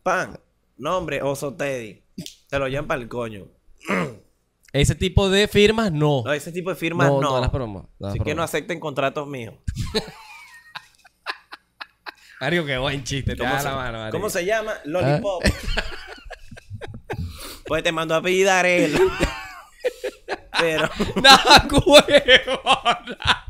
Pan. 0.04 0.40
Nombre, 0.78 1.24
Oso 1.24 1.56
Teddy. 1.56 2.04
Se 2.48 2.60
lo 2.60 2.68
llevan 2.68 2.86
para 2.88 3.02
el 3.02 3.10
coño. 3.10 3.48
Ese 4.82 4.96
tipo 4.96 5.30
de 5.30 5.48
firmas 5.48 5.92
no. 5.92 6.22
No, 6.24 6.34
ese 6.34 6.52
tipo 6.52 6.70
de 6.70 6.76
firmas 6.76 7.08
no, 7.08 7.22
no. 7.22 7.32
no 7.32 7.42
las 7.42 7.50
promos. 7.50 7.86
no 8.00 8.08
Así 8.10 8.20
que 8.20 8.36
no 8.36 8.44
acepten 8.44 8.80
contratos 8.80 9.28
míos. 9.28 9.56
Marico, 12.40 12.66
qué 12.66 12.78
buen 12.78 13.04
chiste. 13.04 13.32
Te 13.36 13.40
¿Cómo, 13.40 13.58
se, 13.58 13.64
la 13.64 13.76
mano. 13.76 14.12
¿Cómo 14.12 14.30
se 14.30 14.46
llama? 14.46 14.74
Lollipop. 14.86 15.44
Ah. 15.44 15.84
pues 17.66 17.82
te 17.84 17.92
mando 17.92 18.14
a 18.14 18.22
pedir 18.22 18.48
él. 18.48 18.96
Pero. 20.60 20.90
¡No, 21.16 21.38
huevona! 21.86 23.46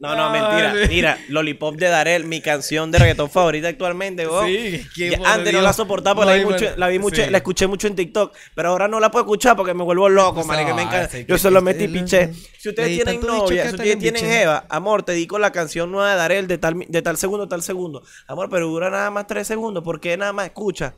No, 0.00 0.16
no, 0.16 0.30
mentira. 0.30 0.68
vale. 0.72 0.88
Mira, 0.88 1.18
Lollipop 1.28 1.76
de 1.76 1.88
Darel, 1.88 2.24
mi 2.24 2.40
canción 2.40 2.90
de 2.90 2.98
reggaetón 2.98 3.30
favorita 3.30 3.68
actualmente, 3.68 4.26
weón. 4.26 4.46
Sí, 4.46 4.82
qué 4.96 5.10
Ya 5.10 5.18
antes 5.34 5.52
no 5.52 5.60
la 5.60 5.74
soportaba 5.74 6.14
porque 6.24 6.30
No 6.30 6.36
la, 6.38 6.38
vi 6.38 6.44
mucho, 6.50 6.76
la 6.78 6.88
vi 6.88 6.98
mucho, 6.98 7.22
sí. 7.22 7.30
la 7.30 7.36
escuché 7.36 7.66
mucho 7.66 7.86
en 7.86 7.96
TikTok, 7.96 8.34
pero 8.54 8.70
ahora 8.70 8.88
no 8.88 8.98
la 8.98 9.10
puedo 9.10 9.26
escuchar 9.26 9.56
porque 9.56 9.74
me 9.74 9.84
vuelvo 9.84 10.08
loco, 10.08 10.40
No, 10.40 10.46
marico, 10.46 10.74
me 10.74 10.82
encanta. 10.82 11.18
Yo 11.18 11.26
que- 11.26 11.38
se 11.38 11.50
lo 11.50 11.58
que- 11.60 11.64
metí 11.66 11.86
que- 11.86 11.98
piché. 12.00 12.32
Si 12.58 12.70
ustedes 12.70 12.88
tienen 12.96 13.20
novia, 13.20 13.62
que 13.64 13.68
si 13.68 13.74
ustedes 13.74 13.98
tienen 13.98 14.24
jeva, 14.24 14.64
amor, 14.70 15.02
te 15.02 15.12
dedico 15.12 15.38
la 15.38 15.52
canción 15.52 15.92
nueva 15.92 16.10
de 16.12 16.16
Darel 16.16 16.46
de 16.46 16.56
tal, 16.56 16.78
de 16.88 17.02
tal 17.02 17.18
segundo, 17.18 17.46
tal 17.46 17.62
segundo. 17.62 18.02
Amor, 18.26 18.48
pero 18.50 18.68
dura 18.68 18.88
nada 18.88 19.10
más 19.10 19.26
tres 19.26 19.46
segundos, 19.46 19.84
¿por 19.84 20.00
qué 20.00 20.16
nada 20.16 20.32
más 20.32 20.46
escucha? 20.46 20.94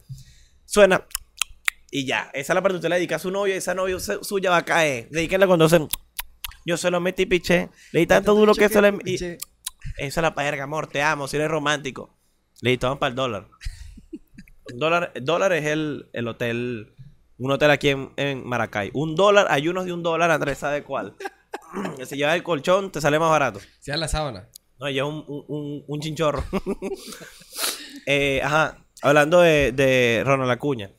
Suena 0.64 1.04
y 1.90 2.06
ya. 2.06 2.30
Esa 2.32 2.52
es 2.52 2.54
la 2.54 2.62
parte 2.62 2.74
que 2.74 2.76
usted 2.76 2.88
le 2.88 2.94
dedica 2.96 3.16
a 3.16 3.18
su 3.18 3.32
novia, 3.32 3.56
esa 3.56 3.74
novia 3.74 3.98
su- 3.98 4.22
suya 4.22 4.50
va 4.50 4.58
a 4.58 4.64
caer. 4.64 5.08
Dedíquenla 5.10 5.48
cuando 5.48 5.68
se... 5.68 5.80
Yo 6.64 6.76
se 6.76 6.90
lo 6.90 7.00
metí 7.00 7.26
piché. 7.26 7.68
Le 7.92 8.00
di 8.00 8.06
tanto 8.06 8.34
duro 8.34 8.54
que 8.54 8.68
se 8.68 8.80
le... 8.82 8.96
y- 9.04 9.14
esa 9.16 9.36
es 9.98 10.16
la 10.16 10.30
verga, 10.30 10.64
amor, 10.64 10.86
te 10.86 11.02
amo, 11.02 11.26
si 11.28 11.36
eres 11.36 11.50
romántico. 11.50 12.16
Listo, 12.60 12.86
vamos 12.86 13.00
para 13.00 13.10
el 13.10 13.16
dólar. 13.16 13.48
Un 14.72 14.78
dólar, 14.78 15.12
dólar 15.20 15.52
es 15.54 15.66
el, 15.66 16.08
el 16.12 16.28
hotel, 16.28 16.94
un 17.38 17.50
hotel 17.50 17.70
aquí 17.72 17.88
en, 17.88 18.12
en 18.16 18.46
Maracay. 18.46 18.90
Un 18.94 19.16
dólar, 19.16 19.48
hay 19.50 19.66
unos 19.68 19.84
de 19.84 19.92
un 19.92 20.02
dólar, 20.04 20.30
Andrés 20.30 20.58
sabe 20.58 20.82
cuál. 20.84 21.16
Que 21.96 22.06
si 22.06 22.16
llevas 22.16 22.36
el 22.36 22.42
colchón, 22.42 22.92
te 22.92 23.00
sale 23.00 23.18
más 23.18 23.30
barato. 23.30 23.60
Sea 23.80 23.96
la 23.96 24.06
sábana. 24.06 24.48
No, 24.78 24.88
lleva 24.88 25.08
un, 25.08 25.24
un, 25.26 25.44
un- 25.48 25.84
un 25.86 26.00
chinchorro. 26.00 26.44
Eh, 28.06 28.40
ajá, 28.42 28.84
hablando 29.02 29.40
de, 29.40 29.70
de 29.72 30.22
Ronald 30.24 30.50
Acuña. 30.50 30.90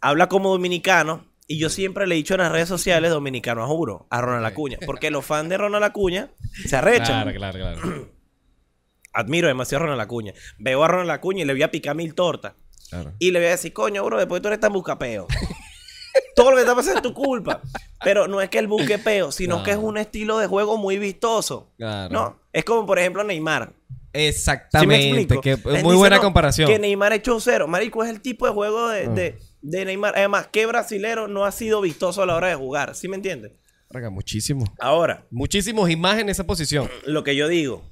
Habla 0.00 0.28
como 0.28 0.50
dominicano 0.50 1.24
y 1.48 1.58
yo 1.58 1.68
siempre 1.70 2.06
le 2.06 2.14
he 2.14 2.18
dicho 2.18 2.34
en 2.34 2.40
las 2.40 2.50
redes 2.52 2.68
sociales 2.68 3.10
dominicano 3.10 3.62
a 3.62 3.66
juro 3.66 4.06
a 4.10 4.20
Ronald 4.20 4.46
Acuña. 4.46 4.78
Porque 4.84 5.10
los 5.10 5.24
fans 5.24 5.48
de 5.48 5.58
Ronald 5.58 5.84
Acuña 5.84 6.30
se 6.66 6.76
arrechan. 6.76 7.30
Claro, 7.32 7.58
claro, 7.58 7.58
claro. 7.80 8.08
Admiro 9.12 9.48
demasiado 9.48 9.82
a 9.82 9.86
Ronald 9.86 10.02
Acuña. 10.02 10.32
Veo 10.58 10.84
a 10.84 10.88
Ronald 10.88 11.10
Acuña 11.10 11.42
y 11.42 11.44
le 11.46 11.52
voy 11.54 11.62
a 11.62 11.70
picar 11.70 11.94
mil 11.96 12.14
tortas. 12.14 12.52
claro. 12.90 13.12
Y 13.18 13.30
le 13.30 13.38
voy 13.38 13.48
a 13.48 13.50
decir, 13.52 13.72
coño, 13.72 14.04
bro, 14.04 14.18
después 14.18 14.42
tú 14.42 14.48
eres 14.48 14.60
tan 14.60 14.72
buscapeo. 14.72 15.26
Todo 16.34 16.50
lo 16.50 16.56
que 16.56 16.62
está 16.62 16.74
pasando 16.74 16.98
es 16.98 17.02
tu 17.02 17.14
culpa. 17.14 17.60
Pero 18.04 18.26
no 18.28 18.40
es 18.40 18.50
que 18.50 18.58
el 18.58 18.66
busque 18.68 18.98
peo, 18.98 19.32
sino 19.32 19.58
No. 19.58 19.62
que 19.62 19.70
es 19.70 19.76
un 19.78 19.96
estilo 19.96 20.38
de 20.38 20.46
juego 20.46 20.76
muy 20.76 20.98
vistoso. 20.98 21.72
Claro. 21.78 22.12
No, 22.12 22.40
es 22.52 22.64
como 22.64 22.84
por 22.86 22.98
ejemplo 22.98 23.24
Neymar. 23.24 23.72
¿Sí 23.72 23.92
me 24.22 24.28
Exactamente. 24.28 25.08
explico? 25.20 25.40
que, 25.42 25.56
muy 25.82 25.94
buena 25.96 26.18
comparación. 26.18 26.68
Que 26.70 26.78
Neymar 26.78 27.12
ha 27.12 27.16
hecho 27.16 27.34
un 27.34 27.40
cero. 27.40 27.66
Marico, 27.68 28.02
es 28.02 28.08
el 28.10 28.20
tipo 28.22 28.46
de 28.46 28.52
juego 28.52 28.88
de, 28.88 29.04
Ah. 29.06 29.10
de- 29.10 29.38
de 29.70 29.84
Neymar. 29.84 30.14
Además, 30.16 30.48
¿qué 30.52 30.64
brasilero 30.66 31.26
no 31.26 31.44
ha 31.44 31.50
sido 31.50 31.80
vistoso 31.80 32.22
a 32.22 32.26
la 32.26 32.36
hora 32.36 32.48
de 32.48 32.54
jugar? 32.54 32.94
¿Sí 32.94 33.08
me 33.08 33.16
entiendes? 33.16 33.52
Verga, 33.90 34.10
muchísimo. 34.10 34.64
Ahora, 34.78 35.26
Muchísimos 35.30 35.90
imágenes 35.90 36.22
en 36.22 36.28
esa 36.30 36.46
posición. 36.46 36.88
lo 37.06 37.24
que 37.24 37.34
yo 37.34 37.48
digo, 37.48 37.82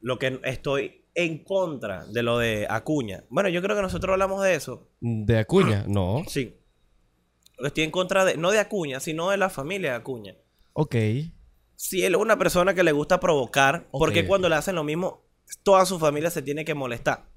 lo 0.00 0.18
que 0.18 0.40
estoy 0.44 1.04
en 1.14 1.44
contra 1.44 2.04
de 2.06 2.22
lo 2.24 2.38
de 2.38 2.66
Acuña. 2.68 3.24
Bueno, 3.30 3.48
yo 3.48 3.62
creo 3.62 3.76
que 3.76 3.82
nosotros 3.82 4.12
hablamos 4.12 4.42
de 4.42 4.54
eso. 4.54 4.90
¿De 5.00 5.38
Acuña? 5.38 5.84
No. 5.88 6.24
Sí. 6.26 6.56
Estoy 7.58 7.84
en 7.84 7.92
contra 7.92 8.24
de, 8.24 8.36
no 8.36 8.50
de 8.50 8.58
Acuña, 8.58 8.98
sino 8.98 9.30
de 9.30 9.36
la 9.36 9.48
familia 9.48 9.90
de 9.90 9.96
Acuña. 9.96 10.34
Ok. 10.72 10.96
Si 11.76 12.04
él 12.04 12.14
es 12.14 12.20
una 12.20 12.36
persona 12.36 12.74
que 12.74 12.82
le 12.82 12.90
gusta 12.90 13.20
provocar, 13.20 13.86
porque 13.92 14.26
cuando 14.26 14.48
le 14.48 14.56
hacen 14.56 14.74
lo 14.74 14.82
mismo, 14.82 15.24
toda 15.62 15.86
su 15.86 16.00
familia 16.00 16.30
se 16.30 16.42
tiene 16.42 16.64
que 16.64 16.74
molestar. 16.74 17.28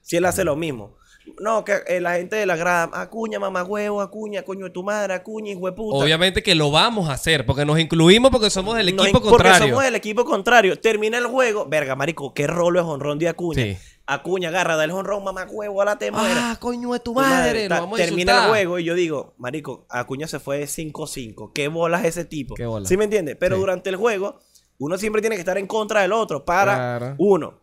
Si 0.00 0.16
él 0.16 0.24
hace 0.24 0.44
lo 0.44 0.56
mismo. 0.56 0.96
No, 1.40 1.64
que 1.64 1.74
eh, 1.86 2.00
la 2.00 2.14
gente 2.14 2.36
de 2.36 2.46
la 2.46 2.56
grada, 2.56 2.88
Acuña, 2.94 3.38
mamá 3.38 3.62
huevo, 3.64 4.00
Acuña, 4.00 4.42
coño 4.42 4.64
de 4.66 4.70
tu 4.70 4.82
madre, 4.82 5.12
Acuña, 5.14 5.52
hijo 5.52 5.66
de 5.66 5.72
puta. 5.72 5.98
Obviamente 5.98 6.42
que 6.42 6.54
lo 6.54 6.70
vamos 6.70 7.08
a 7.08 7.12
hacer 7.14 7.44
porque 7.44 7.64
nos 7.64 7.78
incluimos 7.78 8.30
porque 8.30 8.48
somos 8.48 8.76
del 8.76 8.88
equipo 8.88 9.04
in- 9.06 9.12
Porque 9.12 9.28
contrario. 9.28 9.68
somos 9.68 9.84
del 9.84 9.94
equipo 9.96 10.24
contrario. 10.24 10.78
Termina 10.80 11.18
el 11.18 11.26
juego. 11.26 11.66
Verga, 11.66 11.94
marico, 11.96 12.32
qué 12.32 12.46
rolo 12.46 12.80
es 12.80 12.86
honrón 12.86 13.18
de 13.18 13.28
Acuña. 13.28 13.62
Sí. 13.62 13.76
Acuña, 14.06 14.50
agarra 14.50 14.76
del 14.76 14.92
honrón, 14.92 15.24
mamá 15.24 15.46
huevo, 15.50 15.82
a 15.82 15.84
la 15.84 15.98
te 15.98 16.12
muera. 16.12 16.52
Ah, 16.52 16.56
coño 16.60 16.92
de 16.92 17.00
tu 17.00 17.12
Tu 17.12 17.20
madre. 17.20 17.68
vamos 17.68 17.98
a 17.98 18.04
termina 18.04 18.44
el 18.44 18.48
juego 18.50 18.78
y 18.78 18.84
yo 18.84 18.94
digo, 18.94 19.34
marico, 19.36 19.84
Acuña 19.90 20.28
se 20.28 20.38
fue 20.38 20.58
de 20.58 20.66
5-5. 20.68 21.50
¿Qué 21.52 21.66
bolas 21.68 22.04
ese 22.04 22.24
tipo? 22.24 22.54
Qué 22.54 22.66
bola. 22.66 22.86
¿Sí 22.86 22.96
me 22.96 23.04
entiendes? 23.04 23.36
Pero 23.38 23.56
Sí. 23.56 23.60
durante 23.60 23.90
el 23.90 23.96
juego, 23.96 24.38
uno 24.78 24.96
siempre 24.96 25.20
tiene 25.22 25.34
que 25.34 25.40
estar 25.40 25.58
en 25.58 25.66
contra 25.66 26.02
del 26.02 26.12
otro 26.12 26.44
para, 26.44 26.74
Claro. 26.76 27.14
uno, 27.18 27.58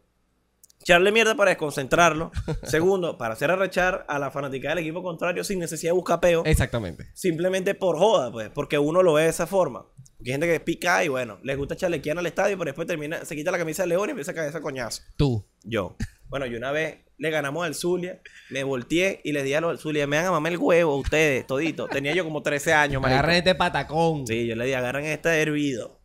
echarle 0.84 1.12
mierda 1.12 1.36
para 1.36 1.52
desconcentrarlo. 1.52 2.32
Segundo, 2.64 3.18
para 3.18 3.34
hacer 3.34 3.50
arrechar 3.50 4.06
a 4.08 4.20
la 4.20 4.32
fanática 4.32 4.70
del 4.70 4.80
equipo 4.80 5.02
contrario 5.02 5.44
sin 5.44 5.60
necesidad 5.60 5.92
de 5.92 5.96
buscar 5.96 6.20
peo. 6.20 6.44
Exactamente. 6.46 7.10
Simplemente 7.14 7.74
por 7.74 7.98
joda, 7.98 8.32
pues, 8.32 8.50
porque 8.50 8.78
uno 8.78 9.02
lo 9.02 9.14
ve 9.14 9.24
de 9.24 9.30
esa 9.30 9.48
forma. 9.48 9.86
Porque 10.18 10.32
hay 10.32 10.34
gente 10.34 10.48
que 10.48 10.60
pica 10.60 11.04
y 11.04 11.08
bueno, 11.08 11.40
les 11.44 11.58
gusta 11.58 11.76
chalequear 11.76 12.18
al 12.18 12.26
estadio, 12.26 12.58
pero 12.58 12.70
después 12.70 12.88
termina, 12.88 13.26
se 13.26 13.36
quita 13.36 13.52
la 13.52 13.58
camisa 13.58 13.84
de 13.84 13.90
león 13.90 14.10
y 14.10 14.12
empieza 14.12 14.32
a 14.32 14.36
caer 14.36 14.50
ese 14.50 14.62
coñazo. 14.62 15.02
Tú. 15.18 15.46
Yo. 15.64 15.96
Bueno, 16.28 16.46
yo 16.46 16.58
una 16.58 16.72
vez 16.72 16.98
le 17.18 17.30
ganamos 17.30 17.66
al 17.66 17.76
Zulia, 17.76 18.22
me 18.50 18.64
volteé 18.64 19.22
y 19.24 19.32
les 19.32 19.44
di 19.44 19.54
a 19.54 19.62
los 19.62 19.72
del 19.72 19.80
Zulia, 19.80 20.08
me 20.08 20.18
van 20.18 20.26
a 20.26 20.32
mamar 20.32 20.52
el 20.52 20.58
huevo 20.58 20.96
ustedes, 20.98 21.46
todito. 21.48 21.88
Tenía 21.88 22.14
yo 22.14 22.24
como 22.24 22.42
13 22.42 22.74
años, 22.74 23.02
marico. 23.02 23.20
Agarren 23.20 23.38
este 23.38 23.56
patacón. 23.56 24.28
Sí, 24.28 24.48
yo 24.48 24.56
le 24.56 24.66
di, 24.66 24.74
agarran 24.74 25.06
este 25.06 25.30
hervido. 25.42 26.00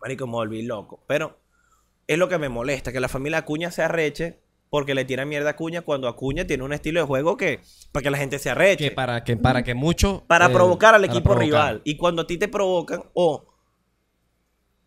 Marico, 0.00 0.26
me 0.26 0.32
volví 0.32 0.62
loco. 0.62 1.04
Pero 1.06 1.41
es 2.12 2.18
lo 2.18 2.28
que 2.28 2.38
me 2.38 2.48
molesta, 2.48 2.92
que 2.92 3.00
la 3.00 3.08
familia 3.08 3.38
Acuña 3.38 3.70
se 3.70 3.82
arreche 3.82 4.40
porque 4.72 4.94
le 4.94 5.04
tira 5.04 5.26
mierda 5.26 5.48
a 5.48 5.52
Acuña 5.52 5.82
cuando 5.82 6.08
Acuña 6.08 6.46
tiene 6.46 6.64
un 6.64 6.72
estilo 6.72 7.00
de 7.00 7.06
juego 7.06 7.36
que, 7.36 7.60
para 7.92 8.04
que 8.04 8.10
la 8.10 8.16
gente 8.16 8.38
se 8.38 8.48
arreche. 8.48 8.88
Que 8.88 8.90
para 8.90 9.22
que, 9.22 9.36
para 9.36 9.62
que 9.62 9.74
mucho. 9.74 10.24
para 10.26 10.46
eh, 10.46 10.48
provocar 10.48 10.94
al 10.94 11.04
equipo 11.04 11.24
provocar. 11.24 11.44
rival. 11.44 11.82
Y 11.84 11.98
cuando 11.98 12.22
a 12.22 12.26
ti 12.26 12.38
te 12.38 12.48
provocan, 12.48 13.02
o 13.12 13.44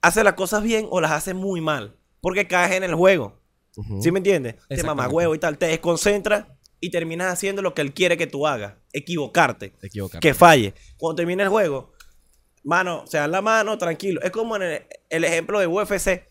hace 0.01 0.23
las 0.23 0.33
cosas 0.33 0.63
bien 0.63 0.87
o 0.89 1.01
las 1.01 1.11
hace 1.11 1.35
muy 1.35 1.61
mal. 1.61 1.95
Porque 2.19 2.47
caes 2.47 2.71
en 2.71 2.83
el 2.83 2.95
juego. 2.95 3.39
¿Sí 4.01 4.11
me 4.11 4.17
entiendes? 4.17 4.55
Te 4.67 4.81
mamá 4.81 5.07
huevo 5.07 5.35
y 5.35 5.37
tal. 5.37 5.59
Te 5.59 5.67
desconcentras 5.67 6.47
y 6.79 6.89
terminas 6.89 7.31
haciendo 7.31 7.61
lo 7.61 7.75
que 7.75 7.83
él 7.83 7.93
quiere 7.93 8.17
que 8.17 8.25
tú 8.25 8.47
hagas. 8.47 8.73
Equivocarte. 8.91 9.69
Te 9.69 9.85
equivocas. 9.85 10.19
Que 10.19 10.33
falle. 10.33 10.73
Cuando 10.97 11.17
termina 11.17 11.43
el 11.43 11.49
juego, 11.49 11.93
mano, 12.63 13.03
se 13.05 13.17
dan 13.19 13.31
la 13.31 13.43
mano, 13.43 13.77
tranquilo. 13.77 14.19
Es 14.23 14.31
como 14.31 14.55
en 14.55 14.63
el, 14.63 14.87
el 15.09 15.23
ejemplo 15.25 15.59
de 15.59 15.67
UFC, 15.67 16.23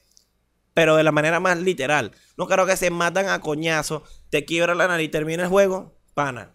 pero 0.74 0.96
de 0.96 1.04
la 1.04 1.12
manera 1.12 1.40
más 1.40 1.58
literal. 1.58 2.12
No 2.36 2.46
creo 2.46 2.66
que 2.66 2.76
se 2.76 2.90
matan 2.90 3.28
a 3.28 3.40
coñazo, 3.40 4.02
te 4.30 4.44
quiebra 4.44 4.74
la 4.74 4.88
nariz, 4.88 5.10
termina 5.10 5.44
el 5.44 5.48
juego, 5.48 5.96
pana. 6.14 6.54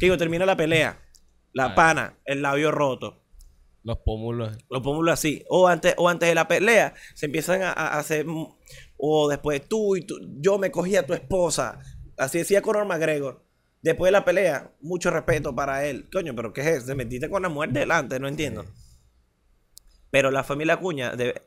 Digo, 0.00 0.16
termina 0.16 0.46
la 0.46 0.56
pelea. 0.56 1.00
La 1.52 1.74
pana, 1.74 2.18
el 2.24 2.42
labio 2.42 2.70
roto. 2.70 3.22
Los 3.82 3.98
pómulos. 3.98 4.56
Lo 4.70 4.82
pongo 4.82 5.08
así. 5.10 5.44
O 5.48 5.66
antes, 5.66 5.94
o 5.96 6.08
antes 6.08 6.28
de 6.28 6.34
la 6.34 6.46
pelea, 6.46 6.94
se 7.14 7.26
empiezan 7.26 7.62
a, 7.62 7.72
a 7.72 7.98
hacer. 7.98 8.26
O 8.96 9.28
después 9.28 9.66
tú 9.66 9.96
y 9.96 10.02
tú. 10.02 10.18
Yo 10.40 10.58
me 10.58 10.70
cogí 10.70 10.96
a 10.96 11.06
tu 11.06 11.14
esposa. 11.14 11.80
Así 12.16 12.38
decía 12.38 12.60
Conor 12.62 12.86
McGregor. 12.86 13.44
Después 13.80 14.08
de 14.08 14.12
la 14.12 14.24
pelea, 14.24 14.72
mucho 14.80 15.10
respeto 15.10 15.54
para 15.54 15.86
él. 15.86 16.08
Coño, 16.12 16.34
pero 16.34 16.52
¿qué 16.52 16.68
es? 16.68 16.84
Te 16.86 16.94
metiste 16.94 17.30
con 17.30 17.42
la 17.42 17.48
mujer 17.48 17.70
delante, 17.70 18.20
no 18.20 18.28
entiendo. 18.28 18.64
Pero 20.10 20.30
la 20.30 20.44
familia 20.44 20.74
Acuña 20.74 21.12
debe- 21.14 21.42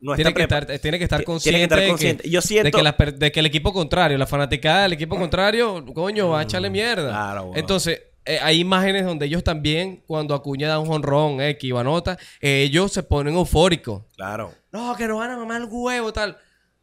no 0.00 0.14
Tiene 0.14 0.30
está 0.30 0.36
que, 0.36 0.42
estar, 0.42 0.66
tiene 0.80 0.98
que 0.98 1.04
estar 1.04 1.18
Tiene 1.18 1.24
que 1.24 1.24
consciente. 1.24 1.74
de 1.76 1.96
que-. 2.22 2.28
Yo 2.30 2.40
De 2.40 2.46
siento. 2.46 2.76
que, 2.78 2.82
la 2.84 2.92
de 2.92 3.32
que 3.32 3.40
el 3.40 3.46
equipo 3.46 3.72
contrario, 3.72 4.16
la 4.16 4.26
fanaticada 4.26 4.82
del 4.82 4.92
equipo 4.92 5.16
contrario, 5.16 5.84
coño, 5.92 6.28
va 6.28 6.40
a 6.40 6.42
echarle 6.44 6.70
mierda. 6.70 7.08
Mm, 7.08 7.14
claro, 7.14 7.42
weón. 7.44 7.58
Entonces, 7.58 8.02
eh, 8.24 8.38
hay 8.40 8.60
imágenes 8.60 9.04
donde 9.04 9.26
ellos 9.26 9.42
también, 9.42 10.02
cuando 10.06 10.34
Acuña 10.34 10.68
da 10.68 10.78
un 10.78 10.86
jonrón, 10.86 11.40
X, 11.40 11.68
Ivanota, 11.68 12.18
eh, 12.40 12.62
ellos 12.62 12.92
se 12.92 13.02
ponen 13.02 13.34
eufóricos. 13.34 14.04
Claro. 14.16 14.54
No, 14.70 14.94
que 14.96 15.08
nos 15.08 15.18
van 15.18 15.30
a 15.30 15.36
mamar 15.36 15.62
el 15.62 15.68
huevo, 15.70 16.12
tal. 16.12 16.38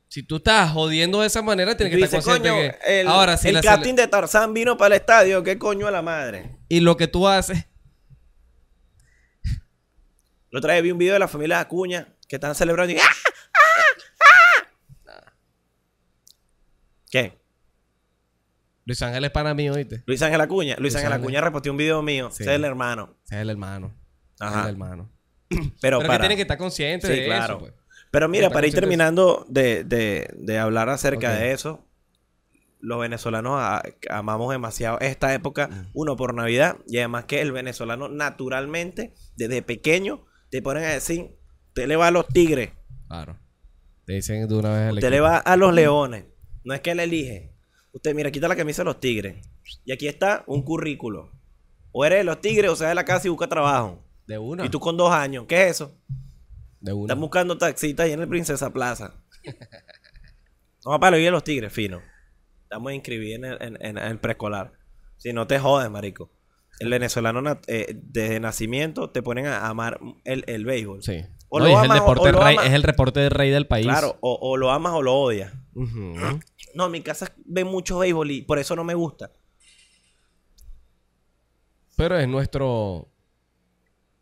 Si 0.07 0.23
tú 0.23 0.37
estás 0.37 0.71
jodiendo 0.71 1.21
de 1.21 1.27
esa 1.27 1.41
manera, 1.41 1.75
tienes 1.77 1.95
que 1.95 2.03
estar 2.03 2.21
consciente 2.21 2.49
coño, 2.49 2.61
que... 2.85 3.01
el, 3.01 3.07
Ahora, 3.07 3.37
si 3.37 3.49
el 3.49 3.61
casting 3.61 3.95
de 3.95 4.07
Tarzán 4.07 4.53
vino 4.53 4.75
para 4.77 4.95
el 4.95 5.01
estadio. 5.01 5.43
¿Qué 5.43 5.57
coño 5.57 5.87
a 5.87 5.91
la 5.91 6.01
madre? 6.01 6.57
Y 6.69 6.79
lo 6.79 6.95
que 6.97 7.07
tú 7.07 7.27
haces... 7.27 7.65
La 10.51 10.59
otra 10.59 10.73
vez 10.73 10.83
vi 10.83 10.91
un 10.91 10.97
video 10.97 11.13
de 11.13 11.19
la 11.19 11.27
familia 11.27 11.59
Acuña 11.59 12.07
que 12.27 12.35
están 12.37 12.55
celebrando 12.55 12.93
y 12.93 12.97
¡Ah! 12.97 13.03
¡Ah! 15.07 15.33
¿Qué? 17.09 17.39
Luis 18.85 19.01
Ángel 19.01 19.25
es 19.25 19.31
para 19.31 19.53
mí, 19.53 19.69
oíste. 19.69 20.03
Luis 20.05 20.21
Ángel 20.21 20.41
Acuña. 20.41 20.75
Luis 20.77 20.93
Luis 20.93 20.95
Ángel. 21.03 21.13
Acuña 21.13 21.41
reposteó 21.41 21.71
un 21.71 21.77
video 21.77 22.01
mío. 22.01 22.29
Sí. 22.31 22.43
Ese 22.43 22.51
es 22.51 22.55
el 22.57 22.65
hermano. 22.65 23.17
Ese 23.25 23.35
es 23.35 23.41
el 23.41 23.49
hermano. 23.49 23.93
Ajá. 24.39 24.59
Es 24.61 24.65
el 24.65 24.71
hermano. 24.73 25.11
Pero, 25.49 25.71
Pero 25.81 25.99
que 26.01 26.07
para... 26.07 26.19
tienen 26.19 26.35
que 26.37 26.43
estar 26.43 26.57
conscientes 26.57 27.09
Sí, 27.09 27.15
de 27.21 27.25
claro. 27.25 27.53
eso, 27.55 27.59
pues. 27.59 27.73
Pero 28.11 28.29
mira, 28.29 28.49
para 28.49 28.65
ir 28.67 28.73
terminando 28.73 29.45
de, 29.49 29.83
de- 29.83 30.29
de 30.37 30.57
hablar 30.59 30.87
acerca 30.89 31.33
de 31.33 31.51
eso, 31.51 31.85
los 32.79 32.99
venezolanos 32.99 33.59
a- 33.59 33.83
amamos 34.09 34.51
demasiado 34.51 34.99
esta 35.01 35.33
época, 35.33 35.67
Mm. 35.67 35.87
uno 35.93 36.15
por 36.15 36.33
Navidad, 36.33 36.77
y 36.87 36.99
además 36.99 37.25
que 37.25 37.41
el 37.41 37.51
venezolano 37.51 38.07
naturalmente, 38.07 39.13
desde 39.35 39.61
pequeño, 39.63 40.25
te 40.49 40.61
ponen 40.61 40.83
a 40.85 40.89
decir, 40.89 41.35
usted 41.75 41.87
le 41.89 41.95
va 41.97 42.07
a 42.07 42.11
los 42.11 42.25
tigres, 42.27 42.71
Claro. 43.09 43.37
Te 44.05 44.13
dicen 44.13 44.47
de 44.47 44.55
una 44.55 44.71
vez 44.71 44.93
usted 44.93 45.09
le 45.09 45.19
va 45.19 45.37
a 45.37 45.57
los 45.57 45.73
leones, 45.73 46.25
no 46.63 46.73
es 46.73 46.79
que 46.81 46.91
él 46.91 46.99
elige. 47.01 47.51
Usted, 47.91 48.13
mira, 48.15 48.31
quita 48.31 48.47
la 48.47 48.55
camisa 48.55 48.81
de 48.83 48.85
los 48.85 48.99
tigres. 48.99 49.45
Y 49.83 49.91
aquí 49.91 50.07
está 50.07 50.43
un 50.47 50.63
currículo. 50.63 51.31
O 51.91 52.05
eres 52.05 52.19
de 52.19 52.23
los 52.23 52.39
tigres 52.41 52.69
o 52.71 52.75
sea 52.75 52.89
de 52.89 52.95
la 52.95 53.03
casa 53.05 53.27
y 53.27 53.29
busca 53.29 53.47
trabajo. 53.47 54.03
De 54.27 54.37
una. 54.37 54.65
Y 54.65 54.69
tú 54.69 54.79
con 54.79 54.95
dos 54.97 55.11
años, 55.11 55.45
¿qué 55.47 55.63
es 55.63 55.71
eso? 55.71 55.97
De 56.79 56.93
una. 56.93 57.05
Están 57.05 57.19
buscando 57.21 57.57
taxistas 57.57 58.05
ahí 58.05 58.11
en 58.13 58.21
el 58.21 58.27
Princesa 58.27 58.71
Plaza. 58.71 59.13
Vamos 60.83 60.99
para 60.99 61.17
ir 61.17 61.27
a 61.27 61.31
los 61.31 61.43
tigres, 61.43 61.71
fino. 61.73 62.01
Estamos 62.63 62.93
inscribidos 62.93 63.37
en 63.37 63.45
el, 63.45 63.57
en- 63.61 63.85
en- 63.85 63.97
el 63.97 64.19
preescolar. 64.19 64.73
Si 65.17 65.33
no 65.33 65.47
te 65.47 65.57
jodes, 65.59 65.89
marico. 65.89 66.31
El 66.79 66.89
venezolano 66.89 67.59
eh, 67.67 67.97
desde 68.03 68.39
nacimiento 68.39 69.09
te 69.09 69.21
ponen 69.23 69.45
a 69.47 69.67
amar 69.67 69.99
el, 70.25 70.43
el 70.47 70.65
béisbol. 70.65 71.01
Sí. 71.03 71.25
O 71.49 71.59
No, 71.59 71.65
lo 71.65 71.71
es, 71.71 71.77
el 71.77 71.91
amas 71.91 71.97
o- 71.99 72.01
deporte 72.01 72.29
o 72.29 72.31
lo 72.31 72.43
rey, 72.43 72.55
amas. 72.55 72.65
es 72.67 72.73
el 72.73 72.83
reporte 72.83 73.19
del 73.19 73.31
rey 73.31 73.49
del 73.51 73.67
país. 73.67 73.85
Claro, 73.85 74.17
o, 74.21 74.37
o 74.41 74.57
lo 74.57 74.71
amas 74.71 74.93
o 74.93 75.01
lo 75.01 75.13
odias. 75.13 75.53
No, 75.73 76.85
en 76.87 76.91
mi 76.91 77.01
casa 77.01 77.31
ve 77.45 77.63
mucho 77.63 77.99
béisbol 77.99 78.31
y 78.31 78.41
por 78.41 78.59
eso 78.59 78.75
no 78.75 78.83
me 78.83 78.93
gusta. 78.95 79.31
Pero 81.95 82.17
es 82.17 82.27
nuestro. 82.27 83.09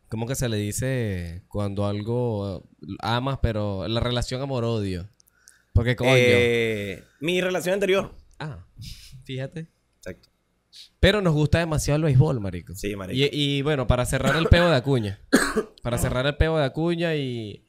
¿Cómo 0.10 0.28
que 0.28 0.36
se 0.36 0.48
le 0.48 0.58
dice 0.58 1.44
cuando 1.48 1.88
algo 1.88 2.70
amas, 3.00 3.40
pero 3.42 3.88
la 3.88 4.00
relación 4.00 4.42
amor-odio? 4.42 5.10
Porque 5.74 5.96
coño. 5.96 6.12
Eh, 6.16 7.04
mi 7.20 7.42
relación 7.42 7.74
anterior. 7.74 8.14
Ah, 8.38 8.66
fíjate. 9.24 9.68
Pero 11.04 11.22
nos 11.22 11.34
gusta 11.34 11.60
demasiado 11.60 11.98
el 11.98 12.04
béisbol, 12.04 12.40
marico. 12.40 12.74
Sí, 12.76 12.96
marico. 12.96 13.18
Y, 13.20 13.30
y, 13.58 13.62
bueno, 13.62 13.88
para 13.88 14.06
cerrar 14.06 14.38
el 14.38 14.46
peo 14.48 14.70
de 14.70 14.76
Acuña. 14.78 15.20
para 15.84 15.98
cerrar 15.98 16.26
el 16.26 16.38
peo 16.38 16.58
de 16.58 16.64
Acuña 16.64 17.14
y, 17.16 17.66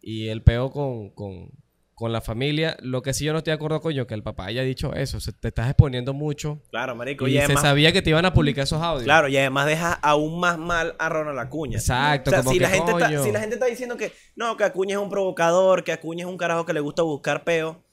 y 0.00 0.26
el 0.26 0.42
peo 0.42 0.72
con, 0.72 1.10
con, 1.10 1.50
con 1.94 2.10
la 2.10 2.20
familia. 2.20 2.76
Lo 2.80 3.00
que 3.02 3.14
sí 3.14 3.24
yo 3.24 3.30
no 3.32 3.38
estoy 3.38 3.52
de 3.52 3.54
acuerdo, 3.54 3.80
coño, 3.80 4.08
que 4.08 4.14
el 4.14 4.24
papá 4.24 4.46
haya 4.46 4.64
dicho 4.64 4.94
eso. 4.94 5.20
Se- 5.20 5.32
te 5.32 5.46
estás 5.46 5.68
exponiendo 5.68 6.12
mucho. 6.12 6.60
Claro, 6.72 6.96
marico. 6.96 7.28
Y 7.28 7.38
Y, 7.38 7.42
se 7.42 7.56
sabía 7.56 7.92
que 7.92 8.02
te 8.02 8.10
iban 8.10 8.24
a 8.24 8.32
publicar 8.34 8.64
esos 8.64 8.82
audios. 8.82 9.04
claro, 9.04 9.28
y 9.28 9.36
además 9.36 9.66
deja 9.66 9.92
aún 9.92 10.40
más 10.40 10.58
mal 10.58 10.96
a 10.98 11.08
Ronald 11.08 11.38
Acuña. 11.38 11.78
Exacto, 11.78 12.30
O 12.30 12.32
sea, 12.32 12.40
como 12.40 12.50
si 12.50 12.58
que 12.58 12.62
la, 12.64 12.68
gente 12.70 12.90
está, 12.90 13.22
si 13.22 13.30
la 13.30 13.38
gente 13.40 13.54
está 13.54 13.66
diciendo 13.66 13.96
que 13.96 14.10
no, 14.34 14.56
que 14.56 14.64
Acuña 14.64 14.96
es 14.96 15.00
un 15.00 15.08
provocador, 15.08 15.84
que 15.84 15.92
Acuña 15.92 16.24
es 16.24 16.28
un 16.28 16.36
carajo 16.36 16.66
que 16.66 16.72
le 16.72 16.80
gusta 16.80 17.02
buscar 17.04 17.44
peo, 17.44 17.84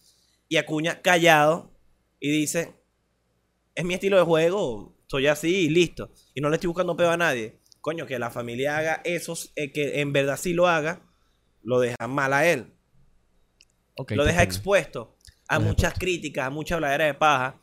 y 0.48 0.58
Acuña 0.58 1.00
callado 1.04 1.76
y 2.20 2.32
dice, 2.32 2.74
es 3.80 3.86
mi 3.86 3.94
estilo 3.94 4.18
de 4.18 4.24
juego, 4.24 4.96
soy 5.08 5.28
así 5.28 5.66
y 5.66 5.70
listo. 5.70 6.10
Y 6.34 6.42
no 6.42 6.50
le 6.50 6.56
estoy 6.56 6.68
buscando 6.68 6.96
peo 6.98 7.10
a 7.12 7.18
nadie. 7.18 7.60
Coño, 7.82 8.06
que 8.06 8.20
la 8.20 8.30
familia 8.30 8.78
haga 8.78 9.02
eso, 9.06 9.34
eh, 9.56 9.72
que 9.72 10.02
en 10.02 10.12
verdad 10.12 10.38
sí 10.38 10.54
lo 10.54 10.68
haga, 10.68 11.02
lo 11.64 11.80
deja 11.80 12.08
mal 12.08 12.34
a 12.34 12.46
él. 12.46 12.74
Lo 14.10 14.24
deja 14.26 14.44
expuesto 14.44 15.16
a 15.48 15.60
muchas 15.60 15.94
críticas, 15.98 16.48
a 16.48 16.50
mucha 16.50 16.76
habladera 16.76 17.06
de 17.06 17.14
paja. 17.14 17.60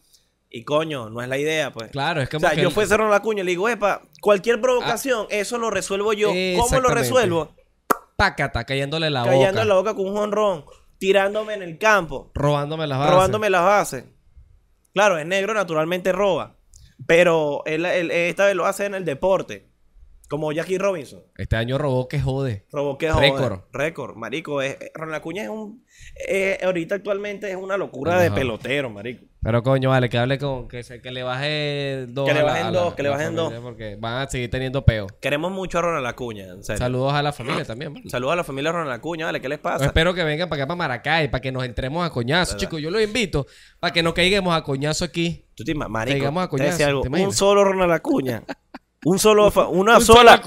Y 0.50 0.64
coño, 0.64 1.10
no 1.10 1.20
es 1.22 1.28
la 1.28 1.38
idea, 1.38 1.72
pues. 1.72 1.90
Claro, 1.90 2.20
es 2.22 2.28
O 2.28 2.30
como 2.32 2.40
sea, 2.40 2.50
que 2.54 2.62
yo 2.62 2.68
el- 2.68 2.74
fuese 2.74 2.96
Ronald 2.96 3.14
Acuña 3.16 3.42
y 3.42 3.44
le 3.44 3.50
digo, 3.50 3.68
epa, 3.68 4.02
cualquier 4.20 4.60
provocación, 4.60 5.26
eso 5.30 5.58
lo 5.58 5.70
resuelvo 5.70 6.12
yo. 6.12 6.30
¿Cómo 6.58 6.80
lo 6.80 6.88
resuelvo? 6.90 7.54
pácata, 8.16 8.64
cayéndole 8.64 9.10
la 9.10 9.24
boca. 9.24 9.48
en 9.50 9.68
la 9.68 9.74
boca 9.74 9.94
con 9.94 10.06
un 10.06 10.16
jonrón, 10.16 10.64
tirándome 10.98 11.52
en 11.52 11.62
el 11.62 11.76
campo, 11.78 12.30
Robándome 12.34 12.86
las 12.86 12.98
bases. 12.98 13.12
robándome 13.14 13.50
las 13.50 13.62
bases. 13.62 14.04
Claro, 14.96 15.18
es 15.18 15.26
negro, 15.26 15.52
naturalmente 15.52 16.10
roba. 16.10 16.56
Pero 17.06 17.62
él, 17.66 17.84
esta 17.84 18.46
vez 18.46 18.56
lo 18.56 18.64
hace 18.64 18.86
en 18.86 18.94
el 18.94 19.04
deporte. 19.04 19.68
Como 20.28 20.50
Jackie 20.50 20.76
Robinson. 20.78 21.22
Este 21.36 21.54
año 21.54 21.78
robó 21.78 22.08
que 22.08 22.20
jode. 22.20 22.64
Robó 22.72 22.98
que 22.98 23.12
Récord. 23.12 23.60
Récord, 23.72 24.16
marico. 24.16 24.60
Es, 24.60 24.76
Ronald 24.94 25.16
Acuña 25.18 25.44
es 25.44 25.48
un... 25.48 25.84
eh, 26.28 26.58
ahorita 26.64 26.96
actualmente 26.96 27.48
es 27.48 27.56
una 27.56 27.76
locura 27.76 28.18
de 28.20 28.30
pelotero, 28.32 28.90
marico. 28.90 29.24
Pero 29.40 29.62
coño, 29.62 29.90
vale, 29.90 30.08
que 30.08 30.18
hable 30.18 30.38
con. 30.40 30.66
Que, 30.66 30.82
se- 30.82 31.00
que 31.00 31.12
le 31.12 31.22
baje 31.22 32.06
dos. 32.08 32.26
Que 32.26 32.34
le 32.34 32.40
la- 32.40 32.46
bajen 32.46 32.72
la- 32.72 32.80
dos, 32.80 32.94
que 32.94 33.02
le 33.04 33.08
bajen 33.10 33.36
familia, 33.36 33.60
Porque 33.60 33.96
van 34.00 34.22
a 34.26 34.28
seguir 34.28 34.50
teniendo 34.50 34.84
peo. 34.84 35.06
Queremos 35.20 35.52
mucho 35.52 35.78
a 35.78 35.82
Ronald 35.82 36.06
Acuña, 36.08 36.46
en 36.48 36.64
serio. 36.64 36.78
Saludos 36.78 37.12
a 37.14 37.22
la 37.22 37.32
familia 37.32 37.64
también. 37.64 37.94
vale. 37.94 38.10
Saludos 38.10 38.32
a 38.32 38.36
la 38.36 38.42
familia 38.44 38.72
Ronald 38.72 38.90
Acuña, 38.98 39.26
vale, 39.26 39.40
¿qué 39.40 39.48
les 39.48 39.60
pasa? 39.60 39.84
espero 39.84 40.12
que 40.12 40.24
vengan 40.24 40.48
para 40.48 40.62
acá, 40.64 40.66
para 40.66 40.76
Maracay, 40.78 41.30
para 41.30 41.40
que 41.40 41.52
nos 41.52 41.64
entremos 41.64 42.04
a 42.04 42.10
coñazo. 42.10 42.56
Chicos, 42.56 42.80
yo 42.82 42.90
los 42.90 43.00
invito 43.00 43.46
para 43.78 43.92
que 43.92 44.02
no 44.02 44.12
caigamos 44.12 44.56
a 44.56 44.64
cañazo 44.64 45.04
aquí. 45.04 45.44
Tú 45.54 45.62
te 45.62 45.72
marico, 45.76 46.26
a 46.26 46.46
te 46.46 46.48
coñazo, 46.50 46.84
algo, 46.84 47.02
¿te 47.02 47.08
un 47.08 47.32
solo 47.32 47.62
Ronald 47.62 47.92
Acuña. 47.92 48.42
Un 49.08 49.20
solo, 49.20 49.52
una 49.70 49.98
Un 49.98 50.04
sola 50.04 50.42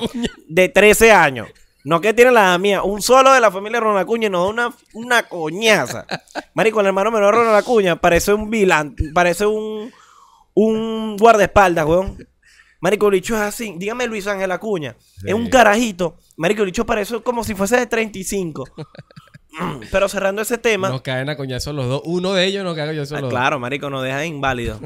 de 0.50 0.68
13 0.68 1.14
años. 1.14 1.48
No 1.86 2.02
que 2.02 2.14
tiene 2.14 2.32
la 2.32 2.58
mía. 2.58 2.84
Un 2.84 3.02
solo 3.02 3.32
de 3.32 3.40
la 3.40 3.50
familia 3.52 3.80
Ronald 3.80 4.04
Acuña 4.04 4.28
nos 4.28 4.44
da 4.44 4.50
una, 4.50 4.76
una 4.94 5.24
coñaza. 5.24 6.06
Marico, 6.54 6.82
el 6.82 6.88
hermano 6.88 7.10
menor 7.10 7.34
de 7.36 7.40
Ronald 7.40 7.56
Acuña 7.56 7.96
parece 7.96 8.34
un 8.34 8.50
vilán, 8.50 8.98
parece 9.14 9.46
un, 9.46 9.90
un 10.56 11.16
guardaespaldas, 11.16 11.86
weón. 11.86 12.18
Marico, 12.82 13.08
el 13.08 13.14
bicho 13.14 13.34
es 13.36 13.42
así. 13.42 13.76
Dígame 13.78 14.08
Luis 14.08 14.28
Ángel 14.28 14.52
Acuña. 14.52 14.98
Es 15.24 15.34
un 15.34 15.48
carajito. 15.50 16.18
Marico, 16.36 16.64
el 16.64 16.66
bicho 16.68 16.86
parece 16.86 17.22
como 17.22 17.46
si 17.46 17.56
fuese 17.56 17.78
de 17.78 17.86
35. 17.86 18.66
Pero 19.90 20.10
cerrando 20.10 20.42
ese 20.42 20.58
tema. 20.58 20.90
Nos 20.90 21.02
caen 21.02 21.30
a 21.30 21.38
coñazo 21.38 21.72
los 21.72 21.88
dos. 21.88 22.02
Uno 22.04 22.34
de 22.34 22.44
ellos 22.44 22.66
nos 22.66 22.76
cae 22.76 22.90
a 22.90 22.92
coñazo 22.92 23.16
Ah, 23.16 23.22
los 23.22 23.30
claro, 23.30 23.58
marico, 23.58 23.90
nos 23.90 24.04
deja 24.04 24.26
inválido. 24.26 24.82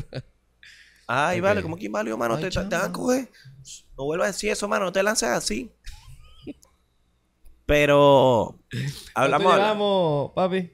Ay, 1.07 1.39
vale, 1.41 1.61
¿cómo 1.61 1.75
que 1.75 1.85
inválido, 1.85 2.17
mano? 2.17 2.35
Ay, 2.35 2.49
te, 2.49 2.59
van 2.59 2.73
a 2.73 2.91
coger. 2.91 3.29
No 3.97 4.05
vuelvas 4.05 4.25
a 4.29 4.31
decir 4.31 4.51
eso, 4.51 4.67
mano. 4.67 4.85
No 4.85 4.91
te 4.91 5.03
lances 5.03 5.29
así. 5.29 5.71
Pero 7.65 8.59
hablamos. 9.15 9.43
¿Cuánto 9.47 9.61
llevamos, 9.63 10.31
papi? 10.35 10.71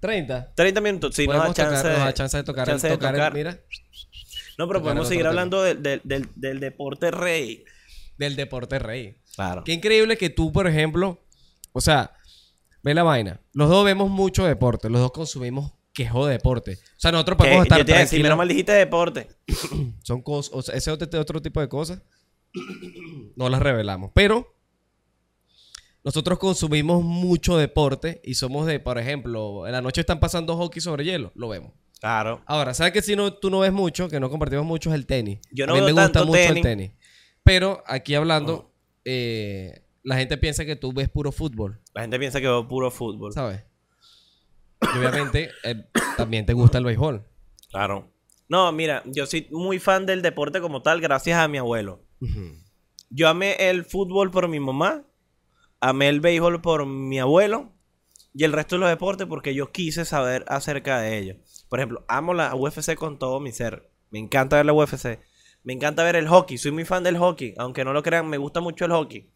30. 0.00 0.52
30 0.54 0.80
minutos. 0.80 1.14
Sí, 1.14 1.26
nos 1.26 1.36
da 1.36 1.46
tocar, 1.46 1.54
chance, 1.72 1.88
nos 1.88 1.98
da 1.98 2.06
de- 2.06 2.14
chance 2.14 2.36
de 2.36 2.42
tocar, 2.44 2.66
chance 2.66 2.86
el, 2.86 2.90
de 2.92 2.96
tocar 2.96 3.14
el- 3.14 3.20
tocar. 3.20 3.34
mira, 3.34 3.50
No, 4.58 4.66
pero 4.68 4.80
tocar 4.80 4.82
podemos 4.82 5.08
seguir 5.08 5.26
hablando 5.26 5.62
del, 5.62 5.82
del, 5.82 6.00
del, 6.04 6.28
del 6.36 6.60
deporte 6.60 7.10
rey. 7.10 7.64
del 8.18 8.36
deporte 8.36 8.78
rey. 8.78 9.20
Claro. 9.34 9.64
Qué 9.64 9.72
increíble 9.72 10.16
que 10.16 10.30
tú, 10.30 10.52
por 10.52 10.66
ejemplo, 10.66 11.24
o 11.72 11.80
sea, 11.80 12.12
ve 12.82 12.94
la 12.94 13.02
vaina. 13.02 13.40
Los 13.52 13.68
dos 13.68 13.84
vemos 13.84 14.08
mucho 14.10 14.44
deporte, 14.46 14.88
los 14.88 15.00
dos 15.00 15.12
consumimos 15.12 15.72
quejo 15.96 16.26
de 16.26 16.32
deporte. 16.34 16.74
O 16.74 17.00
sea, 17.00 17.10
nosotros 17.10 17.38
podemos 17.38 17.62
Que 17.62 17.68
estar 17.68 17.78
yo 17.78 17.84
te 17.86 17.98
decir, 17.98 18.22
menos 18.22 18.36
mal 18.36 18.46
dijiste 18.46 18.72
deporte. 18.72 19.28
Son 20.02 20.20
cosas, 20.20 20.52
o 20.54 20.60
sea, 20.60 20.74
ese 20.76 20.90
otro, 20.90 21.18
otro 21.18 21.40
tipo 21.40 21.60
de 21.60 21.68
cosas 21.68 22.02
no 23.36 23.48
las 23.48 23.62
revelamos. 23.62 24.10
Pero 24.14 24.54
nosotros 26.04 26.38
consumimos 26.38 27.02
mucho 27.02 27.56
deporte 27.56 28.20
y 28.22 28.34
somos 28.34 28.66
de, 28.66 28.78
por 28.78 28.98
ejemplo, 28.98 29.66
en 29.66 29.72
la 29.72 29.80
noche 29.80 30.02
están 30.02 30.20
pasando 30.20 30.54
hockey 30.56 30.82
sobre 30.82 31.04
hielo, 31.04 31.32
lo 31.34 31.48
vemos. 31.48 31.72
Claro. 31.98 32.42
Ahora, 32.46 32.74
¿sabes 32.74 32.92
que 32.92 33.00
si 33.00 33.16
no, 33.16 33.32
tú 33.32 33.48
no 33.48 33.60
ves 33.60 33.72
mucho, 33.72 34.08
que 34.10 34.20
no 34.20 34.28
compartimos 34.28 34.66
mucho 34.66 34.90
es 34.90 34.94
el 34.96 35.06
tenis? 35.06 35.40
Yo 35.50 35.66
no 35.66 35.72
a 35.72 35.76
mí 35.76 35.80
veo 35.80 35.88
me 35.88 35.92
gusta 36.02 36.12
tanto 36.12 36.26
mucho 36.26 36.38
tenis. 36.38 36.56
el 36.56 36.62
tenis. 36.62 36.92
Pero 37.42 37.82
aquí 37.86 38.14
hablando, 38.14 38.70
eh, 39.06 39.82
la 40.02 40.16
gente 40.18 40.36
piensa 40.36 40.66
que 40.66 40.76
tú 40.76 40.92
ves 40.92 41.08
puro 41.08 41.32
fútbol, 41.32 41.80
La 41.94 42.02
gente 42.02 42.18
piensa 42.18 42.38
que 42.38 42.46
veo 42.46 42.68
puro 42.68 42.90
fútbol. 42.90 43.32
¿sabes? 43.32 43.62
Y 44.94 44.98
obviamente 44.98 45.50
eh, 45.64 45.84
también 46.16 46.46
te 46.46 46.52
gusta 46.52 46.78
el 46.78 46.84
béisbol. 46.84 47.26
Claro. 47.70 48.12
No, 48.48 48.70
mira, 48.72 49.02
yo 49.06 49.26
soy 49.26 49.48
muy 49.50 49.78
fan 49.78 50.06
del 50.06 50.22
deporte 50.22 50.60
como 50.60 50.82
tal, 50.82 51.00
gracias 51.00 51.38
a 51.38 51.48
mi 51.48 51.58
abuelo. 51.58 52.04
Yo 53.10 53.28
amé 53.28 53.56
el 53.58 53.84
fútbol 53.84 54.30
por 54.30 54.48
mi 54.48 54.60
mamá, 54.60 55.04
amé 55.80 56.08
el 56.08 56.20
béisbol 56.20 56.60
por 56.60 56.86
mi 56.86 57.18
abuelo 57.18 57.72
y 58.32 58.44
el 58.44 58.52
resto 58.52 58.76
de 58.76 58.80
los 58.80 58.88
deportes 58.88 59.26
porque 59.26 59.54
yo 59.54 59.72
quise 59.72 60.04
saber 60.04 60.44
acerca 60.48 61.00
de 61.00 61.18
ellos. 61.18 61.36
Por 61.68 61.80
ejemplo, 61.80 62.04
amo 62.08 62.34
la 62.34 62.54
UFC 62.54 62.94
con 62.94 63.18
todo 63.18 63.40
mi 63.40 63.52
ser. 63.52 63.90
Me 64.10 64.18
encanta 64.18 64.56
ver 64.56 64.66
la 64.66 64.72
UFC. 64.72 65.18
Me 65.64 65.72
encanta 65.72 66.04
ver 66.04 66.16
el 66.16 66.28
hockey. 66.28 66.58
Soy 66.58 66.70
muy 66.70 66.84
fan 66.84 67.02
del 67.02 67.18
hockey. 67.18 67.54
Aunque 67.58 67.84
no 67.84 67.92
lo 67.92 68.02
crean, 68.02 68.28
me 68.28 68.38
gusta 68.38 68.60
mucho 68.60 68.84
el 68.84 68.92
hockey. 68.92 69.32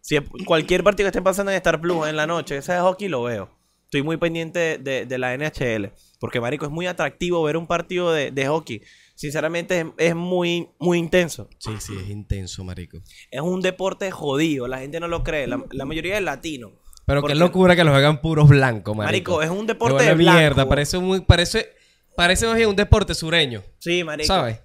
Si 0.00 0.20
cualquier 0.46 0.84
partido 0.84 1.06
que 1.06 1.08
estén 1.08 1.24
pasando 1.24 1.50
en 1.50 1.56
Star 1.56 1.80
Plus 1.80 2.06
en 2.06 2.16
la 2.16 2.26
noche, 2.26 2.58
ese 2.58 2.74
de 2.74 2.80
hockey 2.80 3.08
lo 3.08 3.22
veo. 3.22 3.50
Estoy 3.94 4.02
muy 4.02 4.16
pendiente 4.16 4.78
de, 4.78 5.06
de 5.06 5.18
la 5.18 5.36
NHL. 5.38 5.92
Porque, 6.18 6.40
marico, 6.40 6.64
es 6.64 6.70
muy 6.72 6.88
atractivo 6.88 7.40
ver 7.44 7.56
un 7.56 7.68
partido 7.68 8.12
de, 8.12 8.32
de 8.32 8.48
hockey. 8.48 8.82
Sinceramente, 9.14 9.78
es, 9.82 9.86
es 9.98 10.14
muy, 10.16 10.68
muy 10.80 10.98
intenso. 10.98 11.48
Sí, 11.58 11.70
sí, 11.78 11.92
es 12.02 12.10
intenso, 12.10 12.64
marico. 12.64 12.98
Es 13.30 13.40
un 13.40 13.60
deporte 13.60 14.10
jodido, 14.10 14.66
la 14.66 14.80
gente 14.80 14.98
no 14.98 15.06
lo 15.06 15.22
cree, 15.22 15.46
la, 15.46 15.62
la 15.70 15.84
mayoría 15.84 16.16
es 16.16 16.24
latino. 16.24 16.72
Pero 17.06 17.20
Porque- 17.20 17.34
qué 17.34 17.38
locura 17.38 17.76
que 17.76 17.84
los 17.84 17.94
hagan 17.94 18.20
puros 18.20 18.48
blancos, 18.48 18.96
marico. 18.96 19.36
Marico, 19.36 19.42
es 19.44 19.50
un 19.60 19.68
deporte 19.68 20.02
de 20.02 20.14
blanco. 20.14 20.38
mierda, 20.40 20.68
parece 20.68 20.98
muy, 20.98 21.20
parece, 21.20 21.68
parece 22.16 22.46
más 22.48 22.56
bien 22.56 22.70
un 22.70 22.74
deporte 22.76 23.14
sureño, 23.14 23.62
Sí, 23.78 24.02
marico. 24.02 24.26
¿sabes? 24.26 24.58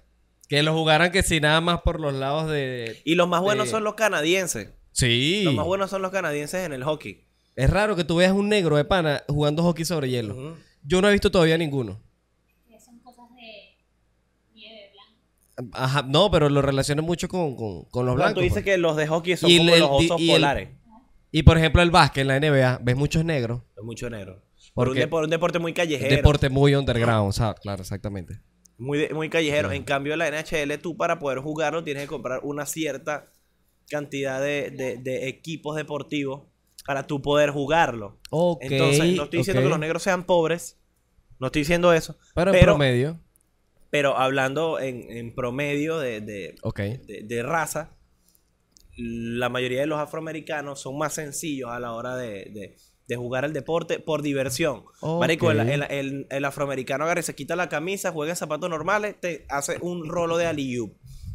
Que 0.48 0.64
lo 0.64 0.72
jugaran 0.72 1.12
que 1.12 1.22
si 1.22 1.38
nada 1.38 1.60
más 1.60 1.82
por 1.82 2.00
los 2.00 2.14
lados 2.14 2.50
de... 2.50 3.00
Y 3.04 3.14
los 3.14 3.28
más 3.28 3.42
buenos 3.42 3.68
son 3.68 3.84
los 3.84 3.94
canadienses. 3.94 4.70
Sí. 4.90 5.42
Los 5.44 5.54
más 5.54 5.66
buenos 5.66 5.88
son 5.88 6.02
los 6.02 6.10
canadienses 6.10 6.66
en 6.66 6.72
el 6.72 6.82
hockey. 6.82 7.29
Es 7.60 7.70
raro 7.70 7.94
que 7.96 8.04
tú 8.04 8.16
veas 8.16 8.32
un 8.32 8.48
negro 8.48 8.76
de 8.76 8.84
pana 8.84 9.22
jugando 9.28 9.62
hockey 9.62 9.84
sobre 9.84 10.08
hielo. 10.08 10.56
Yo 10.82 11.00
no 11.02 11.08
he 11.08 11.12
visto 11.12 11.30
todavía 11.30 11.58
ninguno. 11.58 12.00
que 12.68 12.80
son 12.80 12.98
cosas 13.00 13.26
de 13.34 13.76
nieve 14.54 14.90
blanca. 14.92 15.70
Ajá, 15.84 16.02
no, 16.02 16.30
pero 16.30 16.48
lo 16.48 16.62
relaciono 16.62 17.02
mucho 17.02 17.28
con, 17.28 17.54
con, 17.56 17.84
con 17.86 18.06
los 18.06 18.14
Cuando 18.14 18.14
blancos. 18.16 18.34
tú 18.34 18.40
dices 18.40 18.54
pues. 18.54 18.64
que 18.64 18.78
los 18.78 18.96
de 18.96 19.06
hockey 19.06 19.36
son 19.36 19.50
Y 19.50 19.58
como 19.58 19.72
el- 19.74 19.80
los 19.80 19.90
osos 19.90 20.20
y 20.20 20.30
el- 20.30 20.36
polares. 20.36 20.68
Y 21.32 21.42
por 21.44 21.58
ejemplo 21.58 21.80
el 21.82 21.90
básquet 21.90 22.22
en 22.22 22.28
la 22.28 22.36
NBA, 22.40 22.80
ves 22.82 22.96
muchos 22.96 23.24
negros. 23.24 23.62
Es 23.76 23.84
mucho 23.84 24.08
negro. 24.10 24.42
Por 24.74 24.88
un, 24.88 24.96
un 24.96 25.30
deporte 25.30 25.58
muy 25.58 25.70
Un 25.72 25.76
callejero. 25.76 26.16
deporte 26.16 26.48
muy 26.48 26.74
underground, 26.74 27.32
¿sabes? 27.32 27.60
Claro, 27.60 27.82
exactamente. 27.82 28.40
Muy, 28.78 28.98
de- 28.98 29.14
muy 29.14 29.28
callejero. 29.28 29.70
En 29.72 29.84
cambio, 29.84 30.16
la 30.16 30.28
NHL, 30.28 30.78
tú 30.80 30.96
para 30.96 31.18
poder 31.18 31.38
jugarlo 31.40 31.84
tienes 31.84 32.04
que 32.04 32.08
comprar 32.08 32.40
una 32.42 32.64
cierta 32.66 33.26
cantidad 33.88 34.40
de, 34.40 34.70
de- 34.70 34.96
de 34.96 35.28
equipos 35.28 35.76
deportivos 35.76 36.44
para 36.86 37.06
tú 37.06 37.20
poder 37.22 37.50
jugarlo. 37.50 38.18
Ok. 38.30 38.62
Entonces, 38.62 39.16
no 39.16 39.24
estoy 39.24 39.38
diciendo 39.38 39.62
que 39.62 39.68
los 39.68 39.78
negros 39.78 40.02
sean 40.02 40.24
pobres. 40.24 40.78
No 41.38 41.46
estoy 41.46 41.62
diciendo 41.62 41.92
eso. 41.92 42.16
Pero 42.34 42.52
en 42.54 42.60
promedio. 42.64 43.20
pero 43.90 44.16
hablando 44.16 44.78
en, 44.78 45.10
en 45.10 45.34
promedio 45.34 45.98
de, 45.98 46.20
de- 46.20 46.54
Ok. 46.62 46.78
de- 46.80 47.22
de 47.24 47.42
raza, 47.42 47.96
la 48.96 49.48
mayoría 49.48 49.80
de 49.80 49.86
los 49.86 49.98
afroamericanos 49.98 50.80
son 50.80 50.98
más 50.98 51.14
sencillos 51.14 51.70
a 51.70 51.80
la 51.80 51.92
hora 51.92 52.16
de, 52.16 52.76
jugar 53.16 53.44
el 53.44 53.52
deporte 53.52 53.98
por 53.98 54.22
diversión. 54.22 54.84
Marico, 55.02 55.50
el, 55.50 55.60
el- 55.60 55.82
el- 55.90 56.26
el 56.30 56.44
afroamericano 56.44 57.04
agarra 57.04 57.20
y 57.20 57.24
se 57.24 57.34
quita 57.34 57.56
la 57.56 57.68
camisa, 57.68 58.12
juega 58.12 58.32
en 58.32 58.36
zapatos 58.36 58.70
normales, 58.70 59.16
te 59.20 59.46
hace 59.48 59.78
un 59.80 60.08
rolo 60.08 60.36
de 60.36 60.46
alley 60.46 60.78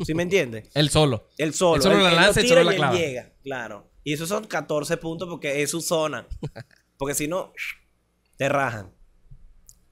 ¿Sí 0.05 0.13
me 0.13 0.23
entiendes? 0.23 0.69
El 0.75 0.89
solo. 0.89 1.27
El 1.37 1.53
solo. 1.53 1.75
Él 1.77 1.81
solo 1.81 1.97
la 1.99 2.11
lanza 2.11 2.41
y 2.41 2.43
tira 2.43 2.57
solo 2.57 2.69
la 2.71 2.75
clava. 2.77 2.95
llega, 2.97 3.33
claro. 3.43 3.89
Y 4.05 4.13
esos 4.13 4.29
son 4.29 4.45
14 4.45 4.95
puntos 4.97 5.27
porque 5.27 5.61
es 5.61 5.69
su 5.71 5.81
zona. 5.81 6.25
Porque 6.97 7.13
si 7.13 7.27
no, 7.27 7.51
te 8.37 8.47
rajan. 8.47 8.89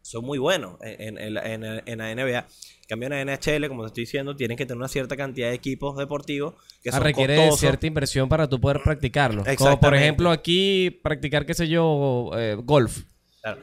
son 0.02 0.24
muy 0.24 0.38
buenos 0.38 0.78
en, 0.82 1.18
en- 1.18 1.38
en- 1.38 1.82
en- 1.86 1.98
la 1.98 2.16
NBA. 2.16 2.40
En 2.40 2.46
cambio, 2.88 3.08
en 3.12 3.26
la 3.28 3.36
NHL, 3.36 3.68
como 3.68 3.82
te 3.84 3.88
estoy 3.88 4.04
diciendo, 4.04 4.36
tienen 4.38 4.56
que 4.58 4.66
tener 4.66 4.78
una 4.78 4.88
cierta 4.88 5.18
cantidad 5.18 5.50
de 5.50 5.54
equipos 5.56 5.98
deportivos 5.98 6.54
que 6.82 6.90
Ah, 6.92 6.94
son 6.94 7.04
requiere 7.04 7.36
costosos. 7.36 7.60
cierta 7.60 7.88
inversión 7.88 8.30
para 8.30 8.48
tú 8.48 8.62
poder 8.62 8.82
practicarlo. 8.84 9.44
Como 9.58 9.80
por 9.82 9.96
ejemplo 9.96 10.30
aquí 10.32 10.92
practicar, 11.04 11.46
qué 11.46 11.54
sé 11.54 11.68
yo, 11.68 12.32
eh, 12.38 12.56
golf. 12.64 13.04
Claro. 13.42 13.62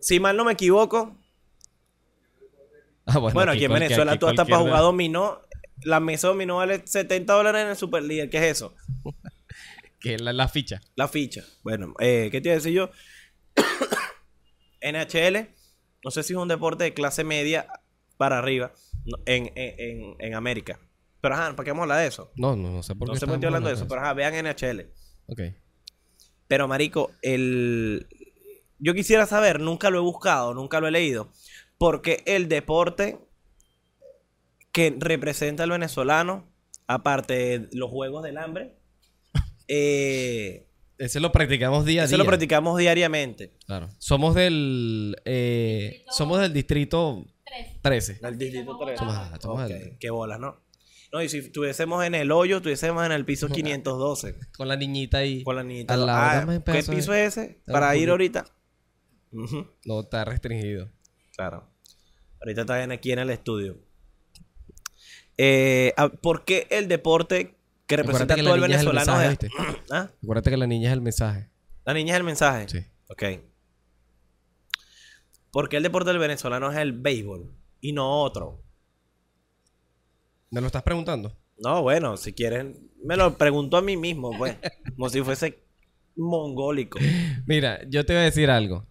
Si 0.00 0.18
mal 0.18 0.36
no 0.36 0.44
me 0.44 0.52
equivoco, 0.54 1.16
Ah, 3.06 3.18
bueno, 3.18 3.34
bueno, 3.34 3.52
aquí 3.52 3.64
en 3.64 3.72
Venezuela 3.72 4.12
aquí 4.12 4.18
tú 4.20 4.26
hasta 4.28 4.44
para 4.44 4.58
jugar 4.62 4.80
dominó, 4.80 5.40
la 5.82 5.98
mesa 6.00 6.28
dominó 6.28 6.56
vale 6.56 6.82
70 6.86 7.32
dólares 7.34 7.62
en 7.62 7.68
el 7.70 7.76
Super 7.76 8.02
League. 8.02 8.30
¿Qué 8.30 8.38
es 8.38 8.44
eso? 8.56 8.74
que 10.00 10.18
la, 10.18 10.32
la 10.32 10.48
ficha. 10.48 10.80
La 10.96 11.08
ficha. 11.08 11.44
Bueno, 11.62 11.94
eh, 12.00 12.28
¿qué 12.32 12.40
te 12.40 12.48
iba 12.48 12.54
a 12.54 12.56
decir 12.58 12.72
yo? 12.72 12.90
NHL, 14.82 15.48
no 16.04 16.10
sé 16.10 16.22
si 16.22 16.32
es 16.32 16.38
un 16.38 16.48
deporte 16.48 16.84
de 16.84 16.94
clase 16.94 17.24
media 17.24 17.66
para 18.16 18.38
arriba 18.38 18.72
en, 19.26 19.46
en, 19.54 19.74
en- 19.78 20.16
en 20.18 20.34
América. 20.34 20.78
Pero 21.20 21.34
ajá, 21.34 21.54
¿para 21.54 21.64
qué 21.64 21.70
vamos 21.72 21.82
a 21.82 21.84
hablar 21.84 21.98
de 22.00 22.06
eso? 22.06 22.32
No, 22.36 22.56
no, 22.56 22.70
no 22.70 22.82
sé 22.82 22.94
por 22.94 23.08
qué. 23.08 23.12
No 23.12 23.18
sé 23.18 23.26
por 23.26 23.34
qué 23.34 23.36
estoy 23.36 23.46
hablando 23.48 23.68
de 23.68 23.74
eso, 23.74 23.86
pero 23.86 24.00
ajá, 24.00 24.14
vean 24.14 24.34
NHL. 24.34 24.90
Ok. 25.26 25.40
Pero, 26.48 26.66
marico, 26.66 27.12
el... 27.22 28.06
Yo 28.78 28.94
quisiera 28.94 29.26
saber, 29.26 29.60
nunca 29.60 29.90
lo 29.90 29.98
he 29.98 30.02
buscado, 30.02 30.54
nunca 30.54 30.80
lo 30.80 30.88
he 30.88 30.90
leído, 30.90 31.30
porque 31.76 32.22
el 32.24 32.48
deporte 32.48 33.18
que 34.72 34.96
representa 34.98 35.64
al 35.64 35.70
venezolano, 35.70 36.50
aparte 36.86 37.34
de 37.34 37.68
los 37.72 37.90
Juegos 37.90 38.22
del 38.22 38.38
Hambre, 38.38 38.78
eh, 39.72 40.66
Ese 40.98 41.20
lo 41.20 41.30
practicamos 41.32 41.84
día 41.84 42.02
a 42.02 42.06
día. 42.06 42.16
lo 42.18 42.24
practicamos 42.26 42.76
diariamente. 42.78 43.52
Claro. 43.66 43.88
Somos 43.98 44.34
del 44.34 45.16
eh, 45.24 46.04
somos 46.10 46.40
del 46.40 46.52
distrito 46.52 47.24
Tres. 47.44 47.80
13. 47.82 48.20
El 48.26 48.36
distrito 48.38 48.76
3. 48.78 48.98
Somos- 48.98 49.14
ah, 49.16 49.38
somos 49.40 49.62
Ok, 49.62 49.68
del- 49.68 49.96
Qué 49.98 50.10
bolas, 50.10 50.38
¿no? 50.40 50.60
No, 51.12 51.20
y 51.22 51.28
si 51.28 51.38
estuviésemos 51.38 52.04
en 52.04 52.14
el 52.14 52.30
hoyo, 52.30 52.58
estuviésemos 52.58 53.04
en 53.06 53.12
el 53.12 53.24
piso 53.24 53.48
512. 53.52 54.36
Con 54.56 54.68
la 54.68 54.76
niñita 54.76 55.18
ahí. 55.18 55.42
Con 55.42 55.56
la 55.56 55.62
niñita. 55.64 55.94
Al 55.94 56.06
lado, 56.06 56.18
Ah, 56.20 56.34
dame 56.36 56.56
un 56.58 56.62
¿Qué 56.62 56.72
pedazo 56.72 56.90
de- 56.92 56.96
piso 56.98 57.14
es 57.14 57.36
ese? 57.36 57.62
Dame 57.66 57.72
Para 57.80 57.88
un 57.90 57.94
ir 57.94 58.08
poquito. 58.08 58.12
ahorita. 58.12 58.44
Ujú. 59.32 59.66
No 59.84 60.00
está 60.00 60.24
restringido. 60.24 60.90
Claro. 61.36 61.68
Ahorita 62.40 62.60
está 62.62 62.76
bien 62.78 62.92
aquí 62.92 63.12
en 63.12 63.18
el 63.20 63.30
estudio. 63.30 63.78
Eh, 65.38 65.92
ah, 65.96 66.08
¿Por 66.10 66.44
qué 66.44 66.66
el 66.70 66.86
deporte 66.88 67.56
que 67.90 67.96
representa 67.96 68.34
que 68.36 68.40
a 68.40 68.44
todo 68.44 68.54
el 68.54 68.60
es 68.62 68.64
el 68.64 68.70
venezolano 68.70 69.12
mensaje, 69.12 69.28
¿viste? 69.28 69.50
¿Ah? 69.90 70.10
Acuérdate 70.22 70.50
que 70.50 70.56
la 70.56 70.66
niña 70.66 70.88
es 70.88 70.92
el 70.92 71.00
mensaje. 71.00 71.48
La 71.84 71.92
niña 71.92 72.14
es 72.14 72.18
el 72.18 72.24
mensaje. 72.24 72.68
Sí. 72.68 72.78
Ok. 73.08 73.22
¿Por 75.50 75.68
qué 75.68 75.78
el 75.78 75.82
deporte 75.82 76.10
del 76.10 76.20
venezolano 76.20 76.70
es 76.70 76.78
el 76.78 76.92
béisbol 76.92 77.52
y 77.80 77.92
no 77.92 78.22
otro? 78.22 78.62
¿Me 80.50 80.60
lo 80.60 80.68
estás 80.68 80.84
preguntando? 80.84 81.36
No, 81.58 81.82
bueno, 81.82 82.16
si 82.16 82.32
quieren, 82.32 82.90
me 83.04 83.16
lo 83.16 83.36
pregunto 83.36 83.76
a 83.76 83.82
mí 83.82 83.96
mismo, 83.96 84.36
pues. 84.38 84.56
como 84.94 85.08
si 85.08 85.20
fuese 85.22 85.64
mongólico. 86.14 87.00
Mira, 87.46 87.80
yo 87.88 88.06
te 88.06 88.12
voy 88.12 88.22
a 88.22 88.24
decir 88.24 88.50
algo. 88.50 88.86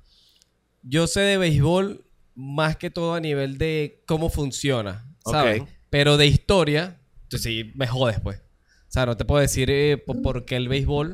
Yo 0.84 1.08
sé 1.08 1.22
de 1.22 1.38
béisbol 1.38 2.04
más 2.36 2.76
que 2.76 2.90
todo 2.90 3.14
a 3.14 3.22
nivel 3.22 3.58
de 3.58 4.04
cómo 4.06 4.30
funciona, 4.30 5.10
¿sabes? 5.26 5.64
Pero 5.90 6.18
de 6.18 6.28
historia, 6.28 7.00
pues 7.30 7.42
sí, 7.44 7.72
me 7.76 7.88
jodes, 7.88 8.20
pues. 8.20 8.42
O 8.90 8.92
sea, 8.92 9.06
no 9.06 9.16
te 9.16 9.24
puedo 9.24 9.40
decir 9.42 9.70
eh, 9.70 9.98
po- 9.98 10.22
por 10.22 10.46
qué 10.46 10.56
el 10.56 10.68
béisbol, 10.68 11.12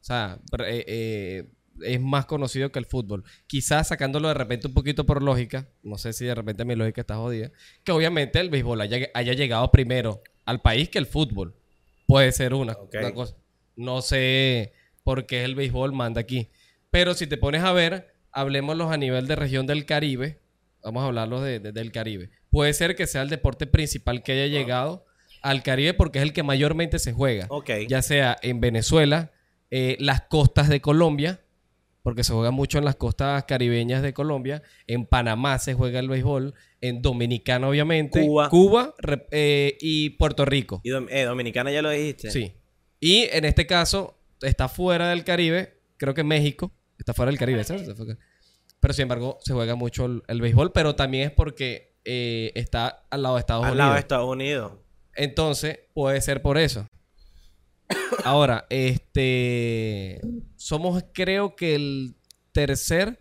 o 0.00 0.04
sea, 0.04 0.38
eh, 0.66 0.84
eh, 0.86 1.44
es 1.82 2.00
más 2.00 2.26
conocido 2.26 2.70
que 2.70 2.78
el 2.78 2.84
fútbol. 2.86 3.24
Quizás 3.46 3.88
sacándolo 3.88 4.28
de 4.28 4.34
repente 4.34 4.66
un 4.68 4.74
poquito 4.74 5.06
por 5.06 5.22
lógica, 5.22 5.66
no 5.82 5.96
sé 5.98 6.12
si 6.12 6.26
de 6.26 6.34
repente 6.34 6.64
mi 6.66 6.74
lógica 6.76 7.00
está 7.00 7.16
jodida, 7.16 7.50
que 7.84 7.92
obviamente 7.92 8.38
el 8.38 8.50
béisbol 8.50 8.80
haya, 8.82 9.08
haya 9.14 9.32
llegado 9.32 9.70
primero 9.70 10.22
al 10.44 10.60
país 10.60 10.88
que 10.90 10.98
el 10.98 11.06
fútbol. 11.06 11.54
Puede 12.06 12.30
ser 12.32 12.52
una, 12.54 12.74
cosa. 13.14 13.34
No 13.76 14.02
sé 14.02 14.74
por 15.02 15.26
qué 15.26 15.42
el 15.44 15.54
béisbol 15.54 15.92
manda 15.92 16.20
aquí. 16.20 16.50
Pero 16.90 17.14
si 17.14 17.26
te 17.26 17.36
pones 17.38 17.62
a 17.62 17.72
ver, 17.72 18.14
hablemoslos 18.30 18.92
a 18.92 18.96
nivel 18.98 19.26
de 19.26 19.36
región 19.36 19.66
del 19.66 19.86
Caribe. 19.86 20.38
Vamos 20.84 21.02
a 21.02 21.06
hablarlos 21.06 21.42
de- 21.42 21.60
de- 21.60 21.72
del 21.72 21.90
Caribe. 21.92 22.30
Puede 22.50 22.74
ser 22.74 22.94
que 22.94 23.06
sea 23.06 23.22
el 23.22 23.30
deporte 23.30 23.66
principal 23.66 24.22
que 24.22 24.32
haya 24.32 24.46
llegado 24.46 25.05
al 25.42 25.62
Caribe 25.62 25.94
porque 25.94 26.18
es 26.18 26.22
el 26.22 26.32
que 26.32 26.42
mayormente 26.42 26.98
se 26.98 27.12
juega. 27.12 27.48
Ya 27.88 28.02
sea 28.02 28.36
en 28.42 28.60
Venezuela, 28.60 29.32
eh, 29.70 29.96
las 30.00 30.22
costas 30.22 30.68
de 30.68 30.80
Colombia, 30.80 31.40
porque 32.02 32.22
se 32.22 32.32
juega 32.32 32.52
mucho 32.52 32.78
en 32.78 32.84
las 32.84 32.94
costas 32.96 33.44
caribeñas 33.44 34.00
de 34.02 34.12
Colombia. 34.14 34.62
En 34.86 35.06
Panamá 35.06 35.58
se 35.58 35.74
juega 35.74 35.98
el 35.98 36.08
béisbol. 36.08 36.54
En 36.80 37.02
Dominicana, 37.02 37.68
obviamente. 37.68 38.24
Cuba. 38.48 38.94
re- 38.98 39.26
eh, 39.32 39.76
y 39.80 40.10
Puerto 40.10 40.44
Rico. 40.44 40.80
Y 40.84 40.92
eh, 40.92 41.24
Dominicana 41.24 41.72
ya 41.72 41.82
lo 41.82 41.90
dijiste. 41.90 42.30
Sí. 42.30 42.52
Y 43.00 43.24
en 43.32 43.44
este 43.44 43.66
caso, 43.66 44.20
está 44.40 44.68
fuera 44.68 45.08
del 45.10 45.24
Caribe. 45.24 45.80
Creo 45.96 46.14
que 46.14 46.22
México 46.22 46.70
está 46.98 47.12
fuera 47.12 47.30
del 47.32 47.38
Caribe, 47.40 47.64
¿sabes? 47.64 47.88
Pero 48.78 48.94
sin 48.94 49.02
embargo, 49.02 49.38
se 49.42 49.52
juega 49.52 49.74
mucho 49.74 50.04
el, 50.06 50.22
el 50.28 50.40
béisbol, 50.40 50.70
pero 50.72 50.94
también 50.94 51.24
es 51.24 51.30
porque 51.32 51.96
eh, 52.04 52.52
está 52.54 53.06
al 53.10 53.22
lado 53.24 53.34
de 53.34 53.40
Estados 53.40 53.64
Al 53.64 53.70
Unidos. 53.72 53.78
lado 53.84 53.94
de 53.94 54.00
Estados 54.00 54.28
Unidos. 54.30 54.72
Entonces, 55.16 55.78
puede 55.94 56.20
ser 56.20 56.42
por 56.42 56.58
eso. 56.58 56.86
Ahora, 58.24 58.66
este. 58.70 60.20
Somos, 60.56 61.04
creo 61.12 61.56
que 61.56 61.74
el 61.74 62.16
tercer. 62.52 63.20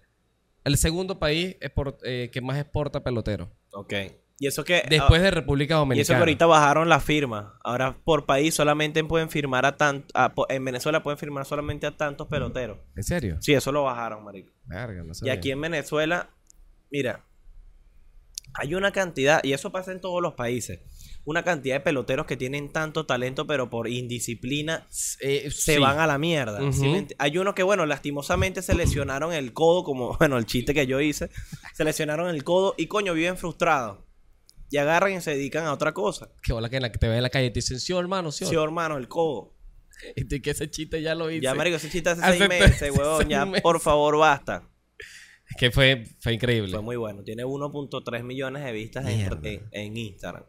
El 0.64 0.78
segundo 0.78 1.20
país 1.20 1.58
export- 1.60 2.00
eh, 2.04 2.30
que 2.34 2.42
más 2.42 2.58
exporta 2.58 3.04
pelotero. 3.04 3.52
Ok. 3.72 3.94
Y 4.40 4.48
eso 4.48 4.64
que. 4.64 4.84
Después 4.90 5.22
de 5.22 5.30
República 5.32 5.76
ah, 5.76 5.78
y 5.78 5.80
Dominicana. 5.82 6.02
eso 6.02 6.14
que 6.14 6.20
ahorita 6.20 6.46
bajaron 6.48 6.90
la 6.90 7.00
firma. 7.00 7.58
Ahora 7.64 7.98
por 8.04 8.26
país 8.26 8.56
solamente 8.56 9.04
pueden 9.04 9.30
firmar 9.30 9.66
a 9.66 9.78
tantos. 9.78 10.12
En 10.50 10.66
Venezuela 10.66 11.04
pueden 11.04 11.20
firmar 11.20 11.46
solamente 11.46 11.86
a 11.86 11.96
tantos 11.96 12.28
peloteros. 12.28 12.80
¿En 12.96 13.04
serio? 13.04 13.38
Sí, 13.42 13.54
eso 13.54 13.72
lo 13.72 13.84
bajaron, 13.84 14.24
marico. 14.24 14.52
Verga, 14.66 15.04
no 15.04 15.12
Y 15.12 15.16
sabía. 15.16 15.34
aquí 15.34 15.52
en 15.52 15.62
Venezuela, 15.62 16.32
mira, 16.90 17.24
hay 18.56 18.74
una 18.74 18.92
cantidad, 18.92 19.42
y 19.44 19.54
eso 19.54 19.72
pasa 19.72 19.92
en 19.92 20.02
todos 20.02 20.22
los 20.22 20.34
países, 20.34 20.80
una 21.26 21.44
cantidad 21.44 21.76
de 21.76 21.80
peloteros 21.82 22.26
que 22.28 22.38
tienen 22.38 22.72
tanto 22.72 23.06
talento, 23.06 23.46
pero 23.48 23.70
por 23.70 23.88
indisciplina 23.90 24.88
Eh, 25.20 25.50
se 25.52 25.74
sí. 25.76 25.80
van 25.80 26.00
a 26.00 26.08
la 26.08 26.18
mierda. 26.18 26.60
¿sí 26.72 26.82
Ujú. 26.82 26.84
me 26.92 27.08
ent- 27.08 27.16
hay 27.18 27.38
unos 27.38 27.54
que, 27.56 27.64
bueno, 27.64 27.86
lastimosamente 27.86 28.62
se 28.62 28.76
lesionaron 28.76 29.34
el 29.34 29.52
codo, 29.54 29.84
como, 29.84 30.16
bueno, 30.20 30.38
el 30.38 30.46
chiste 30.46 30.74
que 30.74 30.86
yo 30.88 31.02
hice, 31.02 31.30
se 31.74 31.84
lesionaron 31.84 32.30
el 32.30 32.44
codo 32.44 32.76
y 32.78 32.88
coño, 32.88 33.14
viven 33.14 33.38
frustrados. 33.38 34.00
Y 34.72 34.78
agarran 34.78 35.14
y 35.14 35.22
se 35.22 35.32
dedican 35.32 35.66
a 35.66 35.74
otra 35.74 35.94
cosa. 35.94 36.30
Que 36.42 36.52
bola 36.54 36.70
que 36.70 36.78
en 36.78 36.82
la 36.82 36.92
que 36.92 36.98
te 36.98 37.08
ven 37.08 37.18
en 37.18 37.24
la 37.24 37.30
calle 37.30 37.48
y 37.48 37.50
te 37.52 37.60
dicen, 37.60 37.80
sí, 37.80 37.94
hermano, 37.94 38.32
sí. 38.32 38.46
Sí, 38.46 38.56
hermano, 38.56 38.98
el 38.98 39.08
codo. 39.08 39.54
Y 40.16 40.26
tú, 40.26 40.36
que 40.42 40.50
ese 40.52 40.70
chiste 40.70 41.02
ya 41.02 41.16
lo 41.16 41.32
hice. 41.32 41.42
Ya, 41.42 41.54
marico, 41.56 41.78
ese 41.78 41.90
chiste 41.90 42.10
hace, 42.10 42.22
Hace 42.22 42.38
seis 42.38 42.50
meses, 42.50 42.92
huevón. 42.98 43.18
seis 43.20 43.30
Ya, 43.30 43.46
meses. 43.46 43.62
por 43.62 43.80
favor, 43.80 44.18
basta. 44.18 44.68
Que 45.58 45.72
fue, 45.72 46.04
fue 46.20 46.34
increíble. 46.34 46.72
Fue 46.72 46.82
muy 46.82 46.96
bueno. 46.98 47.24
Tiene 47.24 47.46
1.3 47.46 48.24
millones 48.24 48.64
de 48.66 48.72
vistas 48.74 49.06
en- 49.08 49.62
en 49.72 49.96
Instagram. 49.98 50.44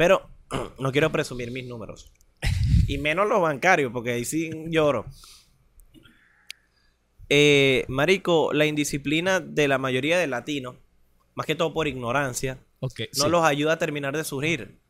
Pero 0.00 0.22
no 0.78 0.92
quiero 0.92 1.12
presumir 1.12 1.50
mis 1.50 1.66
números. 1.66 2.10
Y 2.88 2.96
menos 2.96 3.28
los 3.28 3.38
bancarios, 3.42 3.92
porque 3.92 4.12
ahí 4.12 4.24
sí 4.24 4.48
lloro. 4.70 5.04
Eh, 7.28 7.84
marico, 7.88 8.50
la 8.54 8.64
indisciplina 8.64 9.40
de 9.40 9.68
la 9.68 9.76
mayoría 9.76 10.18
de 10.18 10.26
latinos, 10.26 10.76
más 11.34 11.44
que 11.46 11.54
todo 11.54 11.74
por 11.74 11.86
ignorancia, 11.86 12.58
no 12.80 12.88
sí. 12.88 13.04
los 13.28 13.44
ayuda 13.44 13.74
a 13.74 13.78
terminar 13.78 14.16
de 14.16 14.24
surgir. 14.24 14.80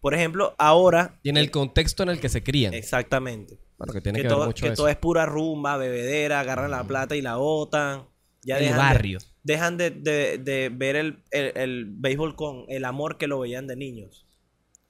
Por 0.00 0.14
ejemplo, 0.14 0.54
ahora... 0.58 1.18
Y 1.24 1.30
en 1.30 1.36
el 1.36 1.50
contexto 1.50 2.04
en 2.04 2.10
el 2.10 2.20
que 2.20 2.28
se 2.28 2.44
crían. 2.44 2.72
Exactamente. 2.72 3.58
Bueno, 3.78 3.92
que 3.92 4.00
tiene 4.00 4.18
Que, 4.18 4.22
que, 4.22 4.28
ver 4.28 4.36
todo, 4.36 4.46
mucho 4.46 4.64
que 4.64 4.72
eso. 4.72 4.76
todo 4.82 4.88
es 4.88 4.96
pura 4.96 5.26
rumba, 5.26 5.76
bebedera, 5.76 6.38
agarran 6.38 6.70
la 6.70 6.84
plata 6.84 7.16
y 7.16 7.20
la 7.22 7.34
botan. 7.36 8.04
Ya 8.42 8.58
el 8.58 8.64
dejan 8.66 8.76
de- 8.78 8.82
barrio. 8.84 9.18
Dejan 9.42 9.76
de, 9.76 9.90
de- 9.90 10.38
de 10.38 10.68
ver 10.72 10.96
el, 10.96 11.22
el- 11.30 11.52
el 11.56 11.84
béisbol 11.88 12.36
con 12.36 12.64
el 12.68 12.84
amor 12.84 13.16
que 13.18 13.26
lo 13.26 13.40
veían 13.40 13.66
de 13.66 13.76
niños. 13.76 14.26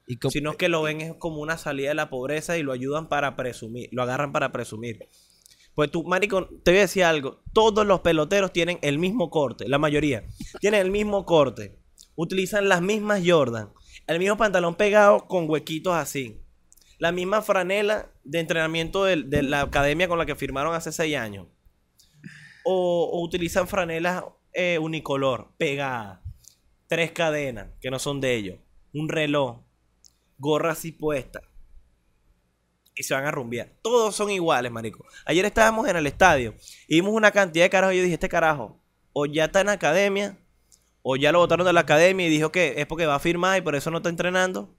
Y 0.07 0.19
Sino 0.31 0.57
que 0.57 0.69
lo 0.69 0.83
ven 0.83 1.01
es 1.01 1.15
como 1.15 1.41
una 1.41 1.57
salida 1.57 1.91
de 1.91 1.95
la 1.95 2.11
pobreza 2.11 2.59
y 2.59 2.63
lo 2.65 2.73
ayudan 2.73 3.09
para 3.09 3.37
presumir, 3.37 3.89
lo 3.93 4.03
agarran 4.03 4.33
para 4.33 4.51
presumir. 4.51 5.09
Pues 5.77 5.91
tú, 5.93 6.03
marico, 6.03 6.47
te 6.65 6.73
voy 6.73 6.79
a 6.79 6.83
decir 6.83 7.05
algo. 7.05 7.43
Todos 7.53 7.87
los 7.87 8.01
peloteros 8.01 8.53
tienen 8.53 8.79
el 8.83 8.99
mismo 8.99 9.31
corte, 9.31 9.69
la 9.69 9.79
mayoría. 9.79 10.25
Tienen 10.61 10.81
el 10.81 10.91
mismo 10.91 11.25
corte. 11.25 11.79
Utilizan 12.17 12.69
las 12.69 12.83
mismas 12.83 13.23
Jordan. 13.25 13.71
El 14.09 14.19
mismo 14.19 14.37
pantalón 14.37 14.75
pegado 14.75 15.29
con 15.29 15.49
huequitos 15.49 15.95
así. 15.95 16.41
La 16.99 17.13
misma 17.13 17.41
franela 17.41 18.11
de 18.25 18.41
entrenamiento 18.41 19.05
del- 19.05 19.31
de, 19.31 19.43
la 19.45 19.61
academia 19.63 20.09
con 20.09 20.19
la 20.19 20.27
que 20.27 20.35
firmaron 20.35 20.75
hace 20.75 20.91
seis 20.91 21.17
años. 21.17 21.47
O, 22.65 23.09
o 23.13 23.25
utilizan 23.25 23.69
franelas 23.69 24.25
eh, 24.53 24.79
unicolor, 24.79 25.53
pegadas. 25.59 26.21
Tres 26.89 27.13
cadenas, 27.13 27.69
que 27.81 27.91
no 27.91 27.99
son 27.99 28.21
de 28.21 28.35
ellos. 28.35 28.59
Un 28.93 29.09
reloj. 29.09 29.61
Gorra 30.39 30.73
así 30.73 30.93
puesta. 30.93 31.43
Y 32.97 33.03
se 33.05 33.15
van 33.15 33.25
a 33.27 33.31
rumbear. 33.31 33.73
Todos 33.83 34.15
son 34.17 34.31
iguales, 34.31 34.73
marico. 34.73 35.05
Ayer 35.25 35.45
estábamos 35.45 35.89
en 35.89 35.97
el 35.97 36.07
estadio 36.07 36.55
y 36.89 36.97
vimos 36.97 37.15
una 37.15 37.31
cantidad 37.31 37.65
de 37.65 37.71
carajos. 37.71 37.95
Y 37.95 37.99
yo 37.99 38.03
dije, 38.03 38.15
este 38.15 38.29
carajo, 38.29 38.81
o 39.13 39.27
ya 39.27 39.47
está 39.47 39.61
en 39.61 39.69
academia, 39.69 40.37
o 41.03 41.17
ya 41.17 41.33
lo 41.33 41.39
botaron 41.39 41.67
de 41.67 41.73
la 41.73 41.81
academia 41.81 42.27
y 42.27 42.31
dijo 42.31 42.51
que 42.53 42.75
es 42.79 42.87
porque 42.87 43.07
va 43.07 43.15
a 43.15 43.21
firmar 43.21 43.59
y 43.59 43.63
por 43.63 43.75
eso 43.75 43.91
no 43.91 43.99
está 43.99 44.09
entrenando, 44.11 44.75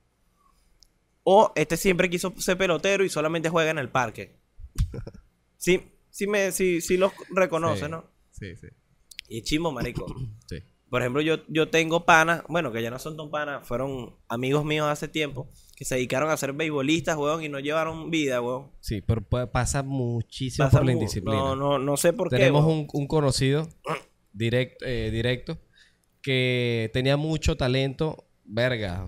o 1.24 1.51
este 1.55 1.78
siempre 1.78 2.09
quiso 2.09 2.34
ser 2.38 2.57
pelotero 2.57 3.03
y 3.03 3.09
solamente 3.09 3.49
juega 3.49 3.72
en 3.72 3.78
el 3.80 3.89
parque. 3.89 4.38
Sí, 5.57 5.91
sí, 6.09 6.26
me, 6.26 6.51
sí, 6.51 6.82
sí 6.82 6.97
los 6.97 7.11
reconoce, 7.30 7.86
Sí. 7.86 7.91
¿no? 7.91 8.03
Sí, 8.32 8.55
sí. 8.55 8.65
Y 9.32 9.38
es 9.39 9.43
chimbo, 9.45 9.71
marico. 9.71 10.05
Sí. 10.49 10.57
Por 10.89 11.01
ejemplo, 11.01 11.21
yo, 11.21 11.38
yo 11.47 11.69
tengo 11.69 12.05
panas, 12.05 12.43
bueno, 12.49 12.73
que 12.73 12.82
ya 12.84 12.89
no 12.91 12.99
son 12.99 13.15
tan 13.15 13.29
panas, 13.32 13.65
fueron 13.65 14.17
amigos 14.27 14.65
míos 14.65 14.88
hace 14.89 15.07
tiempo, 15.07 15.49
que 15.77 15.86
se 15.86 15.95
dedicaron 15.95 16.29
a 16.29 16.36
ser 16.36 16.51
beisbolistas, 16.51 17.15
weón, 17.15 17.41
y 17.41 17.47
no 17.47 17.61
llevaron 17.61 18.11
vida, 18.11 18.41
weón. 18.41 18.71
Sí, 18.82 18.99
pero 19.01 19.21
pa- 19.21 19.49
pasa 19.49 19.84
muchísimo 19.84 20.65
Pasa 20.67 20.79
por 20.79 20.86
la 20.86 20.91
indisciplina. 20.91 21.38
No, 21.38 21.55
no, 21.55 21.79
no 21.79 21.95
sé 21.95 22.11
por 22.11 22.27
Tenemos 22.27 22.63
qué. 22.63 22.67
weón. 22.67 22.79
un, 22.79 22.88
un 22.91 23.07
conocido 23.07 23.69
directo, 24.34 24.84
eh, 24.86 25.09
directo 25.11 25.59
que 26.21 26.89
tenía 26.93 27.15
mucho 27.15 27.55
talento, 27.55 28.27
verga, 28.43 29.07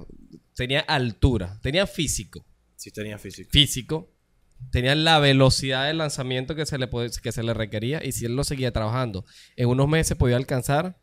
tenía 0.55 0.79
altura, 0.79 1.59
tenía 1.61 1.85
físico, 1.85 2.45
Sí 2.77 2.91
tenía 2.91 3.17
físico. 3.17 3.49
físico, 3.51 4.12
tenía 4.71 4.95
la 4.95 5.19
velocidad 5.19 5.87
de 5.87 5.93
lanzamiento 5.93 6.55
que 6.55 6.65
se 6.65 6.77
le 6.77 6.89
que 7.21 7.31
se 7.31 7.43
le 7.43 7.53
requería 7.53 8.03
y 8.03 8.11
si 8.11 8.25
él 8.25 8.35
lo 8.35 8.43
seguía 8.43 8.71
trabajando, 8.71 9.25
en 9.55 9.69
unos 9.69 9.87
meses 9.87 10.17
podía 10.17 10.37
alcanzar 10.37 10.97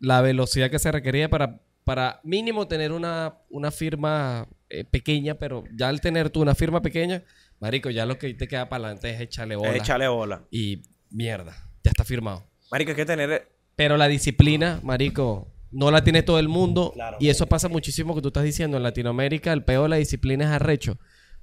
la 0.00 0.20
velocidad 0.20 0.70
que 0.70 0.78
se 0.78 0.92
requería 0.92 1.28
para, 1.28 1.60
para 1.84 2.20
mínimo 2.24 2.68
tener 2.68 2.92
una, 2.92 3.38
una 3.48 3.70
firma 3.70 4.48
eh, 4.68 4.84
pequeña, 4.84 5.34
pero 5.36 5.64
ya 5.72 5.88
al 5.88 6.00
tener 6.00 6.30
tú 6.30 6.42
una 6.42 6.54
firma 6.54 6.82
pequeña, 6.82 7.22
marico, 7.60 7.90
ya 7.90 8.06
lo 8.06 8.18
que 8.18 8.34
te 8.34 8.48
queda 8.48 8.68
para 8.68 8.84
adelante 8.84 9.10
es 9.10 9.20
echarle 9.20 9.56
bola 9.56 9.70
Es 9.70 9.82
echarle 9.82 10.08
bola. 10.08 10.44
y 10.50 10.82
mierda, 11.10 11.56
ya 11.82 11.90
está 11.90 12.04
firmado. 12.04 12.44
Marico, 12.70 12.90
hay 12.90 12.96
que 12.96 13.06
tener... 13.06 13.48
Pero 13.76 13.96
la 13.96 14.08
disciplina, 14.08 14.80
marico, 14.82 15.52
no 15.72 15.90
la 15.90 16.04
tiene 16.04 16.22
todo 16.22 16.38
el 16.38 16.48
mundo. 16.48 16.92
Claro. 16.94 17.16
y 17.20 17.28
eso 17.28 17.46
pasa 17.46 17.68
muchísimo 17.68 18.14
que 18.14 18.22
tú 18.22 18.28
estás 18.28 18.44
diciendo. 18.44 18.76
En 18.76 18.82
Latinoamérica 18.84 19.52
el 19.52 19.64
peor 19.64 19.84
de 19.84 19.88
la 19.90 19.96
disciplina 19.96 20.44
es 20.44 20.50
arrecho. 20.50 20.98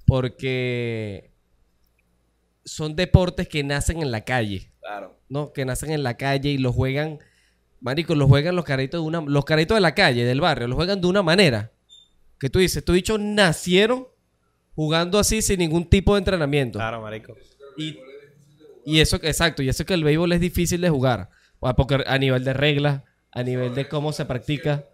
Porque 0.06 1.31
son 2.64 2.96
deportes 2.96 3.48
que 3.48 3.62
nacen 3.64 4.02
en 4.02 4.10
la 4.10 4.22
calle. 4.22 4.70
Claro. 4.80 5.16
¿no? 5.32 5.52
Que 5.54 5.64
nacen 5.64 5.90
en 5.90 6.02
la 6.02 6.18
calle 6.18 6.50
y 6.50 6.58
los 6.58 6.74
juegan, 6.74 7.18
marico, 7.80 8.14
los 8.14 8.28
juegan 8.28 8.54
los 8.54 8.66
caritos 8.66 9.00
de 9.00 9.06
una, 9.06 9.22
los 9.22 9.46
caritos 9.46 9.74
de 9.74 9.80
la 9.80 9.94
calle, 9.94 10.24
del 10.24 10.42
barrio, 10.42 10.68
los 10.68 10.76
juegan 10.76 11.00
de 11.00 11.06
una 11.06 11.22
manera 11.22 11.72
que 12.38 12.50
tú 12.50 12.58
dices, 12.58 12.84
tú 12.84 12.92
dicho 12.92 13.16
nacieron 13.16 14.08
jugando 14.74 15.18
así 15.18 15.40
sin 15.40 15.60
ningún 15.60 15.88
tipo 15.88 16.14
de 16.14 16.18
entrenamiento. 16.18 16.78
Claro, 16.78 17.00
marico. 17.00 17.34
Y, 17.78 17.98
y 18.84 19.00
eso, 19.00 19.16
exacto, 19.22 19.62
y 19.62 19.70
eso 19.70 19.86
que 19.86 19.94
el 19.94 20.04
béisbol 20.04 20.32
es 20.32 20.40
difícil 20.40 20.82
de 20.82 20.90
jugar, 20.90 21.30
porque 21.76 22.04
a 22.06 22.18
nivel 22.18 22.44
de 22.44 22.52
reglas, 22.52 23.02
a 23.30 23.42
nivel 23.42 23.74
de 23.74 23.88
cómo 23.88 24.12
se 24.12 24.26
practica, 24.26 24.84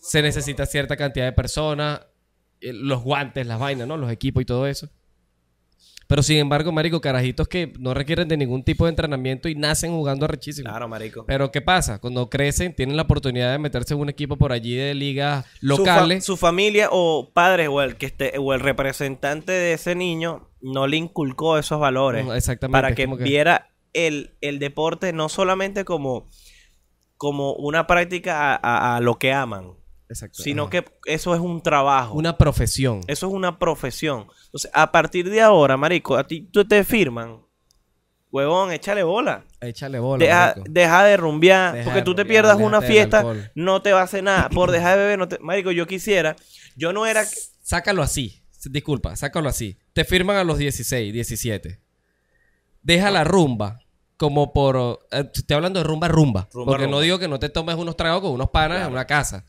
se 0.00 0.22
necesita 0.22 0.66
cierta 0.66 0.96
cantidad 0.96 1.24
de 1.24 1.32
personas, 1.32 2.02
eh, 2.60 2.72
los 2.72 3.02
guantes, 3.02 3.44
las 3.44 3.58
vainas, 3.58 3.88
¿no? 3.88 3.96
Los 3.96 4.12
equipos 4.12 4.42
y 4.42 4.46
todo 4.46 4.68
eso. 4.68 4.88
Pero 6.06 6.22
sin 6.22 6.36
embargo, 6.38 6.70
marico, 6.70 7.00
carajitos 7.00 7.48
que 7.48 7.72
no 7.78 7.94
requieren 7.94 8.28
de 8.28 8.36
ningún 8.36 8.62
tipo 8.62 8.84
de 8.84 8.90
entrenamiento 8.90 9.48
y 9.48 9.54
nacen 9.54 9.92
jugando 9.92 10.26
arrechísimo. 10.26 10.68
Claro, 10.68 10.86
marico. 10.86 11.24
Pero 11.26 11.50
¿qué 11.50 11.62
pasa? 11.62 11.98
Cuando 11.98 12.28
crecen, 12.28 12.74
tienen 12.74 12.96
la 12.96 13.02
oportunidad 13.04 13.52
de 13.52 13.58
meterse 13.58 13.94
en 13.94 14.00
un 14.00 14.08
equipo 14.10 14.36
por 14.36 14.52
allí 14.52 14.74
de 14.76 14.94
ligas 14.94 15.46
Su 15.60 15.68
fa- 15.68 15.78
locales. 15.78 16.24
Su, 16.24 16.36
familia 16.36 16.88
o 16.92 17.30
padres 17.32 17.68
o 17.70 17.80
el 17.80 17.96
que 17.96 18.06
esté 18.06 18.34
o 18.38 18.52
el 18.52 18.60
representante 18.60 19.52
de 19.52 19.72
ese 19.72 19.94
niño 19.94 20.48
no 20.60 20.86
le 20.86 20.96
inculcó 20.98 21.58
esos 21.58 21.80
valores 21.80 22.26
Exactamente. 22.34 22.72
para 22.76 22.94
que, 22.94 23.06
viera 23.06 23.70
el, 23.94 24.34
el 24.40 24.58
deporte 24.58 25.12
no 25.12 25.28
solamente 25.28 25.84
como, 25.84 26.28
como 27.16 27.54
una 27.54 27.86
práctica 27.86 28.54
a, 28.54 28.60
a- 28.62 28.96
a 28.96 29.00
lo 29.00 29.18
que 29.18 29.32
aman, 29.32 29.72
Exacto, 30.08 30.42
sino 30.42 30.64
ajá. 30.64 30.70
que 30.70 30.84
eso 31.06 31.34
es 31.34 31.40
un 31.40 31.62
trabajo. 31.62 32.14
Una 32.14 32.36
profesión. 32.36 33.00
Eso 33.06 33.26
es 33.28 33.32
una 33.32 33.58
profesión. 33.58 34.26
Entonces, 34.46 34.70
a 34.74 34.92
partir 34.92 35.30
de 35.30 35.40
ahora, 35.40 35.76
marico, 35.76 36.16
a 36.16 36.26
ti 36.26 36.42
tú 36.52 36.64
te 36.66 36.84
firman. 36.84 37.40
Huevón, 38.30 38.72
échale 38.72 39.02
bola. 39.04 39.44
Échale 39.60 39.98
bola. 40.00 40.24
Deja, 40.24 40.54
deja 40.68 41.04
de 41.04 41.16
rumbear. 41.16 41.72
Deja 41.74 41.84
porque 41.84 42.00
de 42.00 42.04
tú 42.04 42.14
te 42.16 42.24
pierdas 42.24 42.58
una 42.58 42.82
fiesta, 42.82 43.24
no 43.54 43.80
te 43.80 43.92
va 43.92 44.00
a 44.00 44.04
hacer 44.04 44.24
nada. 44.24 44.48
Por 44.48 44.72
dejar 44.72 44.98
de 44.98 45.04
beber, 45.04 45.18
no 45.20 45.28
te... 45.28 45.38
Marico, 45.38 45.70
yo 45.70 45.86
quisiera. 45.86 46.34
Yo 46.76 46.92
no 46.92 47.06
era. 47.06 47.24
Sácalo 47.62 48.02
así. 48.02 48.42
Disculpa, 48.64 49.14
sácalo 49.14 49.48
así. 49.48 49.78
Te 49.92 50.04
firman 50.04 50.36
a 50.36 50.42
los 50.44 50.58
16, 50.58 51.12
17. 51.12 51.80
Deja 52.82 53.10
la 53.10 53.22
rumba 53.24 53.78
como 54.16 54.52
por... 54.52 55.00
eh, 55.12 55.30
estoy 55.32 55.54
hablando 55.54 55.78
de 55.80 55.84
rumba, 55.84 56.08
rumba. 56.08 56.48
Rumba, 56.52 56.72
porque 56.72 56.88
no 56.88 57.00
digo 57.00 57.18
que 57.18 57.28
no 57.28 57.38
te 57.38 57.48
tomes 57.50 57.76
unos 57.76 57.96
tragos 57.96 58.20
con 58.22 58.32
unos 58.32 58.50
panas 58.50 58.76
Claro. 58.78 58.86
en 58.88 58.92
una 58.92 59.06
casa. 59.06 59.46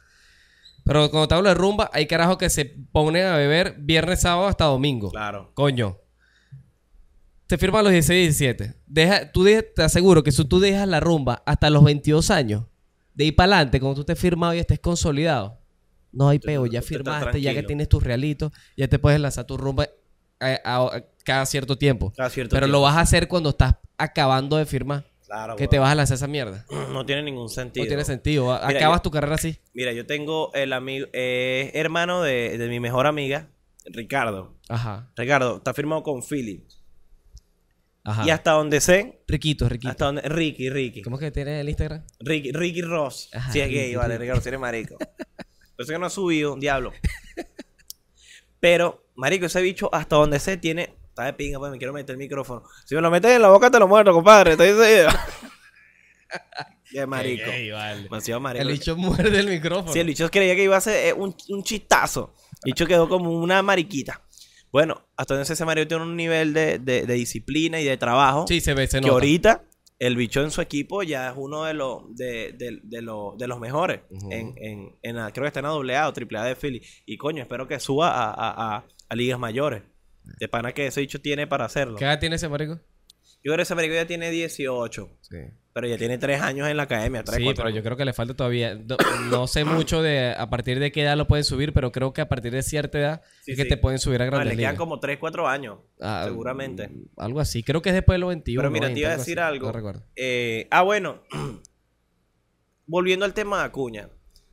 Pero 0.85 1.09
cuando 1.11 1.27
te 1.27 1.35
hablo 1.35 1.49
de 1.49 1.55
rumba, 1.55 1.89
hay 1.91 2.05
carajos 2.07 2.37
que 2.37 2.49
se 2.49 2.63
ponen 2.63 3.25
a 3.25 3.35
beber 3.35 3.75
viernes, 3.79 4.21
sábado 4.21 4.47
hasta 4.47 4.65
domingo. 4.65 5.09
Claro. 5.11 5.51
Coño. 5.53 5.97
Te 7.47 7.57
firman 7.57 7.81
a 7.81 7.83
los 7.83 7.91
16, 7.91 8.37
17. 8.39 8.75
Deja, 8.87 9.31
tú 9.31 9.43
de- 9.43 9.61
te 9.63 9.83
aseguro 9.83 10.23
que 10.23 10.31
si 10.31 10.45
tú 10.45 10.59
dejas 10.59 10.87
la 10.87 10.99
rumba 10.99 11.43
hasta 11.45 11.69
los 11.69 11.83
22 11.83 12.31
años, 12.31 12.65
de 13.13 13.25
ahí 13.25 13.31
para 13.31 13.55
adelante, 13.57 13.79
cuando 13.79 13.95
tú 13.95 14.01
estés 14.01 14.19
firmado 14.19 14.53
y 14.53 14.59
estés 14.59 14.79
consolidado, 14.79 15.59
no 16.11 16.29
hay 16.29 16.39
peo, 16.39 16.65
ya 16.65 16.81
firmaste, 16.81 17.41
ya 17.41 17.51
que 17.53 17.63
tienes 17.67 17.89
tus 17.89 18.01
realitos, 18.03 18.51
ya 18.77 18.87
te 18.87 18.97
puedes 18.99 19.19
lanzar 19.19 19.45
tu 19.45 19.57
rumba 19.57 19.87
a- 20.39 20.59
a- 20.63 20.97
a 20.97 21.03
cada 21.23 21.45
cierto 21.45 21.77
tiempo. 21.77 22.11
Cada 22.15 22.29
cierto 22.29 22.53
Pero 22.55 22.67
lo 22.67 22.81
vas 22.81 22.95
a 22.95 23.01
hacer 23.01 23.27
cuando 23.27 23.49
estás 23.49 23.75
acabando 23.97 24.57
de 24.57 24.65
firmar, 24.65 25.05
Claro. 25.25 25.55
que 25.55 25.67
te 25.67 25.79
vas 25.79 25.91
a 25.91 25.95
lanzar 25.95 26.15
esa 26.15 26.27
mierda. 26.27 26.65
No 26.91 27.05
tiene 27.05 27.23
ningún 27.23 27.49
sentido. 27.49 27.83
No 27.83 27.87
tiene 27.87 28.05
sentido. 28.05 28.45
Mira, 28.67 28.67
Acabas 28.79 28.99
yo- 28.99 29.01
tu 29.03 29.11
carrera 29.11 29.35
así. 29.35 29.57
Mira, 29.73 29.91
yo 29.93 30.05
tengo 30.05 30.53
el 30.53 30.71
amigo, 30.73 31.07
eh, 31.13 31.71
hermano 31.73 32.21
de, 32.21 32.57
de 32.57 32.67
mi 32.69 32.79
mejor 32.79 33.07
amiga, 33.07 33.49
Ricardo. 33.85 34.55
Ajá. 34.69 35.11
Ricardo, 35.15 35.57
está 35.57 35.73
firmado 35.73 36.03
con 36.03 36.21
Philip. 36.23 36.63
Ajá. 38.03 38.23
Y 38.25 38.29
hasta 38.29 38.51
donde 38.51 38.81
sé, 38.81 39.23
Riquito, 39.27 39.67
riquito. 39.67 39.89
hasta 39.89 40.05
donde. 40.05 40.21
Ricky, 40.23 40.69
Ricky. 40.69 41.01
¿Cómo 41.01 41.15
es 41.15 41.21
que 41.21 41.31
tiene 41.31 41.59
el 41.59 41.67
Instagram? 41.69 42.03
Ricky, 42.19 42.51
Ricky 42.51 42.81
Ross. 42.83 43.29
Ajá, 43.33 43.51
si 43.51 43.59
es 43.61 43.67
Ricky, 43.67 43.77
gay, 43.79 43.95
vale. 43.95 44.17
Ricardo, 44.19 44.41
si 44.41 44.49
eres 44.49 44.59
marico. 44.59 44.95
Por 45.75 45.83
eso 45.83 45.91
que 45.91 45.97
no 45.99 46.05
ha 46.05 46.09
subido, 46.11 46.55
diablo. 46.55 46.93
Pero, 48.59 49.05
marico, 49.15 49.45
ese 49.47 49.61
bicho, 49.61 49.89
hasta 49.93 50.15
donde 50.15 50.39
sé, 50.39 50.57
tiene. 50.57 50.93
Está 51.15 51.23
de 51.27 51.33
pinga, 51.33 51.59
pues 51.59 51.71
me 51.71 51.77
quiero 51.77 51.93
meter 51.93 52.11
el 52.13 52.17
micrófono. 52.17 52.63
Si 52.83 52.93
me 52.93 52.99
lo 52.99 53.09
metes 53.09 53.31
en 53.31 53.41
la 53.41 53.47
boca, 53.47 53.71
te 53.71 53.79
lo 53.79 53.87
muerto, 53.87 54.11
compadre. 54.11 54.57
Te 54.57 54.65
dice. 54.73 55.07
Qué 56.91 57.05
marico. 57.05 57.49
Ey, 57.49 57.71
vale. 57.71 58.03
Demasiado 58.03 58.41
marico. 58.41 58.61
El 58.61 58.73
bicho 58.73 58.97
muerde 58.97 59.39
el 59.39 59.47
micrófono. 59.47 59.93
Sí, 59.93 59.99
el 59.99 60.07
bicho 60.07 60.29
creía 60.29 60.55
que 60.57 60.63
iba 60.65 60.75
a 60.75 60.81
ser 60.81 61.07
eh, 61.07 61.13
un, 61.13 61.33
un 61.49 61.63
chistazo. 61.63 62.33
El 62.65 62.71
bicho 62.73 62.85
quedó 62.85 63.07
como 63.07 63.31
una 63.31 63.61
mariquita. 63.61 64.21
Bueno, 64.73 65.07
hasta 65.15 65.43
sé, 65.45 65.53
ese 65.53 65.63
marico 65.63 65.87
tiene 65.87 66.03
un 66.03 66.17
nivel 66.17 66.53
de, 66.53 66.79
de- 66.79 67.05
de 67.05 67.13
disciplina 67.13 67.79
y 67.79 67.85
de 67.85 67.95
trabajo. 67.95 68.45
Sí, 68.47 68.59
se 68.59 68.73
ve, 68.73 68.85
se 68.87 68.97
que 68.99 69.01
nota. 69.07 69.13
ahorita 69.13 69.63
el 69.99 70.17
bicho 70.17 70.41
en 70.43 70.51
su 70.51 70.59
equipo 70.59 71.01
ya 71.03 71.29
es 71.29 71.33
uno 71.37 71.63
de 71.63 71.73
los 71.73 72.13
de, 72.13 72.51
de- 72.57 72.81
de 72.83 73.01
los, 73.01 73.37
de 73.37 73.47
los 73.47 73.59
mejores. 73.61 74.01
En, 74.29 74.53
en, 74.57 74.95
en 75.01 75.15
la- 75.15 75.31
creo 75.31 75.43
que 75.43 75.47
está 75.47 75.61
en 75.61 75.65
AA 75.67 76.09
o 76.09 76.13
AAA 76.13 76.43
de 76.45 76.55
Philly. 76.57 76.81
Y 77.05 77.15
coño, 77.17 77.41
espero 77.41 77.67
que 77.69 77.79
suba 77.79 78.09
a, 78.09 78.31
a- 78.31 78.75
a- 78.75 78.85
a 79.07 79.15
ligas 79.15 79.39
mayores. 79.39 79.83
De 80.39 80.47
pana 80.47 80.71
que 80.73 80.87
ese 80.87 81.01
bicho 81.01 81.21
tiene 81.21 81.47
para 81.47 81.65
hacerlo. 81.65 81.97
¿Qué 81.97 82.05
edad 82.05 82.19
tiene 82.19 82.35
ese 82.37 82.49
marico? 82.49 82.79
Yo 83.43 83.51
creo 83.51 83.57
que 83.57 83.61
ese 83.63 83.75
marico 83.75 83.93
ya 83.93 84.07
tiene 84.07 84.31
18. 84.31 85.09
Sí. 85.21 85.37
Pero 85.71 85.87
ya 85.87 85.97
tiene 85.97 86.17
3 86.17 86.41
años 86.41 86.67
en 86.69 86.77
la 86.77 86.83
academia. 86.83 87.21
Sí, 87.27 87.51
pero 87.55 87.69
yo 87.69 87.83
creo 87.83 87.95
que 87.97 88.05
le 88.05 88.13
falta 88.13 88.33
todavía. 88.33 88.73
No, 88.75 88.97
no 89.29 89.45
sé 89.45 89.65
mucho 89.65 90.01
de 90.01 90.33
a 90.35 90.49
partir 90.49 90.79
de 90.79 90.91
qué 90.91 91.01
edad 91.03 91.15
lo 91.17 91.27
pueden 91.27 91.43
subir, 91.43 91.71
pero 91.73 91.91
creo 91.91 92.11
que 92.13 92.21
a 92.21 92.29
partir 92.29 92.53
de 92.53 92.63
cierta 92.63 92.97
edad 92.97 93.21
Sí, 93.43 93.51
es 93.51 93.57
que 93.57 93.63
sí. 93.63 93.69
te 93.69 93.77
pueden 93.77 93.99
subir 93.99 94.21
a 94.21 94.25
No, 94.25 94.31
grandes 94.31 94.55
le 94.55 94.61
quedan 94.63 94.77
como 94.77 94.99
3, 94.99 95.17
4 95.19 95.47
años. 95.47 95.79
Ah, 96.01 96.23
seguramente. 96.25 96.87
mm, 96.87 97.03
Algo 97.17 97.39
así. 97.39 97.61
Creo 97.61 97.81
que 97.81 97.89
es 97.89 97.95
después 97.95 98.15
de 98.15 98.19
los 98.19 98.29
21. 98.29 98.61
Pero 98.61 98.71
mira, 98.71 98.87
te 98.87 98.93
20, 98.93 98.99
iba 99.01 99.09
a 99.11 99.17
decir 99.17 99.39
así. 99.39 99.53
algo. 99.53 99.67
No 99.67 99.73
recuerdo. 99.73 100.03
Eh, 100.15 100.67
ah, 100.71 100.81
bueno. 100.81 101.21
Volviendo 102.87 103.25
al 103.25 103.33
tema 103.33 103.59
de 103.59 103.65
Acuña. 103.65 104.09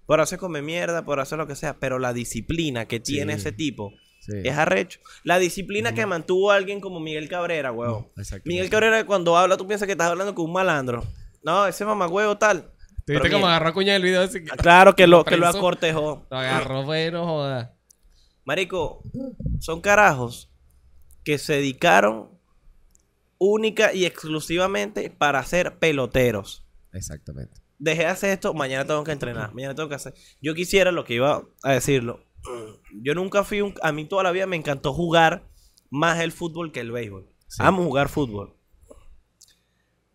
Por 0.07 0.21
hacer 0.21 0.39
comer 0.39 0.63
mierda, 0.63 1.05
por 1.05 1.21
hacer 1.21 1.39
lo 1.39 1.47
que 1.47 1.55
sea. 1.55 1.79
Pero 1.79 1.99
la 1.99 2.13
disciplina 2.13 2.87
que 2.87 3.01
tiene 3.01 3.35
Sí. 3.35 3.39
ese 3.41 3.53
tipo 3.53 3.93
Sí. 4.25 4.35
es 4.45 4.57
arrecho. 4.57 5.01
La 5.25 5.39
disciplina 5.41 5.95
que 5.95 6.07
mantuvo 6.07 6.53
alguien 6.53 6.81
como 6.81 7.01
Miguel 7.01 7.29
Cabrera, 7.29 7.73
huevón. 7.73 8.07
Exacto. 8.17 8.45
Miguel 8.49 8.71
Cabrera, 8.71 9.05
cuando 9.05 9.37
habla, 9.37 9.57
tú 9.57 9.67
piensas 9.67 9.87
que 9.87 9.93
estás 9.93 10.09
hablando 10.11 10.33
con 10.35 10.45
un 10.47 10.53
malandro. 10.53 11.05
No, 11.43 11.67
ese 11.67 11.85
mamagüevo 11.85 12.39
tal. 12.39 12.63
¿Te 12.63 12.69
Pero 13.07 13.19
viste 13.21 13.31
cómo 13.31 13.47
Miguel- 13.47 13.51
agarró 13.51 13.69
a 13.71 13.75
Cuña 13.75 13.93
del 13.95 14.03
video? 14.03 14.23
Así 14.23 14.45
que... 14.45 14.51
Ah, 14.53 14.57
Claro 14.57 14.95
que 14.95 15.07
lo, 15.09 15.25
que 15.25 15.37
lo 15.37 15.49
acortejó. 15.49 16.25
Lo 16.31 16.39
agarró, 16.39 16.85
fue, 16.85 17.11
no 17.11 17.25
joda. 17.27 17.75
Marico, 18.45 19.03
son 19.59 19.81
carajos 19.81 20.51
que 21.25 21.39
se 21.39 21.55
dedicaron 21.55 22.31
única 23.39 23.93
y 23.93 24.05
exclusivamente 24.05 25.11
para 25.11 25.43
ser 25.45 25.79
peloteros. 25.79 26.65
Exactamente. 26.93 27.61
Dejé 27.79 28.03
de 28.03 28.07
hacer 28.09 28.31
esto, 28.31 28.55
mañana 28.55 28.85
tengo 28.87 29.03
que 29.03 29.11
entrenar, 29.13 29.53
mañana 29.55 29.75
tengo 29.75 29.89
que 29.89 29.97
hacer. 29.97 30.15
Yo 30.41 30.55
quisiera 30.55 30.93
lo 30.93 31.05
que 31.05 31.15
iba 31.15 31.43
a 31.65 31.73
decirlo. 31.73 32.21
Yo 33.03 33.15
nunca 33.15 33.45
fui 33.45 33.61
un... 33.61 33.75
A 33.83 33.93
mí 33.93 34.05
toda 34.05 34.23
la 34.25 34.33
vida 34.33 34.47
me 34.47 34.57
encantó 34.57 34.93
jugar 34.93 35.49
más 35.91 36.21
el 36.21 36.33
fútbol 36.33 36.73
que 36.73 36.81
el 36.81 36.91
béisbol. 36.93 37.29
Sí. 37.47 37.63
Amo 37.63 37.83
jugar 37.85 38.09
fútbol. 38.09 38.57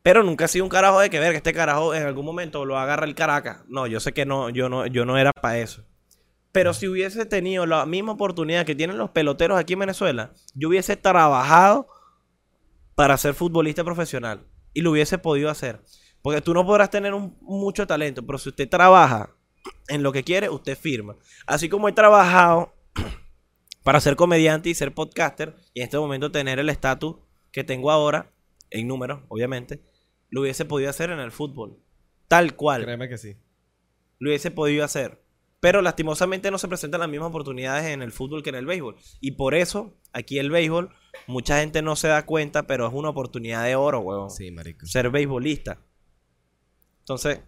Pero 0.03 0.23
nunca 0.23 0.45
ha 0.45 0.47
sido 0.47 0.63
un 0.65 0.69
carajo 0.69 0.99
de 0.99 1.09
que 1.09 1.19
ver 1.19 1.31
que 1.31 1.37
este 1.37 1.53
carajo 1.53 1.93
en 1.93 2.03
algún 2.03 2.25
momento 2.25 2.63
lo 2.65 2.77
agarra 2.77 3.05
el 3.05 3.15
Caracas. 3.15 3.63
No, 3.67 3.87
yo 3.87 3.99
sé 3.99 4.13
que 4.13 4.25
no, 4.25 4.49
yo 4.49 4.69
no, 4.69 4.87
yo 4.87 5.05
no 5.05 5.17
era 5.17 5.31
para 5.33 5.59
eso. 5.59 5.83
Pero 6.53 6.73
si 6.73 6.87
hubiese 6.87 7.25
tenido 7.25 7.65
la 7.65 7.85
misma 7.85 8.13
oportunidad 8.13 8.65
que 8.65 8.73
tienen 8.75 8.97
los 8.97 9.09
peloteros 9.11 9.59
aquí 9.59 9.73
en 9.73 9.79
Venezuela, 9.79 10.31
yo 10.55 10.69
hubiese 10.69 10.95
trabajado 10.95 11.87
para 12.95 13.17
ser 13.17 13.33
futbolista 13.33 13.83
profesional. 13.83 14.47
Y 14.73 14.81
lo 14.81 14.91
hubiese 14.91 15.17
podido 15.17 15.49
hacer. 15.49 15.81
Porque 16.21 16.41
tú 16.41 16.53
no 16.53 16.65
podrás 16.65 16.89
tener 16.89 17.13
un- 17.13 17.37
mucho 17.41 17.85
talento, 17.85 18.25
pero 18.25 18.37
si 18.37 18.49
usted 18.49 18.67
trabaja 18.69 19.35
en 19.87 20.03
lo 20.03 20.11
que 20.11 20.23
quiere, 20.23 20.49
usted 20.49 20.77
firma. 20.77 21.15
Así 21.45 21.69
como 21.69 21.87
he 21.87 21.93
trabajado 21.93 22.73
para 23.83 23.99
ser 23.99 24.15
comediante 24.15 24.69
y 24.69 24.75
ser 24.75 24.93
podcaster, 24.93 25.55
y 25.73 25.79
en 25.81 25.85
este 25.85 25.97
momento 25.97 26.31
tener 26.31 26.59
el 26.59 26.69
estatus 26.69 27.17
que 27.51 27.63
tengo 27.63 27.91
ahora, 27.91 28.31
en 28.69 28.87
números, 28.87 29.21
obviamente, 29.29 29.81
lo 30.29 30.41
hubiese 30.41 30.65
podido 30.65 30.89
hacer 30.89 31.09
en 31.09 31.19
el 31.19 31.31
fútbol. 31.31 31.79
Tal 32.27 32.55
cual. 32.55 32.83
Créeme 32.83 33.07
que 33.07 33.17
sí. 33.17 33.37
Lo 34.19 34.29
hubiese 34.29 34.51
podido 34.51 34.83
hacer. 34.83 35.23
Pero 35.59 35.81
lastimosamente 35.81 36.51
no 36.51 36.59
se 36.59 36.67
presentan 36.67 36.99
las 36.99 37.09
mismas 37.09 37.29
oportunidades 37.29 37.85
en 37.85 38.01
el 38.01 38.11
fútbol 38.11 38.43
que 38.43 38.49
en 38.49 38.55
el 38.55 38.65
béisbol. 38.65 38.97
Y 39.21 39.31
por 39.31 39.55
eso, 39.55 39.97
aquí 40.13 40.37
el 40.37 40.51
béisbol, 40.51 40.93
mucha 41.25 41.59
gente 41.59 41.81
no 41.81 41.95
se 41.95 42.09
da 42.09 42.25
cuenta, 42.25 42.67
pero 42.67 42.87
es 42.87 42.93
una 42.93 43.09
oportunidad 43.09 43.63
de 43.63 43.75
oro, 43.75 43.99
huevón. 43.99 44.29
Sí, 44.29 44.51
marico. 44.51 44.85
Ser 44.85 45.09
beisbolista. 45.09 45.81
Entonces, 46.99 47.41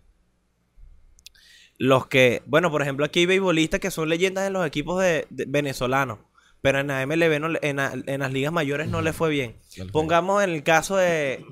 los 1.80 2.06
que, 2.08 2.44
bueno, 2.46 2.70
por 2.70 2.82
ejemplo, 2.84 3.06
aquí 3.06 3.22
hay 3.22 3.26
beisbolistas 3.26 3.80
que 3.80 3.90
son 3.90 4.08
leyendas 4.10 4.46
en 4.46 4.54
los 4.54 4.68
equipos 4.68 5.02
de, 5.02 5.26
de- 5.32 5.46
venezolanos. 5.48 6.20
Pero 6.62 6.80
en 6.82 6.88
la 6.88 7.06
MLB, 7.08 7.40
no 7.40 7.48
le- 7.50 7.60
en, 7.64 7.78
la- 7.78 7.94
en 8.06 8.20
las 8.20 8.32
ligas 8.34 8.52
mayores 8.52 8.90
no 8.90 9.02
le 9.02 9.14
fue 9.14 9.30
bien. 9.30 9.56
Le 9.78 9.86
Pongamos 9.86 10.44
en 10.44 10.50
el 10.52 10.62
caso 10.62 10.98
de... 10.98 11.44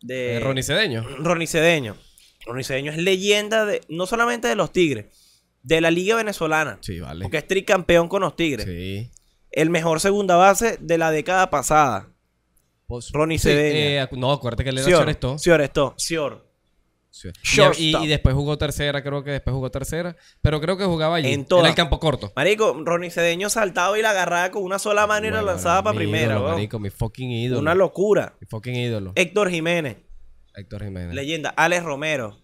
de 0.00 0.36
Eh, 0.36 0.40
Ronnie 0.40 0.62
Cedeño. 0.62 1.02
Ronnie 1.18 1.48
Cedeño. 1.48 1.96
Ronnie 2.46 2.62
Cedeño 2.64 2.92
es 2.92 2.98
leyenda 2.98 3.66
de, 3.66 3.80
no 3.88 4.06
solamente 4.06 4.46
de 4.48 4.54
los 4.54 4.72
Tigres, 4.72 5.06
de 5.64 5.80
la 5.80 5.90
Liga 5.90 6.14
Venezolana. 6.16 6.78
Sí, 6.80 7.00
vale. 7.00 7.22
Porque 7.24 7.38
es 7.38 7.46
tricampeón 7.46 8.08
con 8.08 8.22
los 8.22 8.36
Tigres. 8.36 8.64
Sí. 8.66 9.10
El 9.50 9.68
mejor 9.68 9.98
segunda 10.00 10.36
base 10.36 10.78
de 10.80 10.96
la 10.96 11.10
década 11.10 11.50
pasada. 11.50 12.08
Pues- 12.86 13.10
Ronnie 13.12 13.38
sí, 13.40 13.48
Cedeño. 13.48 14.04
eh, 14.04 14.08
no, 14.12 14.30
acuérdate 14.30 14.62
que 14.62 14.70
él 14.70 14.78
era 14.78 14.86
Sior, 14.86 14.98
Sior 14.98 15.08
Sior 15.40 15.60
Esto. 15.60 15.94
Sior. 15.98 16.49
Sí. 17.10 17.28
Y- 17.78 18.06
después 18.06 18.34
jugó 18.34 18.56
tercera, 18.56 19.02
creo 19.02 19.22
que 19.24 19.32
después 19.32 19.52
jugó 19.52 19.70
tercera. 19.70 20.16
Pero 20.40 20.60
creo 20.60 20.76
que 20.76 20.84
jugaba 20.84 21.16
allí. 21.16 21.32
En 21.32 21.46
el 21.66 21.74
campo 21.74 21.98
corto. 21.98 22.32
Marico, 22.36 22.80
Ronnie 22.84 23.10
Cedeño 23.10 23.50
saltaba 23.50 23.98
y 23.98 24.02
la 24.02 24.10
agarraba 24.10 24.50
con 24.50 24.62
una 24.62 24.78
sola 24.78 25.06
mano 25.06 25.26
y 25.26 25.30
la 25.30 25.42
lanzaba 25.42 25.82
para 25.82 25.96
primera. 25.96 26.34
ídolo, 26.36 26.48
marico, 26.50 26.78
mi 26.78 26.90
fucking 26.90 27.30
ídolo. 27.30 27.60
Una 27.60 27.74
locura. 27.74 28.36
Mi 28.40 28.46
fucking 28.46 28.76
ídolo. 28.76 29.12
Héctor 29.16 29.50
Jiménez, 29.50 29.96
Héctor 30.54 30.84
Jiménez. 30.84 31.14
leyenda. 31.14 31.50
Alex 31.50 31.82
Romero. 31.82 32.38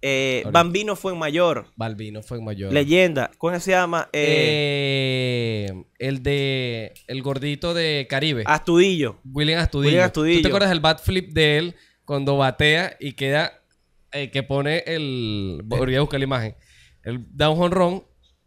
Eh. 0.00 0.44
Bambino 0.52 0.94
fue 0.94 1.12
en 1.12 1.18
mayor. 1.18 1.66
Balbino 1.76 2.22
fue 2.22 2.38
en 2.38 2.44
mayor. 2.44 2.72
Leyenda. 2.72 3.30
¿Cómo 3.38 3.58
se 3.58 3.72
llama? 3.72 4.08
Eh, 4.12 5.66
Eh, 5.70 5.84
el 5.98 6.22
de. 6.22 6.94
El 7.08 7.22
gordito 7.22 7.74
de 7.74 8.06
Caribe. 8.08 8.44
Astudillo. 8.46 9.18
William 9.24 9.60
Astudillo. 9.60 9.88
William 9.88 10.04
Astudillo. 10.06 10.38
¿Tú 10.38 10.42
te 10.42 10.48
acuerdas 10.48 10.70
del 10.70 10.80
bat 10.80 11.00
flip 11.02 11.32
de 11.32 11.58
él 11.58 11.74
cuando 12.04 12.36
batea 12.36 12.96
y 13.00 13.12
queda. 13.14 13.57
Eh, 14.12 14.30
que 14.30 14.42
pone 14.42 14.84
el. 14.86 15.60
Voy 15.64 15.94
a 15.94 16.00
buscar 16.00 16.20
la 16.20 16.24
imagen. 16.24 16.56
Él 17.04 17.24
da 17.30 17.48
un 17.50 17.56
jonrón, 17.56 18.04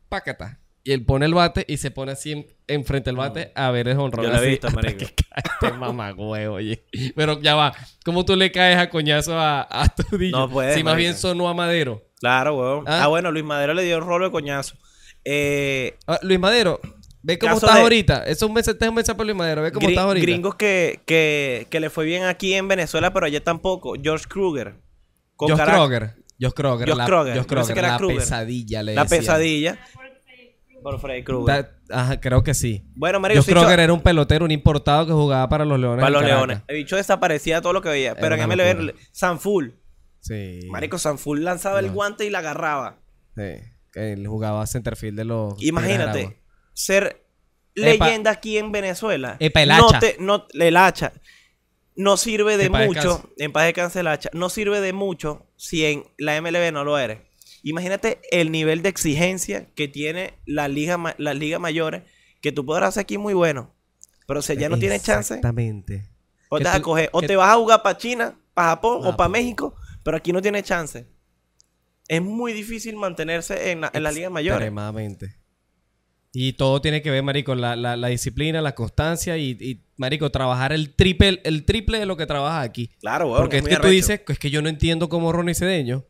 pácata. 0.09 0.59
Y 0.83 0.93
él 0.93 1.05
pone 1.05 1.27
el 1.27 1.33
bate 1.35 1.63
y 1.67 1.77
se 1.77 1.91
pone 1.91 2.11
así 2.13 2.31
en- 2.31 2.47
enfrente 2.67 3.09
del 3.11 3.15
bate 3.17 3.51
a 3.53 3.69
ver 3.69 3.87
el 3.87 3.95
jonrón. 3.97 4.25
Yo 4.25 4.31
lo 4.31 4.41
he 4.41 4.47
visto, 4.49 4.69
marico. 4.71 4.97
que 4.99 5.13
cae 5.13 5.43
este 5.43 5.77
mamagüevo, 5.77 6.55
oye. 6.55 6.83
Pero 7.15 7.39
ya 7.39 7.53
va. 7.55 7.73
¿Cómo 8.03 8.25
tú 8.25 8.35
le 8.35 8.51
caes 8.51 8.77
a 8.77 8.89
coñazo 8.89 9.37
a, 9.37 9.61
a 9.61 9.81
Astudillo? 9.83 10.35
No 10.37 10.49
puedes, 10.49 10.73
Si 10.75 10.83
más 10.83 10.95
bien 10.97 11.15
sonó 11.15 11.47
a 11.49 11.53
Madero. 11.53 12.01
Claro, 12.19 12.57
weón. 12.57 12.85
¿Ah? 12.87 13.03
Ah, 13.03 13.07
bueno, 13.07 13.31
Luis 13.31 13.43
Madero 13.45 13.75
le 13.75 13.83
dio 13.83 13.97
un 13.97 14.05
rolo 14.05 14.25
de 14.25 14.31
coñazo. 14.31 14.75
Eh, 15.23 15.97
Ah, 16.07 16.17
Luis 16.23 16.39
Madero, 16.39 16.79
ve 17.21 17.37
cómo 17.37 17.55
estás 17.55 17.75
de- 17.75 17.81
ahorita. 17.81 18.23
Eso 18.23 18.31
es 18.45 18.49
un 18.49 18.53
mensaje, 18.53 18.77
es 18.81 18.89
un 18.89 18.95
mensaje 18.95 19.15
para 19.15 19.25
Luis 19.25 19.37
Madero. 19.37 19.61
Ve 19.61 19.71
cómo 19.71 19.85
gri- 19.85 19.91
estás 19.91 20.05
ahorita. 20.05 20.25
gringos 20.25 20.55
que, 20.55 21.01
que, 21.05 21.67
que 21.69 21.79
le 21.79 21.91
fue 21.91 22.05
bien 22.05 22.23
aquí 22.23 22.53
en 22.55 22.67
Venezuela, 22.67 23.13
pero 23.13 23.27
allá 23.27 23.43
tampoco. 23.43 23.93
George 24.01 24.25
Kruger. 24.27 24.75
Con 25.47 25.57
Josh. 25.57 25.67
Kroger. 25.67 26.15
Josh 26.39 26.53
Kroger. 26.53 26.87
Josh 26.89 26.97
la, 26.97 27.05
Kroger. 27.05 27.37
Josh 27.37 27.73
que 27.73 27.81
la 27.81 27.97
Kruger. 27.97 28.17
pesadilla 28.17 28.83
le 28.83 28.95
La 28.95 29.05
pesadilla. 29.05 29.79
Por 30.83 30.99
Freddy 30.99 31.23
Kruger. 31.23 31.63
Da- 31.87 32.01
Ajá, 32.01 32.19
creo 32.21 32.41
que 32.43 32.53
sí. 32.53 32.83
Bueno, 32.95 33.19
marico, 33.19 33.41
Josh 33.43 33.51
Kroger 33.51 33.79
era 33.79 33.93
un 33.93 34.01
pelotero, 34.01 34.45
un 34.45 34.51
importado 34.51 35.05
que 35.05 35.11
jugaba 35.13 35.47
para 35.49 35.65
los 35.65 35.79
Leones. 35.79 35.99
para 35.99 36.09
los 36.09 36.21
Caracas. 36.21 36.37
leones. 36.47 36.63
El 36.67 36.77
bicho 36.77 36.95
desaparecía 36.95 37.61
todo 37.61 37.73
lo 37.73 37.81
que 37.81 37.89
veía. 37.89 38.15
Pero 38.15 38.35
en 38.35 38.41
MLB. 38.49 38.95
Sanful. 39.11 39.75
Sí. 40.21 40.61
Marico, 40.69 40.97
Sanful 40.97 41.43
lanzaba 41.43 41.79
el 41.79 41.87
No. 41.87 41.93
guante 41.93 42.25
y 42.25 42.29
la 42.29 42.39
agarraba. 42.39 42.97
Sí. 43.35 43.43
Él 43.93 44.25
jugaba 44.27 44.65
centerfield 44.67 45.17
de 45.17 45.25
los. 45.25 45.61
Imagínate, 45.61 46.39
ser 46.73 47.23
Epa. 47.75 48.05
leyenda 48.05 48.31
aquí 48.31 48.57
en 48.57 48.71
Venezuela. 48.71 49.35
Epa, 49.39 49.61
el 49.63 49.69
no 49.69 49.89
hacha. 49.89 49.99
te- 49.99 50.15
no, 50.19 50.47
el 50.53 50.77
hacha. 50.77 51.11
No 51.95 52.17
sirve 52.17 52.57
de 52.57 52.69
mucho. 52.69 52.93
descanse. 52.93 53.27
En 53.37 53.51
paz 53.51 53.65
descanse 53.65 53.99
el 53.99 54.07
hacha. 54.07 54.29
No 54.33 54.49
sirve 54.49 54.79
de 54.81 54.93
mucho 54.93 55.45
si 55.57 55.85
en 55.85 56.05
la 56.17 56.39
MLB 56.41 56.71
no 56.71 56.83
lo 56.83 56.97
eres. 56.97 57.19
Imagínate 57.63 58.19
el 58.31 58.51
nivel 58.51 58.81
de 58.81 58.89
exigencia 58.89 59.67
que 59.75 59.87
tiene 59.87 60.33
la 60.45 60.67
liga, 60.67 60.97
las 61.17 61.35
ligas 61.35 61.59
mayores. 61.59 62.03
Que 62.41 62.51
tú 62.51 62.65
podrás 62.65 62.89
hacer 62.89 63.01
aquí 63.01 63.17
muy 63.19 63.33
bueno. 63.35 63.73
Pero 64.25 64.41
si 64.41 64.55
ya 64.57 64.69
no 64.69 64.79
tienes 64.79 65.03
chance, 65.03 65.35
Exactamente. 65.35 66.09
o 66.49 66.57
te 66.57 66.63
vas 66.63 66.75
a 66.75 66.77
tú- 66.77 66.83
coger. 66.85 67.09
O 67.13 67.19
que- 67.19 67.27
te 67.27 67.35
vas 67.35 67.49
a 67.53 67.57
jugar 67.57 67.83
para 67.83 67.97
China, 67.97 68.39
para 68.53 68.69
Japón 68.69 69.01
o 69.05 69.15
para. 69.17 69.29
México. 69.29 69.75
Pero 70.03 70.17
aquí 70.17 70.31
no 70.33 70.41
tienes 70.41 70.63
chance. 70.63 71.05
Es 72.07 72.21
muy 72.21 72.51
difícil 72.53 72.95
mantenerse 72.95 73.71
en, 73.71 73.81
la, 73.81 73.91
en 73.93 74.01
las 74.03 74.15
ligas 74.15 74.31
mayores. 74.31 74.57
Extremadamente. 74.57 75.35
Y 76.33 76.53
todo 76.53 76.79
tiene 76.81 77.01
que 77.01 77.11
ver, 77.11 77.21
marico, 77.23 77.55
la, 77.55 77.75
la, 77.75 77.97
la 77.97 78.07
disciplina, 78.07 78.61
la 78.61 78.73
constancia 78.73 79.37
y, 79.37 79.49
y, 79.59 79.81
marico, 79.97 80.29
trabajar 80.31 80.71
el 80.71 80.95
triple, 80.95 81.41
el 81.43 81.65
triple 81.65 81.99
de 81.99 82.05
lo 82.05 82.15
que 82.15 82.25
trabajas 82.25 82.65
aquí. 82.65 82.89
Claro, 83.01 83.27
weón, 83.27 83.41
Porque 83.41 83.57
es 83.57 83.67
que 83.67 83.75
tú 83.77 83.87
dices, 83.89 84.21
es 84.25 84.39
que 84.39 84.49
yo 84.49 84.61
no 84.61 84.69
entiendo 84.69 85.09
cómo 85.09 85.33
Ronnie 85.33 85.53
Cedeño, 85.55 86.05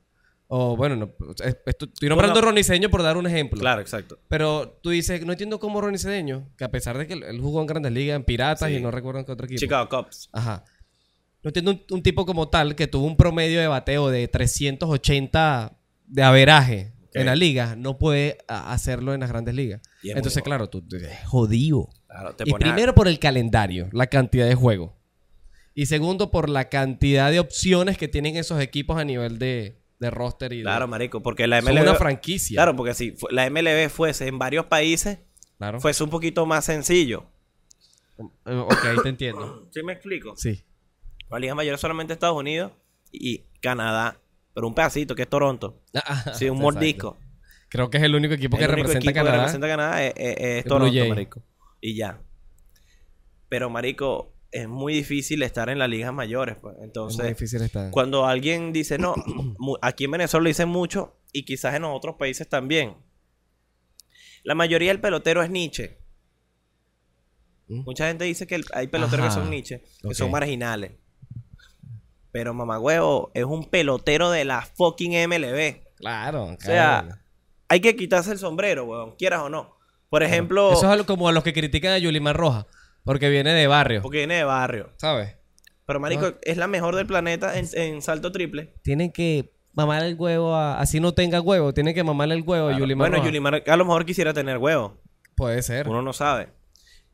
o 0.46 0.76
bueno, 0.78 0.96
no, 0.96 1.10
es- 1.44 1.58
esto- 1.66 1.86
estoy 1.86 2.10
nombrando 2.10 2.38
a 2.38 2.42
Ronnie 2.44 2.64
Cedeño 2.64 2.90
por 2.92 3.02
dar 3.02 3.18
un 3.18 3.26
ejemplo. 3.26 3.60
Claro, 3.60 3.82
exacto. 3.82 4.20
Pero 4.28 4.78
tú 4.84 4.92
dices, 4.92 5.26
no 5.26 5.32
entiendo 5.32 5.60
cómo 5.60 5.82
Ronnie 5.82 5.98
Cedeño, 5.98 6.50
que 6.56 6.66
a 6.66 6.70
pesar 6.70 7.00
de 7.00 7.08
que 7.08 7.14
él, 7.14 7.24
él 7.24 7.40
jugó 7.40 7.60
en 7.62 7.66
Grandes 7.68 7.92
Ligas, 7.92 8.16
en 8.18 8.24
Piratas 8.24 8.70
Sí. 8.70 8.76
y 8.76 8.80
no 8.80 8.92
recuerdo 8.92 9.22
en 9.22 9.26
qué 9.26 9.32
otro 9.32 9.46
equipo. 9.48 9.60
Chicago 9.60 9.90
Cubs. 9.90 10.30
Ajá. 10.34 10.64
No 11.42 11.48
entiendo 11.50 11.72
un, 11.72 11.82
un 11.90 12.04
tipo 12.04 12.28
como 12.28 12.48
tal 12.50 12.76
que 12.76 12.86
tuvo 12.86 13.08
un 13.08 13.18
promedio 13.18 13.60
de 13.60 13.66
bateo 13.68 14.10
de 14.12 14.28
380 14.28 15.74
de 16.06 16.22
averaje 16.24 16.94
En 17.14 17.26
la 17.26 17.36
liga, 17.36 17.76
no 17.76 17.98
puede 17.98 18.38
a- 18.48 18.72
hacerlo 18.74 19.14
en 19.14 19.20
las 19.20 19.30
grandes 19.30 19.54
ligas. 19.54 19.82
Es 20.04 20.16
Entonces, 20.16 20.42
claro, 20.44 20.70
tú 20.70 20.82
tú- 20.82 20.96
es 20.96 21.26
jodido. 21.28 21.90
Claro, 22.08 22.36
te 22.36 22.44
Y 22.48 22.54
a- 22.54 22.58
primero 22.58 22.96
por 22.96 23.08
el 23.08 23.20
calendario, 23.20 23.90
la 23.92 24.08
cantidad 24.08 24.48
de 24.48 24.56
juegos. 24.56 24.92
Y 25.74 25.86
segundo 25.88 26.32
por 26.32 26.50
la 26.50 26.70
cantidad 26.70 27.32
de 27.32 27.40
opciones 27.40 27.98
que 27.98 28.08
tienen 28.08 28.36
esos 28.38 28.60
equipos 28.62 28.98
a 28.98 29.04
nivel 29.06 29.40
de, 29.40 29.82
de 30.00 30.10
roster 30.10 30.52
y 30.54 30.58
de- 30.58 30.64
Claro, 30.64 30.88
marico, 30.88 31.22
porque 31.22 31.48
la 31.48 31.62
MLB... 31.62 31.82
una 31.84 31.96
franquicia. 31.96 32.56
Claro, 32.56 32.76
porque 32.76 32.94
si 32.94 33.16
la 33.30 33.46
MLB 33.50 33.90
fuese 33.90 34.28
en 34.28 34.40
varios 34.40 34.66
países, 34.66 35.20
Claro. 35.58 35.80
fuese 35.80 36.04
un 36.04 36.10
poquito 36.10 36.46
más 36.46 36.66
sencillo. 36.66 37.26
Eh, 38.46 38.54
Ok, 38.56 39.04
te 39.04 39.10
entiendo. 39.10 39.68
¿Sí 39.74 39.84
me 39.84 39.94
explico? 39.94 40.36
Sí. 40.38 40.64
La 41.30 41.40
Liga 41.40 41.56
Mayor 41.56 41.76
es 41.76 41.82
solamente 41.82 42.14
Estados 42.14 42.38
Unidos 42.38 42.72
y 43.12 43.44
Canadá. 43.62 44.20
Pero 44.54 44.68
un 44.68 44.74
pedacito, 44.76 45.16
que 45.16 45.24
es 45.24 45.30
Toronto. 45.30 45.82
Sí, 46.34 46.50
un 46.50 46.60
mordisco. 46.60 47.18
Creo 47.70 47.90
que 47.90 47.98
es 47.98 48.04
el 48.04 48.16
único 48.16 48.34
equipo 48.34 48.58
que 48.58 48.66
El 48.66 48.72
único 48.72 48.88
representa 48.90 49.10
equipo 49.10 49.12
que 49.12 49.26
Canadá. 49.26 49.38
representa 49.38 49.68
a 49.68 49.70
Canadá 49.70 50.04
es, 50.06 50.14
es- 50.18 50.38
es 50.38 50.58
El 50.58 50.70
Toronto, 50.70 51.06
marico. 51.08 51.42
Y 51.80 51.96
ya. 51.96 52.22
Pero, 53.48 53.70
marico, 53.70 54.34
es 54.52 54.68
muy 54.68 54.94
difícil 54.94 55.42
estar 55.44 55.70
en 55.70 55.80
las 55.80 55.88
ligas 55.90 56.14
mayores. 56.14 56.58
pues. 56.58 56.74
Es 56.74 56.80
muy 56.80 56.86
Entonces, 56.88 57.28
difícil 57.28 57.62
estar. 57.62 57.90
cuando 57.92 58.26
alguien 58.26 58.74
dice, 58.74 58.98
no, 58.98 59.16
aquí 59.82 60.04
en 60.04 60.12
Venezuela 60.12 60.44
lo 60.44 60.48
dicen 60.50 60.68
mucho 60.70 61.18
y 61.32 61.46
quizás 61.46 61.74
en 61.76 61.86
otros 61.86 62.16
países 62.18 62.50
también. 62.50 62.96
La 64.44 64.54
mayoría 64.56 64.90
del 64.90 65.00
pelotero 65.00 65.42
es 65.42 65.50
Nietzsche. 65.50 65.98
¿Mm? 67.68 67.84
Mucha 67.86 68.08
gente 68.08 68.26
dice 68.26 68.46
que 68.48 68.56
el- 68.56 68.66
hay 68.74 68.88
peloteros 68.88 69.28
Ajá. 69.28 69.36
que 69.36 69.42
son 69.42 69.50
Nietzsche, 69.50 69.82
que 70.08 70.14
son 70.14 70.30
marginales. 70.32 70.92
Pero 72.32 72.54
mamagüevo 72.54 73.32
es 73.34 73.44
un 73.44 73.70
pelotero 73.70 74.32
de 74.32 74.46
la 74.46 74.62
fucking 74.62 75.12
MLB. 75.28 75.82
Claro. 75.98 76.46
O 76.46 76.58
sea, 76.60 77.20
hay 77.68 77.80
que 77.82 77.96
quitarse 77.96 78.32
el 78.32 78.38
sombrero, 78.38 78.86
weón, 78.86 79.16
quieras 79.18 79.42
o 79.42 79.50
no. 79.50 79.76
Por 80.10 80.24
ejemplo, 80.24 80.72
Eso 80.74 80.86
es 80.86 80.92
algo 80.92 81.06
como 81.06 81.30
a 81.30 81.32
los 81.32 81.44
que 81.44 81.54
critican 81.54 81.94
a 81.94 81.98
Yulimar 81.98 82.36
Roja. 82.36 82.68
Porque 83.04 83.30
viene 83.30 83.54
de 83.54 83.68
barrio. 83.68 84.02
porque 84.02 84.20
viene 84.20 84.36
de 84.36 84.44
barrio. 84.44 84.92
¿Sabes? 84.98 85.36
Pero 85.86 86.00
marico, 86.00 86.26
Ah. 86.28 86.34
es 86.44 86.58
la 86.58 86.68
mejor 86.68 86.96
del 86.96 87.08
planeta 87.08 87.58
en, 87.58 87.68
en 87.74 88.02
salto 88.02 88.32
triple. 88.32 88.74
Tienen 88.84 89.12
que 89.12 89.52
mamar 89.74 90.04
el 90.04 90.16
huevo 90.16 90.54
a... 90.56 90.80
Así 90.80 91.00
no 91.00 91.14
tenga 91.14 91.42
huevo. 91.42 91.74
Tienen 91.74 91.96
que 91.96 92.04
mamarle 92.04 92.36
el 92.36 92.44
huevo 92.44 92.66
a 92.68 92.70
Claro. 92.70 92.80
Yulimar 92.84 93.10
bueno, 93.10 93.18
Roja. 93.18 93.28
Yulimar 93.28 93.64
a 93.66 93.76
lo 93.78 93.86
mejor 93.86 94.06
quisiera 94.06 94.34
tener 94.34 94.58
huevo. 94.58 95.02
Puede 95.36 95.62
ser. 95.64 95.88
Uno 95.90 96.02
no 96.02 96.14
sabe. 96.14 96.50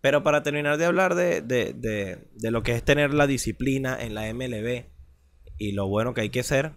Pero 0.01 0.23
para 0.23 0.43
terminar 0.43 0.77
de 0.77 0.85
hablar 0.85 1.15
de, 1.15 1.41
de- 1.41 1.73
de- 1.73 2.27
de 2.35 2.51
lo 2.51 2.61
que 2.63 2.73
es 2.73 2.83
tener 2.83 3.13
la 3.13 3.25
disciplina 3.27 3.97
en 3.99 4.13
la 4.13 4.31
MLB, 4.33 4.85
Y 5.57 5.71
lo 5.73 5.87
bueno 5.87 6.13
que 6.13 6.21
hay 6.21 6.29
que 6.29 6.43
ser 6.43 6.73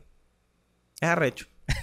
es 1.01 1.09
arrecho. 1.09 1.47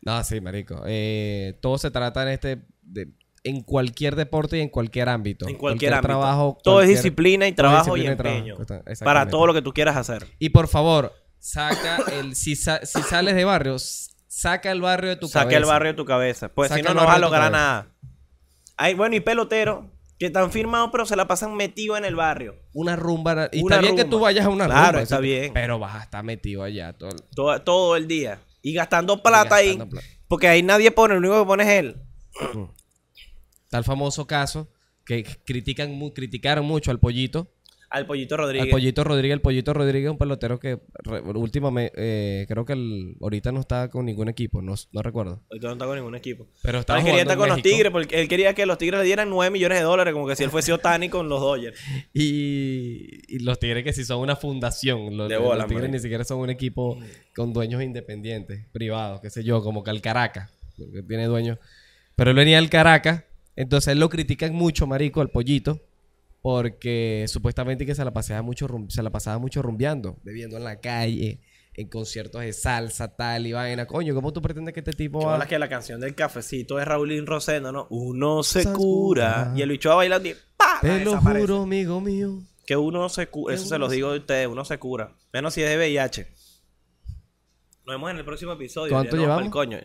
No, 0.00 0.22
sí, 0.24 0.40
marico. 0.40 0.82
Eh, 0.86 1.58
todo 1.60 1.76
se 1.76 1.90
trata 1.90 2.22
en 2.22 2.28
este... 2.28 2.62
de- 2.82 3.08
en 3.44 3.62
cualquier 3.62 4.16
deporte 4.16 4.58
y 4.58 4.60
en 4.60 4.68
cualquier 4.68 5.08
ámbito. 5.08 5.48
En 5.48 5.54
cualquier, 5.56 5.94
ámbito. 5.94 6.08
trabajo. 6.08 6.58
todo 6.62 6.82
es 6.82 6.88
disciplina 6.88 7.46
y 7.46 7.52
trabajo 7.52 7.94
disciplina 7.94 8.10
y 8.32 8.48
empeño. 8.48 8.56
Para 9.04 9.28
todo 9.28 9.46
lo 9.46 9.54
que 9.54 9.62
tú 9.62 9.72
quieras 9.72 9.96
hacer. 9.96 10.26
Y 10.38 10.50
por 10.50 10.66
favor, 10.68 11.12
saca 11.38 11.98
el... 12.12 12.34
Si, 12.34 12.56
sa- 12.56 12.84
si 12.84 13.00
sales 13.02 13.34
de 13.36 13.44
barrio, 13.44 13.76
saca 13.78 14.70
el 14.72 14.80
barrio 14.80 15.10
de 15.10 15.16
tu 15.16 15.28
Saca 15.28 15.44
cabeza. 15.44 15.58
el 15.58 15.64
barrio 15.64 15.92
de 15.92 15.96
tu 15.96 16.04
cabeza. 16.04 16.48
Pues 16.52 16.68
Saca 16.68 16.80
si 16.80 16.86
no, 16.86 16.94
no 16.94 17.06
vas 17.06 17.16
a 17.16 17.20
lograr 17.20 17.52
nada. 17.52 17.94
Hay, 18.76 18.94
bueno, 18.94 19.14
y 19.16 19.20
peloteros 19.20 19.84
que 20.18 20.26
están 20.26 20.50
firmados, 20.50 20.90
pero 20.90 21.06
se 21.06 21.14
la 21.16 21.28
pasan 21.28 21.54
metidos 21.56 21.96
en 21.98 22.04
el 22.04 22.16
barrio. 22.16 22.56
Una 22.74 22.96
rumba. 22.96 23.48
Y 23.52 23.62
Una 23.62 23.76
está 23.76 23.82
bien 23.82 23.96
que 23.96 24.04
tú 24.04 24.18
vayas 24.20 24.46
a 24.46 24.48
una 24.48 24.66
Claro, 24.66 24.86
rumba. 24.92 25.02
está 25.02 25.14
eso- 25.16 25.22
bien. 25.22 25.52
Pero 25.52 25.78
vas 25.78 25.94
a 25.94 26.02
estar 26.02 26.24
metido 26.24 26.62
allá. 26.64 26.92
Todo, 26.92 27.10
Todo, 27.34 27.62
todo 27.62 27.96
el 27.96 28.08
día. 28.08 28.40
Y 28.62 28.72
gastando 28.72 29.22
plata 29.22 29.54
ahí. 29.56 29.68
gastando 29.68 29.88
plata. 29.90 30.06
Porque 30.26 30.48
ahí 30.48 30.62
nadie 30.62 30.90
pone, 30.90 31.14
lo 31.14 31.20
único 31.20 31.40
que 31.40 31.46
pone 31.46 31.62
es 31.62 31.68
él. 31.70 31.96
Está 33.64 33.78
el 33.78 33.84
famoso 33.84 34.26
caso 34.26 34.68
que 35.04 35.24
critican 35.44 35.98
criticaron 36.10 36.64
mucho 36.66 36.90
al 36.90 36.98
pollito. 36.98 37.50
Al 37.90 38.04
Pollito 38.06 38.34
Al 38.34 38.40
Rodríguez. 38.42 38.68
pollito 38.70 39.02
Rodríguez. 39.02 39.34
El 39.34 39.40
pollito 39.40 39.72
Rodríguez 39.72 40.06
es 40.08 40.10
un 40.12 40.18
pelotero 40.18 40.58
que 40.60 40.78
re- 41.04 41.20
últimamente, 41.22 41.92
eh, 41.96 42.44
creo 42.46 42.64
que 42.66 42.74
el- 42.74 43.16
ahorita 43.20 43.50
no 43.50 43.60
está 43.60 43.88
con 43.88 44.04
ningún 44.04 44.28
equipo. 44.28 44.60
No, 44.60 44.74
no 44.92 45.02
recuerdo. 45.02 45.42
Ahorita 45.50 45.68
no 45.68 45.72
está 45.72 45.86
con 45.86 45.96
ningún 45.96 46.14
equipo. 46.14 46.46
Pero 46.62 46.80
estaba 46.80 46.98
él 46.98 47.04
quería 47.06 47.22
estar 47.22 47.38
con 47.38 47.48
los. 47.48 47.62
Tigres, 47.62 47.90
porque 47.90 48.20
él 48.20 48.28
quería 48.28 48.52
que 48.52 48.66
los 48.66 48.76
Tigres 48.76 49.00
le 49.00 49.06
dieran 49.06 49.30
9 49.30 49.50
millones 49.50 49.78
de 49.78 49.84
dólares, 49.84 50.12
como 50.12 50.26
que 50.28 50.36
si 50.36 50.44
él 50.44 50.50
fuese 50.50 50.72
Otani 50.72 51.08
con 51.08 51.28
los 51.30 51.40
Dodgers. 51.40 51.78
Y, 52.12 53.20
y 53.36 53.38
los 53.40 53.58
Tigres 53.58 53.84
que 53.84 53.92
sí 53.92 54.04
son 54.04 54.20
una 54.20 54.36
fundación. 54.36 55.16
Los, 55.16 55.28
De 55.28 55.36
los 55.36 55.44
bola, 55.44 55.64
Tigres 55.64 55.82
marico. 55.84 55.92
ni 55.92 55.98
siquiera 56.00 56.24
son 56.24 56.40
un 56.40 56.50
equipo 56.50 56.98
con 57.34 57.52
dueños 57.52 57.82
independientes, 57.82 58.66
privados, 58.72 59.20
qué 59.20 59.30
sé 59.30 59.42
yo, 59.44 59.62
como 59.62 59.82
que 59.82 59.90
el 59.90 60.00
Caracas, 60.02 60.50
que 60.76 61.02
tiene 61.02 61.26
dueños. 61.26 61.58
Pero 62.16 62.30
él 62.30 62.36
venía 62.36 62.56
del 62.56 62.68
Caracas, 62.68 63.24
entonces 63.56 63.92
él 63.92 64.00
lo 64.00 64.08
critican 64.08 64.52
mucho, 64.54 64.86
marico, 64.86 65.20
al 65.20 65.30
pollito, 65.30 65.80
porque 66.42 67.24
supuestamente 67.28 67.84
que 67.86 67.94
se 67.94 68.04
la 68.04 68.12
pasaba 68.12 68.42
mucho, 68.42 68.66
se 68.88 69.02
la 69.02 69.10
pasaba 69.10 69.38
mucho 69.38 69.62
rumbeando, 69.62 70.18
bebiendo 70.22 70.56
en 70.56 70.64
la 70.64 70.80
calle, 70.80 71.40
en 71.74 71.88
conciertos 71.88 72.40
de 72.40 72.52
salsa, 72.52 73.14
tal 73.16 73.46
y 73.46 73.52
vaina. 73.52 73.86
Coño, 73.86 74.14
¿cómo 74.14 74.32
tú 74.32 74.40
pretendes 74.42 74.74
que 74.74 74.80
este 74.80 74.92
tipo 74.92 75.24
va- 75.24 75.46
que 75.46 75.58
la 75.58 75.68
canción 75.68 76.00
del 76.00 76.14
cafecito 76.14 76.78
es 76.80 76.86
Raulín 76.86 77.26
Rosendo, 77.26 77.70
¿no? 77.72 77.86
Uno 77.90 78.42
se 78.42 78.64
cura. 78.64 78.74
cura. 78.74 79.52
Y 79.56 79.62
el 79.62 79.68
bicho 79.70 79.88
va 79.90 79.96
bailando 79.96 80.28
y 80.28 80.34
¡pa! 80.56 80.78
Te 80.80 81.04
lo 81.04 81.20
juro, 81.20 81.62
amigo 81.62 82.00
mío. 82.00 82.40
Que 82.66 82.76
uno 82.76 83.08
se 83.08 83.28
cura. 83.28 83.54
Eso 83.54 83.64
se 83.66 83.78
los 83.78 83.90
digo 83.90 84.12
de 84.12 84.18
ustedes. 84.18 84.46
Uno 84.46 84.64
se 84.64 84.78
cura. 84.78 85.14
Menos 85.32 85.54
si 85.54 85.62
es 85.62 85.70
de 85.70 85.76
VIH. 85.78 86.26
Nos 87.86 87.94
vemos 87.94 88.10
en 88.10 88.18
el 88.18 88.24
próximo 88.24 88.52
episodio. 88.52 88.92
¿Cuánto 88.92 89.12
Ya 89.12 89.16
no, 89.16 89.22
llevamos? 89.22 89.42
pa'l 89.44 89.50
coño. 89.50 89.78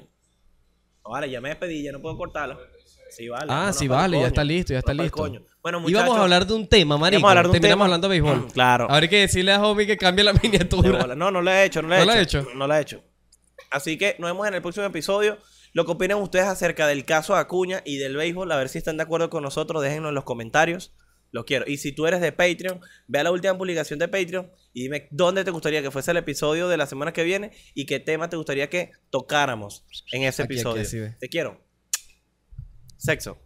Vale, 1.06 1.30
ya 1.30 1.40
me 1.42 1.50
despedí. 1.50 1.82
Ya 1.84 1.92
no 1.94 2.02
puedo 2.02 2.18
cortarlo. 2.18 2.58
Sí, 3.16 3.28
vale. 3.30 3.46
Ah, 3.50 3.72
sí, 3.74 3.88
vale, 3.88 4.18
ya 4.18 4.22
coño. 4.22 4.28
está 4.28 4.44
listo, 4.44 4.74
ya 4.74 4.80
está 4.80 4.88
pa'l 4.92 4.98
listo. 4.98 5.18
coño. 5.18 5.42
Bueno, 5.62 5.78
Íbamos 5.80 5.92
muchachos. 5.92 6.18
a 6.18 6.22
hablar 6.24 6.48
de 6.48 6.54
un 6.54 6.68
tema, 6.68 6.98
marico. 6.98 7.20
Íbamos 7.20 7.28
a 7.28 7.32
hablar 7.32 7.44
de 7.46 7.50
un 7.50 7.54
Terminamos 7.54 7.78
tema. 7.78 7.86
hablando 7.86 8.10
de 8.10 8.22
béisbol. 8.22 8.52
Claro. 8.54 8.84
Ahora 8.86 8.98
hay 9.04 9.08
que 9.10 9.20
decirle 9.20 9.52
a 9.54 9.62
Homie 9.66 9.86
que 9.88 9.98
cambie 9.98 10.24
la 10.24 10.34
miniatura. 10.44 11.16
No, 11.16 11.32
no 11.32 11.42
lo 11.42 11.52
he 11.52 11.64
hecho, 11.66 11.82
no 11.82 11.88
lo 11.90 11.96
he 11.96 12.06
¿No 12.06 12.14
hecho. 12.14 12.48
No 12.56 12.68
lo 12.68 12.76
he 12.76 12.82
hecho. 12.82 13.02
Así 13.72 13.98
que 13.98 14.16
nos 14.20 14.30
vemos 14.30 14.48
en 14.48 14.54
el 14.56 14.62
próximo 14.62 14.86
episodio. 14.86 15.38
Lo 15.74 15.86
que 15.86 15.92
opinan 15.94 16.20
ustedes 16.22 16.46
acerca 16.46 16.86
del 16.88 17.04
caso 17.06 17.36
Acuña 17.36 17.82
y 17.86 17.98
del 17.98 18.16
béisbol, 18.16 18.52
a 18.52 18.58
ver 18.58 18.70
si 18.70 18.78
están 18.78 18.98
de 18.98 19.04
acuerdo 19.04 19.30
con 19.32 19.42
nosotros, 19.42 19.82
déjenlo 19.82 20.10
en 20.10 20.16
los 20.16 20.24
comentarios. 20.24 20.94
Los 21.32 21.46
quiero. 21.46 21.66
Y 21.68 21.78
si 21.78 21.92
tú 21.94 22.06
eres 22.06 22.22
de 22.22 22.32
Patreon, 22.32 22.80
ve 23.08 23.20
a 23.20 23.24
la 23.24 23.32
última 23.32 23.58
publicación 23.58 23.98
de 23.98 24.08
Patreon 24.08 24.52
y 24.72 24.84
dime 24.84 25.08
dónde 25.10 25.44
te 25.44 25.50
gustaría 25.50 25.82
que 25.82 25.90
fuese 25.90 26.12
el 26.12 26.18
episodio 26.18 26.68
de 26.68 26.78
la 26.78 26.86
semana 26.86 27.12
que 27.12 27.24
viene 27.24 27.52
y 27.74 27.88
qué 27.88 28.00
tema 28.00 28.30
te 28.30 28.36
gustaría 28.36 28.70
que 28.70 28.92
tocáramos 29.10 29.84
en 30.12 30.22
ese 30.24 30.44
Aquí, 30.44 30.54
episodio. 30.54 31.16
Te 31.20 31.30
quiero. 31.30 31.60
Sexo. 33.06 33.38